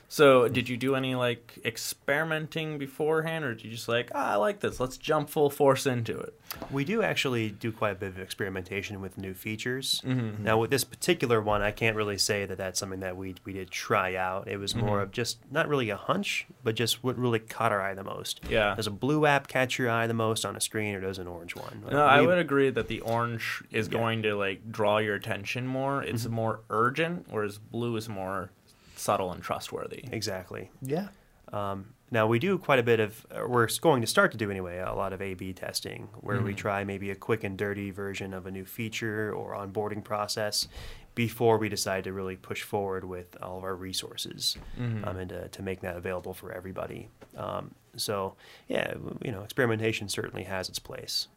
So, 0.09 0.47
did 0.49 0.69
you 0.69 0.77
do 0.77 0.95
any 0.95 1.15
like 1.15 1.59
experimenting 1.65 2.79
beforehand, 2.79 3.45
or 3.45 3.55
did 3.55 3.65
you 3.65 3.71
just 3.73 3.89
like, 3.89 4.11
ah, 4.15 4.33
I 4.33 4.35
like 4.37 4.61
this, 4.61 4.79
let's 4.79 4.97
jump 4.97 5.29
full 5.29 5.51
force 5.51 5.87
into 5.87 6.17
it? 6.19 6.39
We 6.71 6.85
do 6.85 7.03
actually 7.03 7.51
do 7.51 7.73
quite 7.73 7.93
a 7.93 7.95
bit 7.97 8.09
of 8.11 8.19
experimentation 8.21 9.01
with 9.01 9.19
new 9.19 9.35
features. 9.35 10.01
Mm-hmm. 10.07 10.45
Now, 10.45 10.59
with 10.59 10.71
this 10.71 10.85
particular 10.85 11.41
one, 11.43 11.61
I 11.61 11.73
can't 11.73 11.97
really 11.97 12.19
say 12.19 12.47
that 12.47 12.57
that's 12.57 12.79
something 12.79 13.01
that 13.01 13.17
we 13.17 13.35
we 13.45 13.53
did 13.53 13.71
try 13.71 14.15
out. 14.15 14.47
It 14.49 14.59
was 14.59 14.73
Mm-hmm. 14.77 14.87
more 14.87 15.01
of 15.01 15.11
just 15.11 15.39
not 15.51 15.69
really 15.69 15.91
a 15.91 15.97
hunch, 15.97 16.47
but 16.63 16.75
just 16.75 17.03
what 17.03 17.17
really 17.19 17.39
caught 17.39 17.73
our 17.73 17.81
eye 17.81 17.95
the 17.95 18.05
most. 18.05 18.41
Yeah. 18.49 18.75
Does 18.75 18.87
a 18.87 18.91
blue 18.91 19.27
app 19.27 19.49
catch 19.49 19.79
your 19.79 19.91
eye 19.91 20.07
the 20.07 20.15
most 20.15 20.45
on 20.45 20.55
a 20.57 20.61
screen, 20.61 20.95
or 20.95 21.01
does 21.01 21.19
an 21.19 21.27
orange 21.27 21.57
one? 21.57 21.83
No, 21.91 22.05
I 22.05 22.21
would 22.21 22.39
agree 22.39 22.71
that 22.71 22.89
the 22.89 23.01
orange 23.01 23.63
is 23.71 23.87
Yeah. 23.87 23.91
Mm-hmm. 23.93 23.99
going 24.03 24.23
to 24.23 24.35
like 24.37 24.71
draw 24.71 24.99
your 24.99 25.15
attention 25.15 25.67
more. 25.67 26.03
It's 26.03 26.27
more 26.27 26.61
urgent, 26.71 27.27
whereas 27.31 27.59
blue 27.59 27.97
is 27.97 28.09
more 28.09 28.51
subtle 28.97 29.33
and 29.33 29.43
trustworthy. 29.43 30.05
exactly. 30.13 30.71
Yeah. 30.83 31.09
Um, 31.53 31.95
now 32.11 32.27
we 32.27 32.39
do 32.39 32.59
quite 32.59 32.79
a 32.79 32.83
bit 32.83 33.01
of, 33.01 33.27
we're 33.47 33.69
going 33.81 34.01
to 34.01 34.07
start 34.07 34.33
to 34.33 34.39
do 34.39 34.51
anyway, 34.51 34.79
a 34.79 34.95
lot 34.95 35.13
of 35.13 35.21
A/B 35.21 35.53
testing, 35.55 36.09
where 36.21 36.41
we 36.41 36.55
try 36.55 36.85
maybe 36.85 37.11
a 37.11 37.17
quick 37.17 37.45
and 37.45 37.57
dirty 37.59 37.91
version 37.91 38.33
of 38.33 38.47
a 38.47 38.51
new 38.51 38.65
feature 38.65 39.33
or 39.33 39.55
onboarding 39.55 40.03
process 40.05 40.69
before 41.15 41.59
we 41.59 41.69
decide 41.69 42.05
to 42.05 42.13
really 42.13 42.37
push 42.37 42.63
forward 42.63 43.05
with 43.05 43.37
all 43.43 43.59
of 43.59 43.65
our 43.65 43.75
resources 43.75 44.57
um, 44.79 45.17
and 45.17 45.31
to, 45.31 45.49
to 45.49 45.63
make 45.63 45.81
that 45.81 45.97
available 45.97 46.35
for 46.35 46.53
everybody. 46.53 47.09
Um, 47.37 47.75
so 47.97 48.35
yeah, 48.69 48.95
you 49.23 49.33
know, 49.33 49.43
experimentation 49.43 50.09
certainly 50.09 50.45
has 50.45 50.69
its 50.69 50.79
place. 50.79 51.29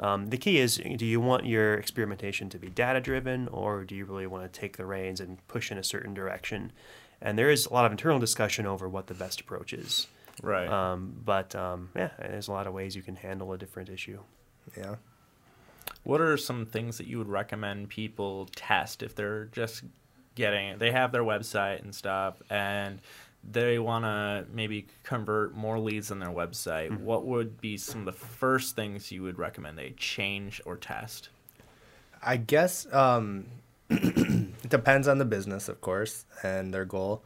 Um, 0.00 0.28
the 0.28 0.38
key 0.38 0.58
is 0.58 0.80
do 0.96 1.04
you 1.04 1.20
want 1.20 1.44
your 1.44 1.74
experimentation 1.74 2.48
to 2.50 2.58
be 2.58 2.68
data 2.68 3.00
driven 3.00 3.48
or 3.48 3.84
do 3.84 3.94
you 3.94 4.06
really 4.06 4.26
want 4.26 4.50
to 4.50 4.60
take 4.60 4.78
the 4.78 4.86
reins 4.86 5.20
and 5.20 5.46
push 5.46 5.70
in 5.70 5.78
a 5.78 5.84
certain 5.84 6.14
direction? 6.14 6.72
And 7.20 7.38
there 7.38 7.50
is 7.50 7.66
a 7.66 7.72
lot 7.72 7.84
of 7.84 7.92
internal 7.92 8.18
discussion 8.18 8.66
over 8.66 8.88
what 8.88 9.06
the 9.06 9.14
best 9.14 9.42
approach 9.42 9.74
is. 9.74 10.06
Right. 10.42 10.68
Um, 10.68 11.14
but 11.22 11.54
um, 11.54 11.90
yeah, 11.94 12.10
there's 12.18 12.48
a 12.48 12.52
lot 12.52 12.66
of 12.66 12.72
ways 12.72 12.96
you 12.96 13.02
can 13.02 13.16
handle 13.16 13.52
a 13.52 13.58
different 13.58 13.90
issue. 13.90 14.20
Yeah. 14.76 14.96
What 16.02 16.22
are 16.22 16.38
some 16.38 16.64
things 16.64 16.96
that 16.98 17.06
you 17.06 17.18
would 17.18 17.28
recommend 17.28 17.90
people 17.90 18.48
test 18.56 19.02
if 19.02 19.14
they're 19.14 19.46
just 19.46 19.82
getting? 20.34 20.78
They 20.78 20.92
have 20.92 21.12
their 21.12 21.24
website 21.24 21.82
and 21.82 21.94
stuff, 21.94 22.40
and 22.48 23.00
they 23.42 23.78
want 23.78 24.04
to 24.04 24.46
maybe 24.52 24.86
convert 25.02 25.54
more 25.54 25.78
leads 25.78 26.10
on 26.10 26.18
their 26.18 26.30
website. 26.30 26.98
What 27.00 27.26
would 27.26 27.60
be 27.60 27.76
some 27.76 28.00
of 28.00 28.06
the 28.06 28.12
first 28.12 28.76
things 28.76 29.10
you 29.10 29.22
would 29.22 29.38
recommend 29.38 29.78
they 29.78 29.94
change 29.96 30.60
or 30.64 30.76
test? 30.76 31.30
I 32.22 32.36
guess 32.36 32.92
um, 32.92 33.46
it 33.90 34.68
depends 34.68 35.08
on 35.08 35.18
the 35.18 35.24
business, 35.24 35.68
of 35.68 35.80
course, 35.80 36.26
and 36.42 36.72
their 36.72 36.84
goal. 36.84 37.22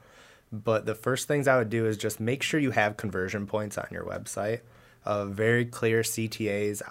But 0.52 0.86
the 0.86 0.94
first 0.94 1.26
things 1.26 1.48
I 1.48 1.58
would 1.58 1.70
do 1.70 1.86
is 1.86 1.96
just 1.96 2.20
make 2.20 2.42
sure 2.42 2.60
you 2.60 2.70
have 2.70 2.96
conversion 2.96 3.46
points 3.46 3.76
on 3.76 3.88
your 3.90 4.04
website, 4.04 4.60
uh, 5.04 5.26
very 5.26 5.64
clear 5.64 6.00
CTAs, 6.02 6.82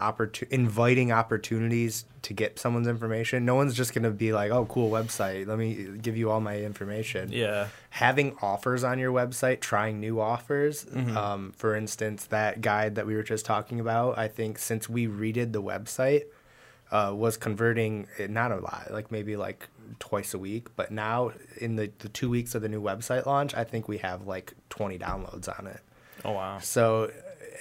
inviting 0.52 1.12
opportunities 1.12 2.06
to 2.22 2.34
get 2.34 2.60
someone's 2.60 2.88
information. 2.88 3.44
No 3.44 3.56
one's 3.56 3.74
just 3.74 3.94
going 3.94 4.04
to 4.04 4.12
be 4.12 4.34
like, 4.34 4.52
"Oh, 4.52 4.66
cool 4.66 4.90
website. 4.92 5.48
Let 5.48 5.58
me 5.58 5.98
give 6.02 6.16
you 6.16 6.30
all 6.30 6.40
my 6.40 6.58
information." 6.60 7.32
Yeah. 7.32 7.68
having 7.90 8.36
offers 8.42 8.84
on 8.84 9.00
your 9.00 9.12
website, 9.12 9.60
trying 9.62 10.00
new 10.00 10.20
offers. 10.20 10.86
Um, 10.94 11.52
for 11.56 11.76
instance, 11.76 12.26
that 12.26 12.62
guide 12.62 12.96
that 12.96 13.06
we 13.06 13.16
were 13.16 13.24
just 13.24 13.46
talking 13.46 13.80
about, 13.80 14.18
I 14.18 14.28
think 14.28 14.58
since 14.58 14.88
we 14.90 15.08
redid 15.08 15.52
the 15.52 15.62
website, 15.62 16.24
uh, 16.92 17.14
was 17.16 17.38
converting 17.38 18.08
eh, 18.20 18.28
not 18.28 18.52
a 18.52 18.58
lot, 18.58 18.90
like 18.92 19.12
maybe 19.12 19.36
like 19.36 19.68
twice 20.00 20.34
a 20.34 20.38
week. 20.40 20.68
But 20.76 20.92
now 20.92 21.32
in 21.58 21.76
the, 21.76 21.92
the 22.00 22.10
two 22.10 22.30
weeks 22.30 22.54
of 22.56 22.62
the 22.62 22.70
new 22.70 22.82
website 22.82 23.26
launch, 23.26 23.56
I 23.56 23.64
think 23.64 23.88
we 23.88 23.98
have 24.00 24.28
like 24.28 24.54
20 24.70 25.00
downloads 25.00 25.50
on 25.60 25.68
it. 25.68 25.80
Oh 26.24 26.32
wow. 26.34 26.60
So, 26.60 27.12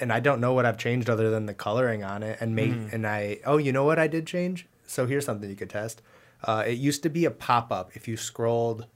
and 0.03 0.13
I 0.13 0.21
don't 0.21 0.41
know 0.41 0.53
what 0.53 0.67
I've 0.67 0.77
changed 0.77 1.09
other 1.09 1.31
than 1.31 1.47
the 1.47 1.55
coloring 1.55 2.05
on 2.05 2.23
it. 2.23 2.37
And 2.41 2.55
make 2.55 2.73
and 2.93 3.07
I 3.07 3.39
oh, 3.47 3.57
you 3.57 3.73
know 3.73 3.85
what 3.85 3.99
I 3.99 4.07
did 4.09 4.27
change? 4.27 4.67
So 4.87 5.07
here's 5.07 5.25
something 5.25 5.49
you 5.49 5.57
could 5.57 5.71
test. 5.71 6.03
Uh, 6.45 6.65
it 6.67 6.73
used 6.73 7.03
to 7.05 7.09
be 7.09 7.25
a 7.25 7.31
pop 7.31 7.73
up 7.73 7.93
if 7.95 8.07
you 8.09 8.17
scrolled 8.17 8.87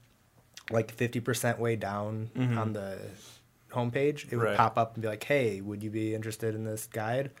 like 0.69 0.95
50% 0.95 1.59
way 1.59 1.75
down 1.77 2.29
on 2.57 2.73
the 2.73 2.99
homepage. 3.71 4.31
It 4.31 4.35
would 4.37 4.45
Right. 4.45 4.57
pop 4.57 4.77
up 4.77 4.93
and 4.95 5.01
be 5.01 5.07
like, 5.07 5.23
"Hey, 5.23 5.61
would 5.61 5.81
you 5.81 5.89
be 5.89 6.13
interested 6.13 6.53
in 6.55 6.65
this 6.65 6.87
guide?" 6.87 7.31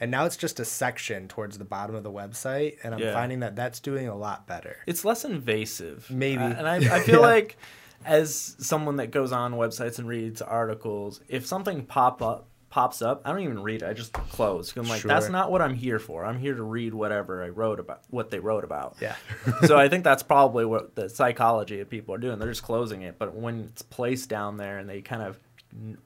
And 0.00 0.10
now 0.10 0.24
it's 0.24 0.36
just 0.38 0.58
a 0.58 0.64
section 0.64 1.28
towards 1.28 1.58
the 1.58 1.64
bottom 1.64 1.94
of 1.94 2.02
the 2.02 2.10
website, 2.10 2.78
and 2.82 2.94
I'm 2.94 3.00
Yeah. 3.00 3.12
finding 3.12 3.40
that 3.40 3.54
that's 3.54 3.78
doing 3.78 4.08
a 4.08 4.16
lot 4.16 4.46
better. 4.46 4.78
It's 4.86 5.04
less 5.04 5.24
invasive. 5.24 6.10
Maybe. 6.10 6.42
Uh, 6.42 6.54
and 6.58 6.66
I, 6.66 6.76
I 6.96 7.00
feel 7.00 7.20
Yeah. 7.20 7.26
like 7.26 7.56
as 8.04 8.56
someone 8.58 8.96
that 8.96 9.12
goes 9.12 9.30
on 9.32 9.52
websites 9.54 9.98
and 9.98 10.08
reads 10.08 10.42
articles, 10.42 11.20
if 11.28 11.46
something 11.46 11.84
pop 11.84 12.20
up 12.20 12.48
pops 12.72 13.02
up, 13.02 13.20
I 13.26 13.32
don't 13.32 13.42
even 13.42 13.62
read 13.62 13.82
it. 13.82 13.86
I 13.86 13.92
just 13.92 14.14
close. 14.14 14.74
I'm 14.78 14.88
like, 14.88 15.02
that's 15.02 15.28
not 15.28 15.52
what 15.52 15.60
I'm 15.60 15.74
here 15.74 15.98
for. 15.98 16.24
I'm 16.24 16.38
here 16.38 16.54
to 16.54 16.62
read 16.62 16.94
whatever 16.94 17.44
I 17.44 17.50
wrote 17.50 17.78
about, 17.78 18.00
what 18.08 18.30
they 18.30 18.38
wrote 18.38 18.64
about. 18.64 18.96
Yeah. 18.98 19.14
so 19.66 19.76
I 19.76 19.90
think 19.90 20.04
that's 20.04 20.22
probably 20.22 20.64
what 20.64 20.94
the 20.94 21.10
psychology 21.10 21.80
of 21.80 21.90
people 21.90 22.14
are 22.14 22.18
doing. 22.18 22.38
They're 22.38 22.48
just 22.48 22.62
closing 22.62 23.02
it. 23.02 23.18
But 23.18 23.34
when 23.34 23.60
it's 23.60 23.82
placed 23.82 24.30
down 24.30 24.56
there 24.56 24.78
and 24.78 24.88
they 24.88 25.02
kind 25.02 25.20
of 25.20 25.38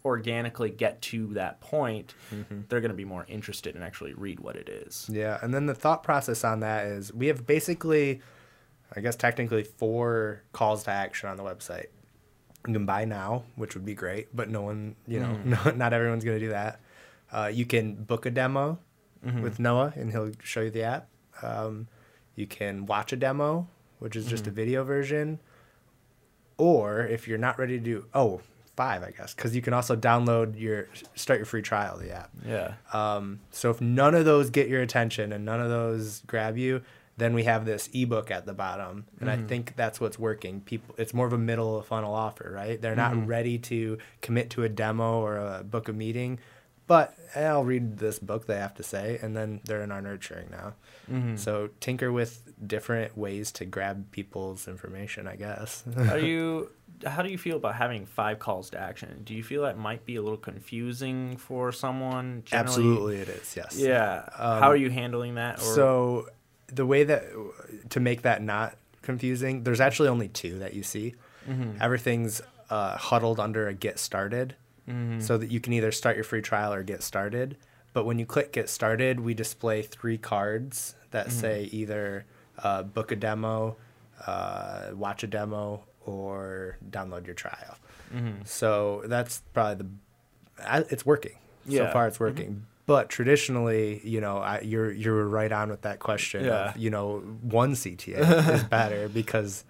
organically 0.04 0.70
get 0.70 1.00
to 1.02 1.28
that 1.34 1.60
point, 1.60 2.14
mm-hmm. 2.34 2.62
they're 2.68 2.80
going 2.80 2.90
to 2.90 2.96
be 2.96 3.04
more 3.04 3.24
interested 3.28 3.76
and 3.76 3.84
actually 3.84 4.14
read 4.14 4.40
what 4.40 4.56
it 4.56 4.68
is. 4.68 5.08
Yeah, 5.08 5.38
and 5.42 5.54
then 5.54 5.66
the 5.66 5.74
thought 5.74 6.02
process 6.02 6.42
on 6.42 6.60
that 6.60 6.86
is 6.86 7.14
we 7.14 7.28
have 7.28 7.46
basically, 7.46 8.22
I 8.94 9.00
guess 9.02 9.14
technically 9.14 9.62
four 9.62 10.42
calls 10.50 10.82
to 10.84 10.90
action 10.90 11.28
on 11.28 11.36
the 11.36 11.44
website. 11.44 11.86
You 12.66 12.74
can 12.74 12.86
buy 12.86 13.04
now, 13.04 13.44
which 13.56 13.74
would 13.74 13.84
be 13.84 13.94
great, 13.94 14.34
but 14.34 14.48
no 14.48 14.62
one, 14.62 14.96
you 15.06 15.20
know, 15.20 15.36
no, 15.44 15.70
not 15.72 15.92
everyone's 15.92 16.24
going 16.24 16.38
to 16.38 16.44
do 16.44 16.50
that. 16.50 16.80
Uh, 17.32 17.50
you 17.52 17.66
can 17.66 17.94
book 17.94 18.26
a 18.26 18.30
demo 18.30 18.78
with 19.42 19.58
Noah, 19.58 19.92
and 19.96 20.12
he'll 20.12 20.30
show 20.42 20.60
you 20.60 20.70
the 20.70 20.84
app. 20.84 21.08
Um, 21.42 21.88
you 22.36 22.46
can 22.46 22.86
watch 22.86 23.12
a 23.12 23.16
demo, 23.16 23.66
which 23.98 24.14
is 24.14 24.26
just 24.26 24.46
a 24.46 24.50
video 24.50 24.84
version. 24.84 25.40
Or 26.58 27.00
if 27.00 27.26
you're 27.26 27.38
not 27.38 27.58
ready 27.58 27.78
to 27.78 27.84
do, 27.84 28.06
oh, 28.14 28.40
five, 28.76 29.02
I 29.02 29.10
guess, 29.10 29.34
because 29.34 29.56
you 29.56 29.62
can 29.62 29.72
also 29.72 29.96
download 29.96 30.60
your 30.60 30.88
start 31.14 31.40
your 31.40 31.46
free 31.46 31.62
trial 31.62 31.94
of 31.94 32.02
the 32.02 32.12
app. 32.12 32.30
Yeah. 32.46 32.74
Um, 32.92 33.40
so 33.50 33.70
if 33.70 33.80
none 33.80 34.14
of 34.14 34.24
those 34.24 34.50
get 34.50 34.68
your 34.68 34.82
attention 34.82 35.32
and 35.32 35.44
none 35.44 35.60
of 35.60 35.70
those 35.70 36.20
grab 36.26 36.56
you, 36.56 36.82
then 37.16 37.32
we 37.32 37.44
have 37.44 37.64
this 37.64 37.88
ebook 37.94 38.30
at 38.30 38.44
the 38.44 38.52
bottom, 38.52 39.06
and 39.20 39.30
I 39.30 39.36
mm-hmm. 39.36 39.46
think 39.46 39.76
that's 39.76 40.00
what's 40.00 40.18
working. 40.18 40.60
People, 40.60 40.94
it's 40.98 41.14
more 41.14 41.26
of 41.26 41.32
a 41.32 41.38
middle 41.38 41.78
of 41.78 41.86
funnel 41.86 42.14
offer, 42.14 42.50
right? 42.54 42.80
They're 42.80 42.96
not 42.96 43.12
mm-hmm. 43.12 43.26
ready 43.26 43.58
to 43.58 43.98
commit 44.20 44.50
to 44.50 44.64
a 44.64 44.68
demo 44.68 45.20
or 45.20 45.38
a 45.38 45.64
book 45.64 45.88
a 45.88 45.94
meeting, 45.94 46.38
but 46.86 47.16
eh, 47.34 47.46
I'll 47.46 47.64
read 47.64 47.98
this 47.98 48.18
book 48.18 48.46
they 48.46 48.56
have 48.56 48.74
to 48.74 48.82
say, 48.82 49.18
and 49.22 49.36
then 49.36 49.60
they're 49.64 49.82
in 49.82 49.90
our 49.90 50.02
nurturing 50.02 50.48
now. 50.50 50.74
Mm-hmm. 51.10 51.36
So 51.36 51.70
tinker 51.80 52.12
with 52.12 52.52
different 52.66 53.16
ways 53.16 53.50
to 53.52 53.64
grab 53.64 54.10
people's 54.12 54.68
information, 54.68 55.26
I 55.26 55.36
guess. 55.36 55.84
Are 56.10 56.18
you? 56.18 56.70
How 57.04 57.22
do 57.22 57.30
you 57.30 57.38
feel 57.38 57.56
about 57.56 57.74
having 57.74 58.06
five 58.06 58.38
calls 58.38 58.70
to 58.70 58.80
action? 58.80 59.22
Do 59.24 59.34
you 59.34 59.42
feel 59.42 59.62
that 59.62 59.78
might 59.78 60.06
be 60.06 60.16
a 60.16 60.22
little 60.22 60.38
confusing 60.38 61.36
for 61.36 61.72
someone? 61.72 62.42
Generally? 62.44 62.68
Absolutely, 62.68 63.16
it 63.16 63.28
is. 63.28 63.56
Yes. 63.56 63.76
Yeah. 63.78 64.28
Um, 64.38 64.60
how 64.60 64.70
are 64.70 64.76
you 64.76 64.90
handling 64.90 65.34
that? 65.34 65.58
Or, 65.58 65.74
So 65.74 66.28
the 66.68 66.86
way 66.86 67.04
that 67.04 67.24
to 67.90 68.00
make 68.00 68.22
that 68.22 68.42
not 68.42 68.76
confusing, 69.02 69.62
there's 69.64 69.80
actually 69.80 70.08
only 70.08 70.28
two 70.28 70.58
that 70.58 70.74
you 70.74 70.82
see. 70.82 71.14
Everything's 71.80 72.40
uh, 72.70 72.96
huddled 72.96 73.38
under 73.38 73.68
a 73.68 73.74
get 73.74 73.98
started, 73.98 74.56
so 75.20 75.36
that 75.38 75.50
you 75.50 75.58
can 75.60 75.72
either 75.72 75.90
start 75.92 76.16
your 76.16 76.24
free 76.24 76.42
trial 76.42 76.72
or 76.72 76.82
get 76.82 77.02
started. 77.02 77.56
But 77.92 78.04
when 78.04 78.18
you 78.18 78.26
click 78.26 78.52
get 78.52 78.68
started, 78.68 79.20
we 79.20 79.34
display 79.34 79.82
three 79.82 80.18
cards 80.18 80.94
that 81.12 81.32
say 81.32 81.64
either 81.72 82.24
uh, 82.62 82.82
book 82.82 83.10
a 83.12 83.16
demo, 83.16 83.76
uh, 84.26 84.90
watch 84.94 85.22
a 85.22 85.26
demo, 85.26 85.84
or 86.04 86.78
download 86.90 87.26
your 87.26 87.34
trial. 87.34 87.76
So 88.44 89.02
that's 89.06 89.42
probably 89.54 89.84
the 89.84 90.86
it's 90.90 91.04
working. 91.04 91.36
Yeah. 91.66 91.86
So 91.86 91.92
far, 91.92 92.06
it's 92.08 92.20
working. 92.20 92.66
But 92.86 93.08
traditionally, 93.08 94.00
you 94.04 94.20
know, 94.20 94.38
I, 94.38 94.60
you're 94.60 94.92
you're 94.92 95.26
right 95.26 95.50
on 95.50 95.70
with 95.70 95.82
that 95.82 95.98
question. 95.98 96.44
Yeah. 96.44 96.70
Of, 96.70 96.76
you 96.76 96.90
know, 96.90 97.18
one 97.42 97.72
CTA 97.72 98.48
is 98.54 98.64
better 98.64 99.08
because 99.08 99.64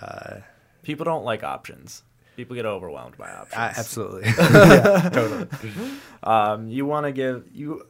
uh, 0.00 0.36
people 0.82 1.04
don't 1.04 1.24
like 1.24 1.42
options. 1.42 2.02
People 2.36 2.56
get 2.56 2.66
overwhelmed 2.66 3.16
by 3.16 3.30
options. 3.30 3.54
I, 3.58 3.74
absolutely, 3.76 4.22
yeah, 4.38 5.08
totally. 5.10 5.48
um, 6.22 6.68
you 6.68 6.86
want 6.86 7.06
to 7.06 7.12
give 7.12 7.48
you 7.52 7.86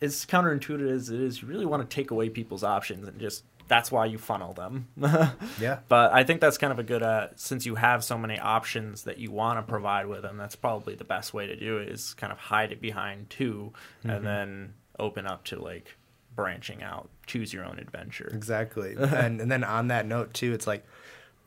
as 0.00 0.24
counterintuitive 0.26 0.90
as 0.90 1.10
it 1.10 1.20
is 1.20 1.42
you 1.42 1.48
really 1.48 1.66
want 1.66 1.88
to 1.88 1.94
take 1.94 2.10
away 2.10 2.28
people's 2.28 2.64
options 2.64 3.06
and 3.06 3.20
just 3.20 3.44
that's 3.70 3.90
why 3.90 4.04
you 4.04 4.18
funnel 4.18 4.52
them 4.52 4.88
Yeah. 5.60 5.78
but 5.88 6.12
i 6.12 6.24
think 6.24 6.40
that's 6.42 6.58
kind 6.58 6.72
of 6.72 6.78
a 6.78 6.82
good 6.82 7.02
uh, 7.02 7.28
since 7.36 7.64
you 7.64 7.76
have 7.76 8.02
so 8.04 8.18
many 8.18 8.38
options 8.38 9.04
that 9.04 9.16
you 9.18 9.30
want 9.30 9.58
to 9.58 9.62
provide 9.62 10.06
with 10.06 10.22
them 10.22 10.36
that's 10.36 10.56
probably 10.56 10.94
the 10.96 11.04
best 11.04 11.32
way 11.32 11.46
to 11.46 11.56
do 11.56 11.78
it 11.78 11.88
is 11.88 12.12
kind 12.14 12.32
of 12.32 12.38
hide 12.38 12.72
it 12.72 12.80
behind 12.80 13.30
2 13.30 13.72
and 14.04 14.26
then 14.26 14.74
open 14.98 15.26
up 15.26 15.44
to 15.44 15.62
like 15.62 15.96
branching 16.34 16.82
out 16.82 17.08
choose 17.26 17.52
your 17.52 17.64
own 17.64 17.78
adventure 17.78 18.30
Exactly. 18.34 18.94
and 18.98 19.40
and 19.40 19.50
then 19.50 19.62
on 19.64 19.88
that 19.88 20.04
note 20.06 20.34
too, 20.34 20.52
it's 20.52 20.66
like 20.66 20.84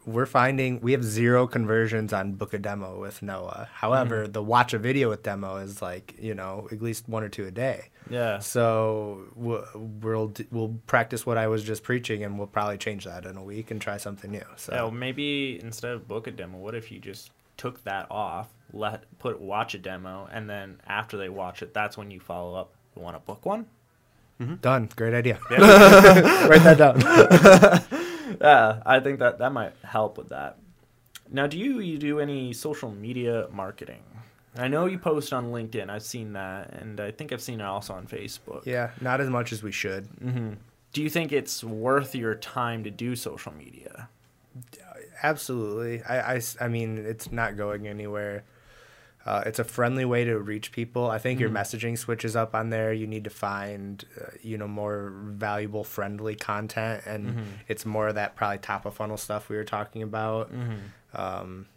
we're 0.05 0.25
finding 0.25 0.81
we 0.81 0.91
have 0.91 1.03
zero 1.03 1.47
conversions 1.47 2.13
on 2.13 2.33
book 2.33 2.53
a 2.53 2.57
demo 2.57 2.99
with 2.99 3.21
Noah. 3.21 3.69
However, 3.73 4.23
mm-hmm. 4.23 4.31
the 4.31 4.43
watch 4.43 4.73
a 4.73 4.79
video 4.79 5.09
with 5.09 5.23
demo 5.23 5.57
is 5.57 5.81
like 5.81 6.15
you 6.19 6.33
know 6.33 6.67
at 6.71 6.81
least 6.81 7.07
one 7.07 7.23
or 7.23 7.29
two 7.29 7.45
a 7.45 7.51
day. 7.51 7.89
yeah 8.09 8.39
So 8.39 9.27
we'll 9.35 9.65
we'll, 9.73 10.33
we'll 10.51 10.75
practice 10.87 11.25
what 11.25 11.37
I 11.37 11.47
was 11.47 11.63
just 11.63 11.83
preaching, 11.83 12.23
and 12.23 12.37
we'll 12.37 12.47
probably 12.47 12.77
change 12.77 13.05
that 13.05 13.25
in 13.25 13.37
a 13.37 13.43
week 13.43 13.71
and 13.71 13.81
try 13.81 13.97
something 13.97 14.31
new. 14.31 14.45
So 14.57 14.73
Yeah, 14.73 14.81
well, 14.83 14.91
maybe 14.91 15.59
instead 15.61 15.91
of 15.91 16.07
book 16.07 16.27
a 16.27 16.31
demo, 16.31 16.57
what 16.57 16.75
if 16.75 16.91
you 16.91 16.99
just 16.99 17.31
took 17.57 17.83
that 17.83 18.07
off, 18.09 18.49
let 18.73 19.05
put 19.19 19.39
watch 19.39 19.73
a 19.75 19.79
demo, 19.79 20.27
and 20.31 20.49
then 20.49 20.81
after 20.87 21.17
they 21.17 21.29
watch 21.29 21.61
it, 21.61 21.73
that's 21.73 21.97
when 21.97 22.11
you 22.11 22.19
follow 22.19 22.55
up. 22.59 22.73
You 22.95 23.01
want 23.01 23.15
to 23.15 23.19
book 23.19 23.45
one? 23.45 23.67
Mm-hmm. 24.41 24.55
done. 24.55 24.89
Great 24.95 25.13
idea. 25.13 25.39
Write 25.49 26.63
that 26.63 26.77
down. 26.77 27.99
Yeah, 28.41 28.81
I 28.85 28.99
think 28.99 29.19
that 29.19 29.39
that 29.39 29.51
might 29.51 29.73
help 29.83 30.17
with 30.17 30.29
that. 30.29 30.57
Now, 31.31 31.47
do 31.47 31.57
you, 31.57 31.79
you 31.79 31.97
do 31.97 32.19
any 32.19 32.53
social 32.53 32.91
media 32.91 33.47
marketing? 33.51 34.03
I 34.55 34.67
know 34.67 34.85
you 34.85 34.99
post 34.99 35.33
on 35.33 35.51
LinkedIn. 35.51 35.89
I've 35.89 36.03
seen 36.03 36.33
that, 36.33 36.73
and 36.73 36.99
I 36.99 37.11
think 37.11 37.33
I've 37.33 37.41
seen 37.41 37.59
it 37.59 37.65
also 37.65 37.93
on 37.93 38.05
Facebook. 38.05 38.65
Yeah, 38.65 38.91
not 39.01 39.19
as 39.19 39.29
much 39.29 39.51
as 39.51 39.63
we 39.63 39.71
should. 39.71 40.07
Mm-hmm. 40.23 40.53
Do 40.91 41.01
you 41.01 41.09
think 41.09 41.31
it's 41.31 41.63
worth 41.63 42.13
your 42.13 42.35
time 42.35 42.83
to 42.83 42.91
do 42.91 43.15
social 43.15 43.51
media? 43.51 44.09
Absolutely. 45.23 46.03
I, 46.03 46.35
I, 46.35 46.41
I 46.61 46.67
mean, 46.67 46.99
it's 46.99 47.31
not 47.31 47.57
going 47.57 47.87
anywhere. 47.87 48.43
Uh, 49.25 49.41
it's 49.45 49.59
a 49.59 49.63
friendly 49.63 50.03
way 50.03 50.25
to 50.25 50.37
reach 50.37 50.71
people. 50.73 51.09
I 51.09 51.17
think 51.17 51.39
your 51.39 51.49
messaging 51.49 51.97
switches 51.97 52.35
up 52.35 52.53
on 52.53 52.69
there. 52.71 52.91
You 52.91 53.07
need 53.07 53.23
to 53.23 53.29
find, 53.29 54.03
uh, 54.21 54.31
you 54.41 54.57
know, 54.57 54.67
more 54.67 55.13
valuable, 55.15 55.85
friendly 55.85 56.35
content, 56.35 57.03
and 57.05 57.45
it's 57.69 57.85
more 57.85 58.09
of 58.09 58.15
that 58.15 58.35
probably 58.35 58.57
top 58.57 58.85
of 58.85 58.95
funnel 58.95 59.15
stuff 59.17 59.47
we 59.47 59.55
were 59.55 59.63
talking 59.63 60.03
about. 60.03 60.51
Um, 61.13 61.67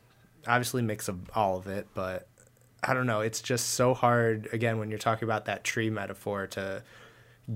obviously, 0.46 0.82
mix 0.82 1.06
of 1.08 1.18
all 1.36 1.56
of 1.58 1.68
it, 1.68 1.86
but 1.94 2.26
I 2.82 2.94
don't 2.94 3.06
know. 3.06 3.20
It's 3.20 3.40
just 3.40 3.70
so 3.74 3.94
hard. 3.94 4.48
Again, 4.52 4.78
when 4.78 4.90
you're 4.90 4.98
talking 4.98 5.26
about 5.26 5.44
that 5.44 5.62
tree 5.62 5.88
metaphor, 5.90 6.48
to 6.48 6.82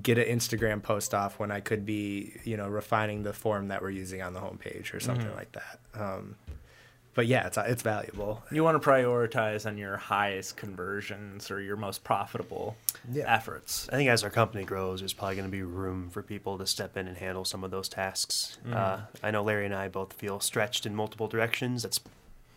get 0.03 0.18
an 0.18 0.24
Instagram 0.38 0.80
post 0.80 1.14
off 1.14 1.41
when 1.41 1.51
I 1.51 1.59
could 1.59 1.84
be, 1.84 2.32
you 2.45 2.57
know, 2.57 2.68
refining 2.68 3.24
the 3.24 3.32
form 3.32 3.68
that 3.68 3.82
we're 3.82 3.91
using 3.91 4.22
on 4.22 4.34
the 4.34 4.41
homepage 4.41 4.95
or 4.95 5.01
something 5.01 5.26
like 5.34 5.51
that. 5.53 5.80
Um, 5.95 6.36
but 7.21 7.27
yeah, 7.27 7.47
it's 7.47 7.59
it's 7.59 7.83
valuable. 7.83 8.43
You 8.51 8.64
want 8.64 8.83
to 8.83 8.89
prioritize 8.89 9.66
on 9.66 9.77
your 9.77 9.99
highest 9.99 10.57
conversions 10.57 11.51
or 11.51 11.61
your 11.61 11.77
most 11.77 12.03
profitable 12.03 12.77
Yeah. 13.12 13.25
efforts. 13.33 13.89
I 13.93 13.97
think 13.97 14.09
as 14.09 14.25
our 14.25 14.31
company 14.31 14.64
grows, 14.64 15.01
there's 15.01 15.12
probably 15.12 15.37
going 15.37 15.47
to 15.49 15.53
be 15.53 15.62
room 15.62 16.09
for 16.11 16.23
people 16.23 16.57
to 16.59 16.66
step 16.66 16.97
in 16.97 17.07
and 17.09 17.16
handle 17.18 17.45
some 17.45 17.62
of 17.62 17.71
those 17.71 17.89
tasks. 17.91 18.57
Uh, 18.73 19.01
I 19.23 19.31
know 19.31 19.43
Larry 19.43 19.66
and 19.66 19.75
I 19.75 19.89
both 19.89 20.14
feel 20.14 20.41
stretched 20.41 20.87
in 20.87 20.95
multiple 20.95 21.29
directions. 21.29 21.83
That's 21.83 22.01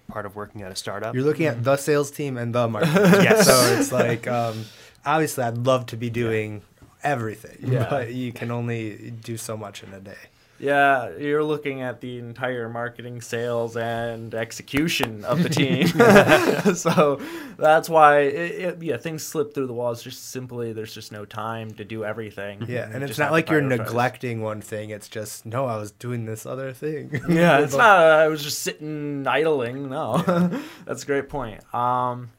part 0.08 0.26
of 0.26 0.36
working 0.36 0.62
at 0.62 0.72
a 0.72 0.76
startup. 0.78 1.14
You're 1.14 1.26
looking 1.26 1.46
at 1.48 1.64
the 1.64 1.76
sales 1.76 2.10
team 2.10 2.38
and 2.38 2.56
the 2.56 2.68
marketing. 2.70 2.96
Yes. 3.24 3.46
So 3.48 3.76
it's 3.78 3.92
like, 3.92 4.28
um, 4.28 4.64
obviously, 5.06 5.44
I'd 5.44 5.58
love 5.58 5.88
to 5.88 5.98
be 5.98 6.10
doing 6.10 6.62
everything, 7.04 7.58
Yeah. 7.74 7.88
but 7.90 8.14
you 8.14 8.32
can 8.32 8.50
only 8.52 9.12
do 9.12 9.36
so 9.36 9.58
much 9.58 9.84
in 9.84 9.94
a 9.94 10.00
day. 10.00 10.16
Yeah, 10.64 11.18
you're 11.18 11.44
looking 11.44 11.82
at 11.82 12.00
the 12.00 12.20
entire 12.20 12.70
marketing, 12.70 13.20
sales, 13.20 13.76
and 13.76 14.34
execution 14.34 15.26
of 15.26 15.44
the 15.44 15.50
team. 15.50 15.88
so 16.76 17.20
that's 17.58 17.90
why, 17.90 18.20
it, 18.20 18.52
it, 18.62 18.82
yeah, 18.82 18.96
things 18.96 19.24
slip 19.24 19.54
through 19.54 19.68
the 19.68 19.74
walls. 19.74 20.02
Just 20.02 20.32
simply, 20.32 20.72
there's 20.72 20.94
just 20.94 21.12
no 21.12 21.26
time 21.26 21.72
to 21.74 21.84
do 21.84 22.06
everything. 22.06 22.62
Yeah, 22.62 22.88
You 22.88 22.96
and 22.96 23.04
it's 23.04 23.20
not 23.20 23.34
like 23.34 23.50
you're 23.50 23.62
neglecting 23.62 24.42
one 24.42 24.62
thing. 24.62 24.90
It's 24.92 25.10
just 25.10 25.46
no, 25.46 25.66
I 25.66 25.76
was 25.76 25.92
doing 25.92 26.26
this 26.26 26.46
other 26.46 26.72
thing. 26.72 27.22
Yeah, 27.34 27.60
it's 27.60 27.74
not. 27.76 28.00
Uh, 28.00 28.24
I 28.24 28.28
was 28.28 28.44
just 28.44 28.60
sitting 28.60 29.26
idling. 29.28 29.90
No, 29.90 30.18
that's 30.86 31.04
a 31.04 31.06
great 31.06 31.28
point. 31.28 31.62
Um, 31.74 32.30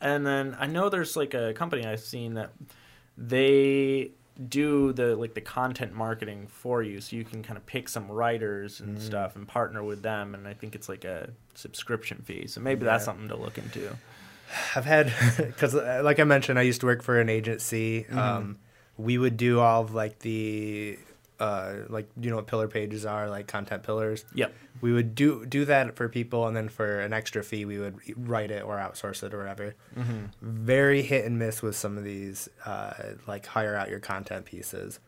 and 0.00 0.24
then 0.26 0.56
I 0.60 0.66
know 0.66 0.88
there's 0.88 1.16
like 1.16 1.34
a 1.34 1.52
company 1.54 1.86
I've 1.86 2.00
seen 2.00 2.34
that 2.34 2.50
they 3.16 4.12
do 4.48 4.92
the 4.92 5.16
like 5.16 5.34
the 5.34 5.40
content 5.40 5.92
marketing 5.92 6.46
for 6.48 6.82
you, 6.82 7.00
so 7.00 7.16
you 7.16 7.24
can 7.24 7.42
kind 7.42 7.56
of 7.56 7.66
pick 7.66 7.88
some 7.88 8.10
writers 8.10 8.80
and 8.80 8.98
mm. 8.98 9.00
stuff 9.00 9.36
and 9.36 9.46
partner 9.46 9.82
with 9.82 10.02
them. 10.02 10.34
And 10.34 10.48
I 10.48 10.54
think 10.54 10.74
it's 10.74 10.88
like 10.88 11.04
a 11.04 11.30
subscription 11.54 12.22
fee. 12.24 12.46
So 12.46 12.60
maybe 12.60 12.84
that's 12.84 13.04
something 13.04 13.28
to 13.28 13.36
look 13.36 13.58
into. 13.58 13.96
I've 14.74 14.84
had 14.84 15.12
because, 15.36 15.74
uh, 15.74 16.00
like 16.04 16.18
I 16.18 16.24
mentioned, 16.24 16.58
I 16.58 16.62
used 16.62 16.80
to 16.80 16.86
work 16.86 17.02
for 17.02 17.20
an 17.20 17.28
agency. 17.28 18.04
Mm-hmm. 18.04 18.18
Um, 18.18 18.58
we 18.96 19.18
would 19.18 19.36
do 19.36 19.60
all 19.60 19.82
of 19.82 19.94
like 19.94 20.20
the 20.20 20.98
uh, 21.40 21.74
like 21.88 22.08
you 22.20 22.30
know 22.30 22.36
what 22.36 22.46
pillar 22.46 22.68
pages 22.68 23.04
are, 23.06 23.28
like 23.28 23.46
content 23.46 23.82
pillars. 23.82 24.24
Yep. 24.34 24.54
We 24.80 24.92
would 24.92 25.14
do 25.14 25.46
do 25.46 25.64
that 25.64 25.96
for 25.96 26.08
people, 26.08 26.46
and 26.46 26.56
then 26.56 26.68
for 26.68 27.00
an 27.00 27.12
extra 27.12 27.42
fee, 27.42 27.64
we 27.64 27.78
would 27.78 27.96
write 28.16 28.50
it 28.50 28.62
or 28.62 28.76
outsource 28.76 29.22
it 29.22 29.34
or 29.34 29.38
whatever. 29.38 29.74
Very 30.40 31.02
hit 31.02 31.24
and 31.24 31.38
miss 31.38 31.62
with 31.62 31.76
some 31.76 31.96
of 31.98 32.04
these, 32.04 32.48
uh, 32.64 32.92
like 33.26 33.46
hire 33.46 33.74
out 33.74 33.88
your 33.88 34.00
content 34.00 34.44
pieces. 34.44 35.00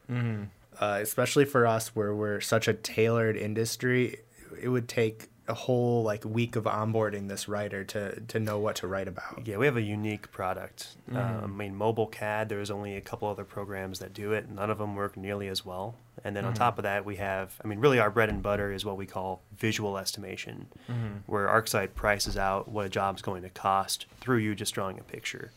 Uh, 0.80 0.98
especially 1.02 1.44
for 1.44 1.66
us, 1.66 1.94
where 1.94 2.14
we're 2.14 2.40
such 2.40 2.66
a 2.66 2.72
tailored 2.72 3.36
industry, 3.36 4.16
it 4.60 4.68
would 4.68 4.88
take 4.88 5.28
a 5.48 5.54
whole 5.54 6.02
like 6.02 6.24
week 6.24 6.56
of 6.56 6.64
onboarding 6.64 7.28
this 7.28 7.48
writer 7.48 7.84
to 7.84 8.20
to 8.20 8.38
know 8.38 8.58
what 8.58 8.76
to 8.76 8.86
write 8.86 9.08
about. 9.08 9.46
Yeah, 9.46 9.56
we 9.56 9.66
have 9.66 9.76
a 9.76 9.82
unique 9.82 10.30
product. 10.30 10.96
Uh, 11.12 11.18
I 11.18 11.46
mean, 11.46 11.74
mobile 11.74 12.06
CAD. 12.06 12.48
There's 12.48 12.70
only 12.70 12.96
a 12.96 13.00
couple 13.00 13.28
other 13.28 13.44
programs 13.44 13.98
that 13.98 14.14
do 14.14 14.32
it. 14.32 14.48
None 14.48 14.70
of 14.70 14.78
them 14.78 14.94
work 14.94 15.16
nearly 15.16 15.48
as 15.48 15.64
well. 15.64 15.96
And 16.24 16.36
then 16.36 16.44
on 16.44 16.52
mm-hmm. 16.52 16.58
top 16.58 16.78
of 16.78 16.84
that, 16.84 17.04
we 17.04 17.16
have. 17.16 17.54
I 17.64 17.66
mean, 17.66 17.80
really, 17.80 17.98
our 17.98 18.10
bread 18.10 18.28
and 18.28 18.42
butter 18.42 18.72
is 18.72 18.84
what 18.84 18.96
we 18.96 19.06
call 19.06 19.42
visual 19.56 19.98
estimation, 19.98 20.66
mm-hmm. 20.88 21.18
where 21.26 21.48
ArcSite 21.48 21.94
prices 21.94 22.36
out 22.36 22.68
what 22.68 22.86
a 22.86 22.88
job's 22.88 23.22
going 23.22 23.42
to 23.42 23.50
cost 23.50 24.06
through 24.20 24.38
you 24.38 24.54
just 24.54 24.74
drawing 24.74 24.98
a 24.98 25.02
picture. 25.02 25.50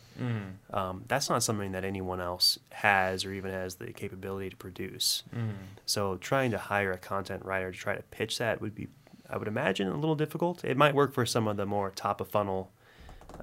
Um, 0.72 1.04
that's 1.08 1.28
not 1.28 1.42
something 1.42 1.72
that 1.72 1.84
anyone 1.84 2.20
else 2.20 2.58
has 2.70 3.24
or 3.24 3.32
even 3.32 3.52
has 3.52 3.76
the 3.76 3.92
capability 3.92 4.50
to 4.50 4.56
produce. 4.56 5.22
So 5.84 6.16
trying 6.16 6.50
to 6.52 6.58
hire 6.58 6.92
a 6.92 6.98
content 6.98 7.44
writer 7.44 7.70
to 7.70 7.78
try 7.78 7.94
to 7.94 8.02
pitch 8.02 8.38
that 8.38 8.60
would 8.60 8.74
be, 8.74 8.88
I 9.30 9.36
would 9.36 9.48
imagine, 9.48 9.88
a 9.88 9.96
little 9.96 10.14
difficult. 10.16 10.64
It 10.64 10.76
might 10.76 10.94
work 10.94 11.12
for 11.12 11.26
some 11.26 11.48
of 11.48 11.56
the 11.56 11.66
more 11.66 11.90
top 11.90 12.20
of 12.20 12.28
funnel 12.28 12.70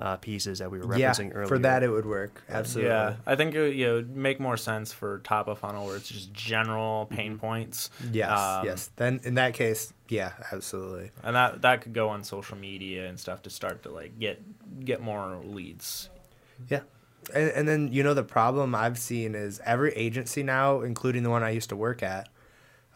uh, 0.01 0.15
pieces 0.17 0.59
that 0.59 0.71
we 0.71 0.79
were 0.79 0.97
Yeah, 0.97 1.11
referencing 1.11 1.31
earlier. 1.36 1.47
for 1.47 1.59
that 1.59 1.84
it 1.84 1.89
would 1.89 2.05
work. 2.05 2.41
Absolutely. 2.49 2.89
Yeah, 2.89 3.15
I 3.27 3.36
think 3.36 3.53
it, 3.53 3.75
you 3.75 3.86
know, 3.86 3.93
it'd 3.97 4.15
make 4.15 4.39
more 4.39 4.57
sense 4.57 4.91
for 4.91 5.19
top 5.19 5.47
of 5.47 5.59
funnel 5.59 5.86
where 5.86 5.97
it's 5.97 6.07
just 6.09 6.34
general 6.34 7.05
pain 7.05 7.38
points. 7.38 7.91
Yes, 8.11 8.31
Um, 8.31 8.65
yes. 8.65 8.89
Then 8.95 9.19
in 9.23 9.36
that 9.36 9.53
case, 9.53 9.93
yeah, 10.09 10.31
absolutely. 10.51 11.11
and 11.21 11.36
that 11.36 11.61
that 11.61 11.81
could 11.81 11.93
go 11.93 12.09
on 12.09 12.23
social 12.23 12.57
media 12.57 13.07
and 13.07 13.19
stuff 13.19 13.43
to 13.43 13.49
start 13.51 13.84
to 13.84 13.91
like 13.91 14.17
get 14.17 14.41
get 14.84 14.99
more 15.01 15.39
leads. 15.43 16.09
Yeah. 16.69 16.81
And, 17.34 17.49
and 17.51 17.67
then, 17.67 17.89
you 17.93 18.03
know, 18.03 18.13
the 18.13 18.23
problem 18.23 18.73
I've 18.75 18.97
seen 18.97 19.36
is 19.36 19.61
every 19.63 19.93
agency 19.93 20.43
now, 20.43 20.81
including 20.81 21.23
the 21.23 21.29
one 21.29 21.41
I 21.43 21.51
used 21.51 21.69
to 21.69 21.75
work 21.75 22.01
at, 22.03 22.27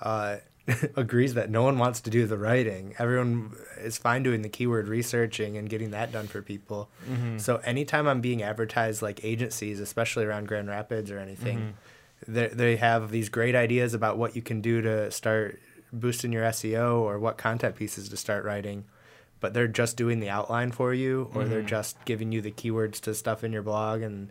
uh, 0.01 0.37
agrees 0.95 1.33
that 1.35 1.49
no 1.49 1.63
one 1.63 1.77
wants 1.77 2.01
to 2.01 2.09
do 2.09 2.25
the 2.25 2.37
writing. 2.37 2.93
Everyone 2.99 3.55
is 3.79 3.97
fine 3.97 4.23
doing 4.23 4.41
the 4.41 4.49
keyword 4.49 4.87
researching 4.87 5.57
and 5.57 5.69
getting 5.69 5.91
that 5.91 6.11
done 6.11 6.27
for 6.27 6.41
people. 6.41 6.89
Mm-hmm. 7.09 7.37
So 7.37 7.57
anytime 7.57 8.07
I'm 8.07 8.21
being 8.21 8.43
advertised 8.43 9.01
like 9.01 9.23
agencies, 9.23 9.79
especially 9.79 10.25
around 10.25 10.47
Grand 10.47 10.67
Rapids 10.67 11.09
or 11.09 11.19
anything, 11.19 11.57
mm-hmm. 12.27 12.33
they 12.33 12.47
they 12.47 12.75
have 12.75 13.11
these 13.11 13.29
great 13.29 13.55
ideas 13.55 13.93
about 13.93 14.17
what 14.17 14.35
you 14.35 14.41
can 14.41 14.59
do 14.59 14.81
to 14.81 15.09
start 15.09 15.61
boosting 15.93 16.33
your 16.33 16.43
SEO 16.43 16.99
or 16.99 17.17
what 17.17 17.37
content 17.37 17.75
pieces 17.75 18.09
to 18.09 18.17
start 18.17 18.43
writing. 18.43 18.83
But 19.39 19.53
they're 19.53 19.67
just 19.67 19.95
doing 19.95 20.19
the 20.19 20.29
outline 20.29 20.71
for 20.71 20.93
you, 20.93 21.29
or 21.33 21.45
they're 21.45 21.59
mm-hmm. 21.59 21.67
just 21.67 22.03
giving 22.05 22.31
you 22.31 22.41
the 22.41 22.51
keywords 22.51 22.99
to 23.01 23.13
stuff 23.13 23.43
in 23.43 23.53
your 23.53 23.61
blog 23.61 24.01
and 24.01 24.29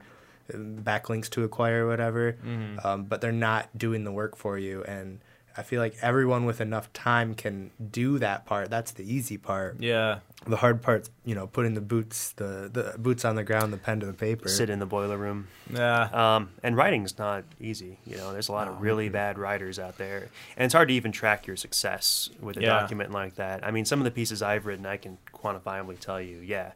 and 0.48 0.84
backlinks 0.84 1.30
to 1.30 1.44
acquire 1.44 1.86
whatever. 1.86 2.36
Um, 2.84 3.04
but 3.04 3.20
they're 3.20 3.32
not 3.32 3.76
doing 3.76 4.04
the 4.04 4.12
work 4.12 4.36
for 4.36 4.58
you. 4.58 4.84
And 4.84 5.20
I 5.58 5.62
feel 5.62 5.80
like 5.80 5.96
everyone 6.02 6.44
with 6.44 6.60
enough 6.60 6.92
time 6.92 7.34
can 7.34 7.70
do 7.90 8.18
that 8.18 8.44
part. 8.46 8.68
That's 8.70 8.92
the 8.92 9.02
easy 9.10 9.38
part. 9.38 9.80
Yeah, 9.80 10.18
The 10.46 10.56
hard 10.56 10.82
part's 10.82 11.08
you 11.24 11.34
know 11.34 11.46
putting 11.46 11.74
the 11.74 11.80
boots 11.80 12.32
the, 12.32 12.68
the 12.72 12.94
boots 12.98 13.24
on 13.24 13.36
the 13.36 13.42
ground, 13.44 13.72
the 13.72 13.78
pen 13.78 14.00
to 14.00 14.06
the 14.06 14.12
paper. 14.12 14.48
sit 14.48 14.68
in 14.68 14.78
the 14.80 14.86
boiler 14.86 15.16
room. 15.16 15.48
yeah, 15.72 16.02
Um, 16.36 16.50
and 16.62 16.76
writing's 16.76 17.18
not 17.18 17.44
easy. 17.60 17.98
You 18.06 18.16
know, 18.18 18.32
there's 18.32 18.48
a 18.48 18.52
lot 18.52 18.68
of 18.68 18.80
really 18.82 19.08
bad 19.08 19.38
writers 19.38 19.78
out 19.78 19.96
there, 19.98 20.28
and 20.56 20.64
it's 20.66 20.74
hard 20.74 20.88
to 20.88 20.94
even 20.94 21.10
track 21.12 21.46
your 21.46 21.56
success 21.56 22.28
with 22.40 22.56
a 22.58 22.60
Yeah. 22.60 22.80
document 22.80 23.10
like 23.12 23.36
that. 23.36 23.64
I 23.66 23.70
mean, 23.70 23.84
some 23.86 23.98
of 24.00 24.04
the 24.04 24.10
pieces 24.10 24.42
I've 24.42 24.66
written, 24.66 24.84
I 24.86 24.98
can 24.98 25.18
quantifiably 25.34 25.98
tell 25.98 26.20
you, 26.20 26.38
yeah, 26.38 26.72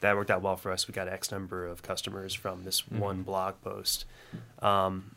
that 0.00 0.14
worked 0.16 0.30
out 0.30 0.42
well 0.42 0.56
for 0.56 0.70
us. 0.70 0.86
We 0.86 0.92
got 0.92 1.08
X 1.08 1.32
number 1.32 1.66
of 1.66 1.82
customers 1.82 2.34
from 2.34 2.64
this 2.64 2.86
one 2.88 3.22
blog 3.22 3.54
post. 3.64 4.04
Um, 4.60 5.12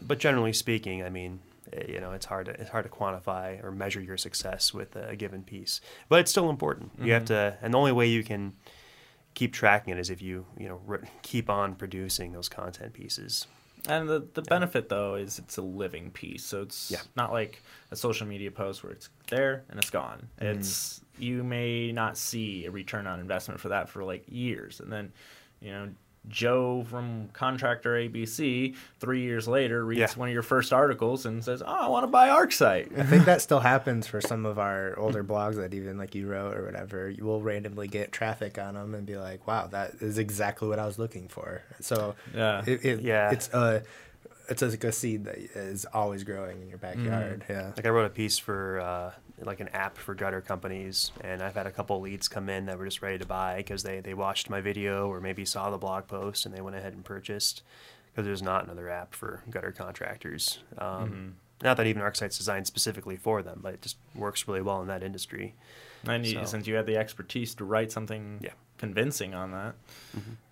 but 0.00 0.18
generally 0.18 0.52
speaking, 0.52 1.02
I 1.02 1.08
mean, 1.10 1.40
Uh, 1.74 1.80
you 1.88 2.00
know, 2.00 2.12
it's 2.12 2.26
hard 2.26 2.46
to 2.46 2.52
it's 2.52 2.70
hard 2.70 2.84
to 2.84 2.90
quantify 2.90 3.62
or 3.64 3.70
measure 3.70 4.00
your 4.00 4.16
success 4.16 4.72
with 4.74 4.96
a 4.96 5.16
given 5.16 5.42
piece. 5.42 5.80
But 6.08 6.20
it's 6.20 6.30
still 6.30 6.50
important. 6.50 6.92
You 7.00 7.12
have 7.12 7.24
mm-hmm. 7.24 7.34
to, 7.34 7.58
and 7.62 7.74
the 7.74 7.78
only 7.78 7.92
way 7.92 8.06
you 8.06 8.22
can 8.24 8.54
keep 9.34 9.52
tracking 9.52 9.94
it 9.94 9.98
is 9.98 10.10
if 10.10 10.20
you 10.20 10.46
you 10.58 10.68
know 10.68 10.80
re- 10.86 11.08
keep 11.22 11.48
on 11.48 11.74
producing 11.74 12.32
those 12.32 12.48
content 12.48 12.92
pieces. 12.92 13.46
and 13.88 14.08
the 14.08 14.26
the 14.34 14.42
benefit 14.42 14.88
though 14.88 15.14
is 15.16 15.38
it's 15.38 15.56
a 15.56 15.62
living 15.62 16.10
piece, 16.10 16.44
so 16.44 16.62
it's 16.62 16.90
Yeah. 16.90 17.00
not 17.16 17.32
like 17.32 17.62
a 17.90 17.96
social 17.96 18.26
media 18.26 18.50
post 18.50 18.82
where 18.84 18.92
it's 18.92 19.08
there 19.28 19.64
and 19.68 19.78
it's 19.78 19.90
gone. 19.90 20.28
Mm-hmm. 20.40 20.58
It's 20.58 21.00
you 21.18 21.42
may 21.44 21.92
not 21.92 22.16
see 22.18 22.66
a 22.66 22.70
return 22.70 23.06
on 23.06 23.20
investment 23.20 23.60
for 23.60 23.68
that 23.70 23.88
for 23.88 24.04
like 24.04 24.24
years, 24.28 24.80
and 24.80 24.92
then 24.92 25.12
you 25.60 25.72
know. 25.72 25.88
Joe 26.28 26.84
from 26.88 27.28
Contractor 27.32 27.94
ABC, 27.94 28.76
three 29.00 29.22
years 29.22 29.48
later, 29.48 29.84
reads 29.84 29.98
Yeah. 29.98 30.12
one 30.14 30.28
of 30.28 30.32
your 30.32 30.42
first 30.44 30.72
articles 30.72 31.26
and 31.26 31.42
says, 31.44 31.62
"Oh, 31.62 31.66
I 31.66 31.88
want 31.88 32.04
to 32.04 32.06
buy 32.06 32.28
ArcSite." 32.28 32.96
I 32.98 33.02
think 33.02 33.24
that 33.24 33.42
still 33.42 33.58
happens 33.60 34.06
for 34.06 34.20
some 34.20 34.46
of 34.46 34.58
our 34.58 34.96
older 34.98 35.24
blogs 35.24 35.56
that 35.56 35.74
even 35.74 35.98
like 35.98 36.14
you 36.14 36.28
wrote 36.28 36.56
or 36.56 36.64
whatever. 36.64 37.10
You 37.10 37.24
will 37.24 37.42
randomly 37.42 37.88
get 37.88 38.12
traffic 38.12 38.56
on 38.56 38.74
them 38.74 38.94
and 38.94 39.04
be 39.04 39.16
like, 39.16 39.46
"Wow, 39.48 39.66
that 39.68 39.94
is 40.00 40.16
exactly 40.18 40.68
what 40.68 40.78
I 40.78 40.86
was 40.86 40.98
looking 40.98 41.26
for." 41.28 41.62
So 41.80 42.14
Yeah. 42.34 42.62
it, 42.66 42.84
it, 42.84 43.00
Yeah. 43.00 43.30
it's 43.32 43.48
a 43.52 43.82
it's 44.48 44.60
like 44.62 44.84
a 44.84 44.92
seed 44.92 45.24
that 45.24 45.38
is 45.38 45.86
always 45.94 46.24
growing 46.24 46.60
in 46.62 46.68
your 46.68 46.78
backyard. 46.78 47.44
Yeah, 47.48 47.72
Like 47.76 47.86
I 47.86 47.88
wrote 47.90 48.06
a 48.06 48.10
piece 48.10 48.38
for 48.38 48.80
uh, 48.80 49.10
like 49.46 49.60
an 49.60 49.68
app 49.68 49.96
for 49.98 50.14
gutter 50.14 50.40
companies, 50.40 51.12
and 51.20 51.42
I've 51.42 51.54
had 51.54 51.66
a 51.66 51.70
couple 51.70 52.00
leads 52.00 52.28
come 52.28 52.48
in 52.48 52.66
that 52.66 52.78
were 52.78 52.84
just 52.84 53.02
ready 53.02 53.18
to 53.18 53.26
buy 53.26 53.56
because 53.58 53.82
they 53.82 54.00
they 54.00 54.14
watched 54.14 54.48
my 54.50 54.60
video 54.60 55.08
or 55.08 55.20
maybe 55.20 55.44
saw 55.44 55.70
the 55.70 55.78
blog 55.78 56.06
post 56.06 56.46
and 56.46 56.54
they 56.54 56.60
went 56.60 56.76
ahead 56.76 56.92
and 56.92 57.04
purchased 57.04 57.62
because 58.12 58.24
there's 58.26 58.42
not 58.42 58.64
another 58.64 58.88
app 58.90 59.14
for 59.14 59.42
gutter 59.50 59.72
contractors. 59.72 60.58
Um, 60.78 61.36
Not 61.62 61.76
that 61.76 61.86
even 61.86 62.02
ArcSite's 62.02 62.36
designed 62.36 62.66
specifically 62.66 63.16
for 63.16 63.40
them, 63.42 63.60
but 63.62 63.74
it 63.74 63.82
just 63.82 63.96
works 64.16 64.48
really 64.48 64.62
well 64.62 64.80
in 64.82 64.88
that 64.88 65.02
industry. 65.04 65.54
And 66.04 66.26
you, 66.26 66.40
So- 66.40 66.44
since 66.44 66.66
you 66.66 66.74
had 66.74 66.86
the 66.86 66.96
expertise 66.96 67.54
to 67.54 67.64
write 67.64 67.92
something 67.92 68.40
Yeah. 68.42 68.50
Convincing 68.82 69.32
on 69.32 69.52
that, 69.52 69.74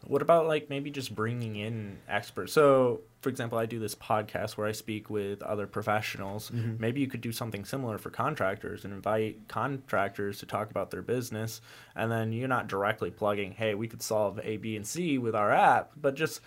what 0.07 0.23
about 0.23 0.47
like 0.47 0.71
maybe 0.71 0.89
just 0.91 1.13
bringing 1.15 1.57
in 1.57 1.99
experts? 2.09 2.53
So, 2.53 3.01
for 3.23 3.29
example, 3.29 3.59
I 3.59 3.67
do 3.67 3.81
this 3.81 3.97
podcast 3.97 4.57
where 4.57 4.69
I 4.69 4.73
speak 4.73 5.11
with 5.11 5.43
other 5.43 5.67
professionals. 5.67 6.51
Maybe 6.79 7.01
you 7.01 7.09
could 7.09 7.21
do 7.21 7.33
something 7.33 7.65
similar 7.65 7.99
for 7.99 8.11
contractors 8.11 8.85
and 8.85 8.95
invite 8.95 9.49
contractors 9.49 10.39
to 10.39 10.47
talk 10.47 10.71
about 10.71 10.93
their 10.93 11.03
business, 11.03 11.61
and 11.97 12.11
then 12.11 12.33
you're 12.33 12.49
not 12.57 12.69
directly 12.69 13.11
plugging, 13.11 13.51
"Hey, 13.53 13.75
we 13.75 13.89
could 13.89 14.03
solve 14.03 14.39
A, 14.45 14.57
B, 14.59 14.77
and 14.77 14.87
C 14.87 15.19
with 15.19 15.35
our 15.35 15.51
app," 15.51 15.91
but 16.01 16.15
just 16.15 16.41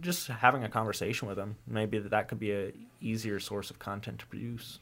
just 0.00 0.28
having 0.28 0.64
a 0.64 0.68
conversation 0.68 1.28
with 1.28 1.38
them. 1.38 1.56
Maybe 1.66 1.98
that 1.98 2.28
could 2.28 2.38
be 2.38 2.52
a 2.52 2.72
easier 3.00 3.40
source 3.40 3.70
of 3.70 3.78
content 3.78 4.18
to 4.20 4.26
produce. 4.26 4.78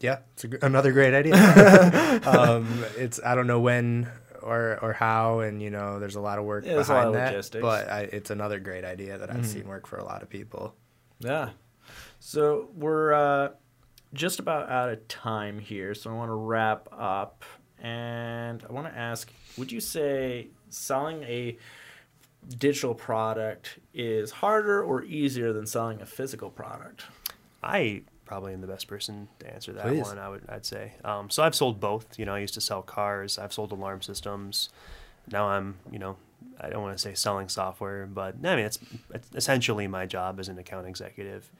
yeah, 0.00 0.18
it's 0.34 0.44
a, 0.44 0.48
another 0.62 0.92
great 0.92 1.14
idea. 1.14 1.34
um, 2.26 2.66
it's 2.98 3.20
I 3.24 3.34
don't 3.36 3.46
know 3.46 3.60
when 3.60 4.08
or 4.44 4.78
or 4.82 4.92
how, 4.92 5.40
and 5.40 5.62
you 5.62 5.70
know, 5.70 5.98
there's 5.98 6.16
a 6.16 6.20
lot 6.20 6.38
of 6.38 6.44
work 6.44 6.64
Yeah, 6.64 6.74
there's 6.74 6.88
a 6.88 6.92
lot 6.94 7.00
behind 7.00 7.08
of 7.08 7.14
that. 7.14 7.32
logistics. 7.32 7.62
But 7.62 7.88
I, 7.90 8.00
it's 8.02 8.30
another 8.30 8.60
great 8.60 8.84
idea 8.84 9.18
that 9.18 9.30
I've 9.30 9.46
seen 9.46 9.66
work 9.66 9.86
for 9.86 9.96
a 9.96 10.04
lot 10.04 10.22
of 10.22 10.28
people. 10.30 10.74
Yeah. 11.18 11.50
So 12.20 12.68
we're 12.74 13.12
uh, 13.12 13.48
just 14.12 14.38
about 14.38 14.70
out 14.70 14.90
of 14.90 15.06
time 15.08 15.58
here, 15.58 15.94
so 15.94 16.10
I 16.10 16.14
want 16.14 16.28
to 16.30 16.34
wrap 16.34 16.88
up. 16.92 17.44
And 17.80 18.64
I 18.68 18.72
want 18.72 18.86
to 18.86 18.96
ask 18.98 19.30
would 19.58 19.70
you 19.70 19.80
say 19.80 20.48
selling 20.70 21.22
a 21.24 21.58
digital 22.58 22.94
product 22.94 23.78
is 23.92 24.30
harder 24.30 24.82
or 24.82 25.02
easier 25.04 25.52
than 25.52 25.66
selling 25.66 26.00
a 26.00 26.06
physical 26.06 26.50
product? 26.50 27.04
I 27.62 28.02
probably 28.24 28.52
am 28.52 28.60
the 28.60 28.66
best 28.66 28.86
person 28.86 29.28
to 29.40 29.52
answer 29.52 29.72
that 29.72 29.86
Please. 29.86 30.02
one. 30.02 30.18
I 30.18 30.28
would, 30.28 30.42
I'd 30.48 30.66
say. 30.66 30.92
Um, 31.04 31.30
so 31.30 31.42
I've 31.42 31.54
sold 31.54 31.80
both. 31.80 32.18
You 32.18 32.24
know, 32.24 32.34
I 32.34 32.38
used 32.38 32.54
to 32.54 32.60
sell 32.60 32.82
cars. 32.82 33.38
I've 33.38 33.52
sold 33.52 33.72
alarm 33.72 34.02
systems. 34.02 34.70
Now 35.30 35.48
I'm, 35.48 35.76
you 35.90 35.98
know, 35.98 36.16
I 36.60 36.68
don't 36.68 36.82
want 36.82 36.96
to 36.96 37.02
say 37.02 37.14
selling 37.14 37.48
software, 37.48 38.06
but 38.06 38.36
I 38.44 38.56
mean 38.56 38.66
it's, 38.66 38.78
it's 39.12 39.28
essentially 39.34 39.86
my 39.86 40.06
job 40.06 40.38
as 40.38 40.48
an 40.48 40.58
account 40.58 40.86
executive. 40.86 41.50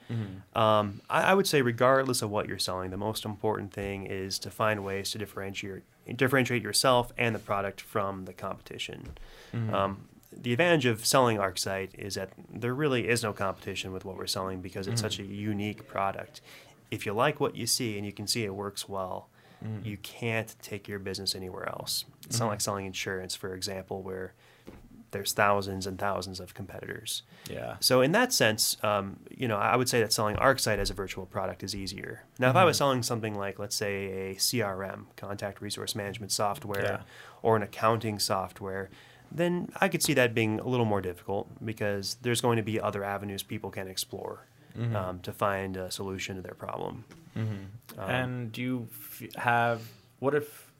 Um, 0.54 1.00
I, 1.08 1.22
I 1.22 1.34
would 1.34 1.46
say, 1.46 1.62
regardless 1.62 2.22
of 2.22 2.30
what 2.30 2.48
you're 2.48 2.58
selling, 2.58 2.90
the 2.90 2.96
most 2.96 3.24
important 3.24 3.72
thing 3.72 4.06
is 4.06 4.38
to 4.40 4.50
find 4.50 4.84
ways 4.84 5.10
to 5.12 5.18
differentiate 5.18 5.82
differentiate 6.16 6.62
yourself 6.62 7.12
and 7.16 7.34
the 7.34 7.38
product 7.38 7.80
from 7.80 8.26
the 8.26 8.34
competition. 8.34 9.16
Um, 9.72 10.08
the 10.36 10.52
advantage 10.52 10.86
of 10.86 11.04
selling 11.06 11.38
ArcSite 11.38 11.94
is 11.98 12.14
that 12.14 12.30
there 12.52 12.74
really 12.74 13.08
is 13.08 13.22
no 13.22 13.32
competition 13.32 13.92
with 13.92 14.04
what 14.04 14.16
we're 14.16 14.26
selling 14.26 14.60
because 14.60 14.86
it's 14.86 15.00
such 15.00 15.18
a 15.18 15.22
mm. 15.22 15.34
unique 15.34 15.86
product. 15.86 16.40
If 16.90 17.06
you 17.06 17.12
like 17.12 17.40
what 17.40 17.56
you 17.56 17.66
see 17.66 17.96
and 17.96 18.06
you 18.06 18.12
can 18.12 18.26
see 18.26 18.44
it 18.44 18.54
works 18.54 18.88
well, 18.88 19.28
mm. 19.64 19.84
you 19.84 19.96
can't 19.98 20.54
take 20.62 20.88
your 20.88 20.98
business 20.98 21.34
anywhere 21.34 21.68
else. 21.68 22.04
It's 22.26 22.38
not 22.38 22.46
mm-hmm. 22.46 22.50
like 22.50 22.60
selling 22.60 22.86
insurance, 22.86 23.34
for 23.34 23.54
example, 23.54 24.02
where 24.02 24.34
there's 25.14 25.32
thousands 25.32 25.86
and 25.86 25.98
thousands 25.98 26.40
of 26.40 26.54
competitors. 26.54 27.22
Yeah. 27.48 27.76
So 27.78 28.00
in 28.00 28.12
that 28.12 28.32
sense, 28.32 28.76
um, 28.82 29.20
you 29.30 29.46
know, 29.46 29.56
I 29.56 29.76
would 29.76 29.88
say 29.88 30.00
that 30.00 30.12
selling 30.12 30.36
ArcSite 30.36 30.78
as 30.78 30.90
a 30.90 30.94
virtual 30.94 31.24
product 31.24 31.62
is 31.62 31.74
easier. 31.74 32.24
Now, 32.40 32.50
if 32.50 32.56
I 32.56 32.64
was 32.64 32.76
mm-hmm. 32.76 32.80
selling 32.80 33.02
something 33.04 33.34
like, 33.36 33.58
let's 33.60 33.76
say, 33.76 34.30
a 34.30 34.34
CRM, 34.34 35.04
contact 35.16 35.62
resource 35.62 35.94
management 35.94 36.32
software, 36.32 36.82
Yeah. 36.82 37.00
or 37.42 37.56
an 37.56 37.62
accounting 37.62 38.18
software, 38.18 38.90
then 39.34 39.68
I 39.80 39.88
could 39.88 40.02
see 40.02 40.14
that 40.14 40.32
being 40.34 40.60
a 40.60 40.66
little 40.68 40.86
more 40.86 41.00
difficult 41.00 41.48
because 41.64 42.16
there's 42.22 42.40
going 42.40 42.56
to 42.56 42.62
be 42.62 42.80
other 42.80 43.02
avenues 43.02 43.42
people 43.42 43.70
can 43.70 43.88
explore 43.88 44.46
um, 44.94 45.20
to 45.20 45.32
find 45.32 45.76
a 45.76 45.90
solution 45.90 46.36
to 46.36 46.42
their 46.42 46.54
problem. 46.54 47.04
Um, 47.36 47.68
and 47.98 48.52
do 48.52 48.62
you 48.62 48.88
f- 48.92 49.34
have 49.36 49.82
what 50.20 50.34
if 50.34 50.72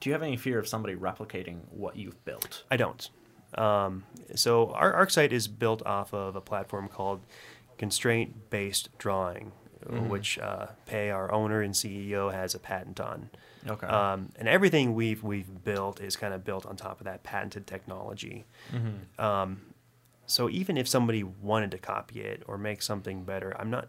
do 0.00 0.08
you 0.08 0.12
have 0.14 0.22
any 0.22 0.36
fear 0.36 0.58
of 0.58 0.66
somebody 0.66 0.94
replicating 0.96 1.58
what 1.70 1.96
you've 1.96 2.22
built? 2.24 2.64
I 2.70 2.76
don't. 2.76 3.08
Um, 3.56 4.04
so 4.34 4.70
our 4.72 4.92
ArcSite 5.06 5.30
is 5.32 5.46
built 5.48 5.84
off 5.86 6.12
of 6.14 6.34
a 6.36 6.40
platform 6.40 6.88
called 6.88 7.20
constraint-based 7.78 8.88
drawing, 8.98 9.52
Mhm. 9.86 10.08
which 10.08 10.38
uh, 10.38 10.66
Pei, 10.86 11.10
our 11.10 11.30
owner 11.32 11.60
and 11.60 11.74
CEO, 11.74 12.32
has 12.32 12.54
a 12.54 12.58
patent 12.58 13.00
on. 13.00 13.30
Okay. 13.68 13.86
Um, 13.86 14.30
and 14.36 14.48
everything 14.48 14.94
we've 14.94 15.22
we've 15.22 15.62
built 15.64 16.00
is 16.00 16.16
kind 16.16 16.34
of 16.34 16.44
built 16.44 16.66
on 16.66 16.76
top 16.76 17.00
of 17.00 17.04
that 17.04 17.22
patented 17.22 17.66
technology. 17.66 18.44
Mhm. 18.72 19.22
Um, 19.22 19.60
so 20.26 20.48
even 20.50 20.76
if 20.76 20.88
somebody 20.88 21.22
wanted 21.22 21.70
to 21.72 21.78
copy 21.78 22.20
it 22.22 22.42
or 22.46 22.58
make 22.58 22.82
something 22.82 23.24
better, 23.24 23.54
I'm 23.58 23.70
not 23.70 23.88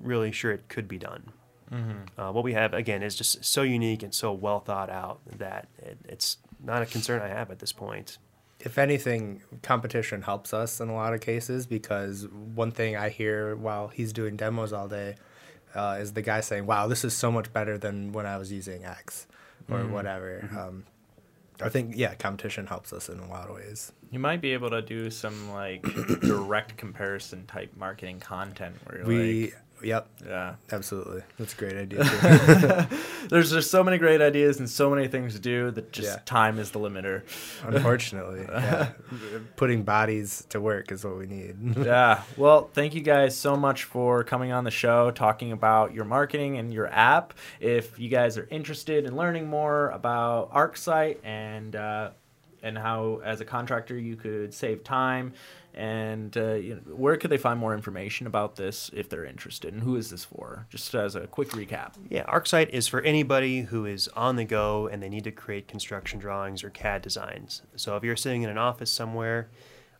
really 0.00 0.32
sure 0.32 0.52
it 0.52 0.68
could 0.68 0.88
be 0.88 0.98
done. 0.98 1.32
Mhm. 1.70 2.06
Uh, 2.18 2.32
what 2.32 2.44
we 2.44 2.52
have 2.52 2.74
again 2.74 3.02
is 3.02 3.16
just 3.16 3.44
so 3.44 3.62
unique 3.62 4.02
and 4.02 4.14
so 4.14 4.32
well 4.32 4.60
thought 4.60 4.90
out 4.90 5.20
that 5.38 5.68
it, 5.78 5.98
it's 6.06 6.38
not 6.62 6.82
a 6.82 6.86
concern 6.86 7.22
I 7.22 7.28
have 7.28 7.50
at 7.50 7.58
this 7.58 7.72
point. 7.72 8.18
if 8.60 8.78
anything, 8.78 9.42
competition 9.62 10.22
helps 10.22 10.54
us 10.54 10.80
in 10.80 10.88
a 10.88 10.94
lot 10.94 11.12
of 11.12 11.20
cases 11.20 11.66
because 11.66 12.26
one 12.28 12.70
thing 12.70 12.96
I 12.96 13.10
hear 13.10 13.54
while 13.56 13.88
he's 13.88 14.10
doing 14.12 14.36
demos 14.36 14.72
all 14.72 14.88
day 14.88 15.16
uh, 15.74 15.98
is 16.00 16.12
the 16.12 16.22
guy 16.22 16.40
saying, 16.40 16.66
"Wow, 16.66 16.86
this 16.86 17.04
is 17.04 17.14
so 17.14 17.30
much 17.30 17.52
better 17.52 17.76
than 17.78 18.12
when 18.12 18.26
I 18.26 18.36
was 18.36 18.50
using 18.52 18.84
X 18.84 19.26
or 19.70 19.80
Mhm. 19.80 19.90
whatever." 19.90 20.48
Um, 20.56 20.84
I 21.60 21.68
think 21.68 21.94
yeah, 21.96 22.14
competition 22.14 22.66
helps 22.66 22.92
us 22.92 23.08
in 23.08 23.18
a 23.20 23.28
lot 23.28 23.48
of 23.48 23.54
ways. 23.56 23.92
You 24.10 24.18
might 24.18 24.40
be 24.40 24.52
able 24.52 24.70
to 24.70 24.82
do 24.82 25.10
some 25.10 25.50
like 25.50 25.82
direct 26.20 26.76
comparison 26.76 27.46
type 27.46 27.76
marketing 27.76 28.20
content 28.20 28.76
where 28.84 28.98
you're 28.98 29.06
We 29.06 29.40
like, 29.42 29.62
yep, 29.84 30.08
yeah. 30.26 30.54
absolutely, 30.72 31.22
that's 31.38 31.52
a 31.54 31.56
great 31.56 31.76
idea. 31.76 32.04
Too. 32.04 32.96
There's 33.28 33.50
just 33.50 33.70
so 33.70 33.82
many 33.84 33.98
great 33.98 34.20
ideas 34.20 34.58
and 34.58 34.68
so 34.68 34.90
many 34.90 35.08
things 35.08 35.34
to 35.34 35.40
do 35.40 35.70
that 35.72 35.92
just 35.92 36.08
Yeah. 36.08 36.22
time 36.24 36.58
is 36.58 36.70
the 36.72 36.78
limiter. 36.78 37.22
Unfortunately, 37.62 38.44
yeah. 38.48 38.90
putting 39.56 39.82
bodies 39.82 40.44
to 40.50 40.60
work 40.60 40.92
is 40.92 41.04
what 41.04 41.16
we 41.16 41.26
need. 41.26 41.76
yeah. 41.84 42.22
Well, 42.36 42.68
thank 42.72 42.94
you 42.94 43.00
guys 43.00 43.36
so 43.36 43.56
much 43.56 43.84
for 43.84 44.24
coming 44.24 44.52
on 44.52 44.64
the 44.64 44.70
show, 44.70 45.10
talking 45.10 45.52
about 45.52 45.94
your 45.94 46.04
marketing 46.04 46.58
and 46.58 46.72
your 46.72 46.88
app. 46.88 47.34
If 47.60 47.98
you 47.98 48.08
guys 48.08 48.36
are 48.38 48.46
interested 48.50 49.04
in 49.06 49.16
learning 49.16 49.48
more 49.48 49.90
about 49.90 50.52
ArcSite 50.52 51.18
and 51.24 51.74
uh, 51.76 52.10
and 52.62 52.78
how, 52.78 53.20
as 53.22 53.42
a 53.42 53.44
contractor, 53.44 53.98
you 53.98 54.16
could 54.16 54.54
save 54.54 54.82
time, 54.84 55.34
and 55.74 56.36
uh, 56.36 56.54
you 56.54 56.74
know, 56.74 56.94
where 56.94 57.16
could 57.16 57.30
they 57.30 57.36
find 57.36 57.58
more 57.58 57.74
information 57.74 58.26
about 58.26 58.56
this 58.56 58.90
if 58.94 59.08
they're 59.08 59.24
interested? 59.24 59.72
And 59.72 59.82
who 59.82 59.96
is 59.96 60.10
this 60.10 60.24
for? 60.24 60.66
Just 60.70 60.94
as 60.94 61.14
a 61.14 61.26
quick 61.26 61.50
recap. 61.50 61.94
Yeah, 62.08 62.24
ArcSite 62.24 62.70
is 62.70 62.88
for 62.88 63.00
anybody 63.02 63.62
who 63.62 63.86
is 63.86 64.08
on 64.08 64.36
the 64.36 64.44
go 64.44 64.86
and 64.86 65.02
they 65.02 65.08
need 65.08 65.24
to 65.24 65.32
create 65.32 65.68
construction 65.68 66.18
drawings 66.18 66.64
or 66.64 66.70
CAD 66.70 67.02
designs. 67.02 67.62
So 67.76 67.96
if 67.96 68.04
you're 68.04 68.16
sitting 68.16 68.42
in 68.42 68.50
an 68.50 68.58
office 68.58 68.90
somewhere, 68.90 69.48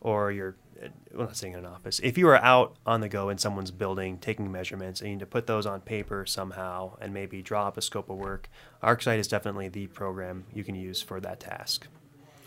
or 0.01 0.31
you're 0.31 0.55
uh, 0.83 0.89
well, 1.15 1.27
not 1.27 1.37
sitting 1.37 1.55
in 1.55 1.61
an 1.61 1.67
office, 1.67 1.99
if 2.03 2.19
you 2.19 2.29
are 2.29 2.37
out 2.37 2.77
on 2.87 3.01
the 3.01 3.09
go 3.09 3.29
in 3.29 3.39
someone's 3.39 3.71
building 3.71 4.19
taking 4.19 4.53
measurements 4.53 5.01
and 5.01 5.09
you 5.09 5.17
need 5.17 5.21
to 5.21 5.27
put 5.27 5.47
those 5.47 5.67
on 5.67 5.81
paper 5.81 6.27
somehow 6.27 6.97
and 7.01 7.13
maybe 7.13 7.43
draw 7.43 7.67
up 7.67 7.77
a 7.77 7.83
scope 7.83 8.11
of 8.11 8.17
work, 8.17 8.49
ArcSite 8.83 9.19
is 9.19 9.29
definitely 9.29 9.69
the 9.69 9.87
program 9.89 10.45
you 10.53 10.63
can 10.63 10.75
use 10.75 11.01
for 11.03 11.21
that 11.21 11.41
task. 11.41 11.89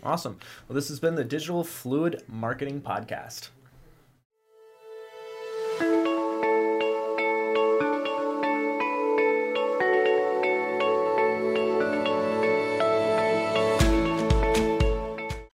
Awesome. 0.04 0.38
Well, 0.68 0.76
this 0.76 0.89
has 0.89 1.00
been 1.00 1.16
the 1.16 1.24
Digital 1.24 1.64
Fluid 1.64 2.24
Marketing 2.28 2.82
Podcast. 2.82 3.50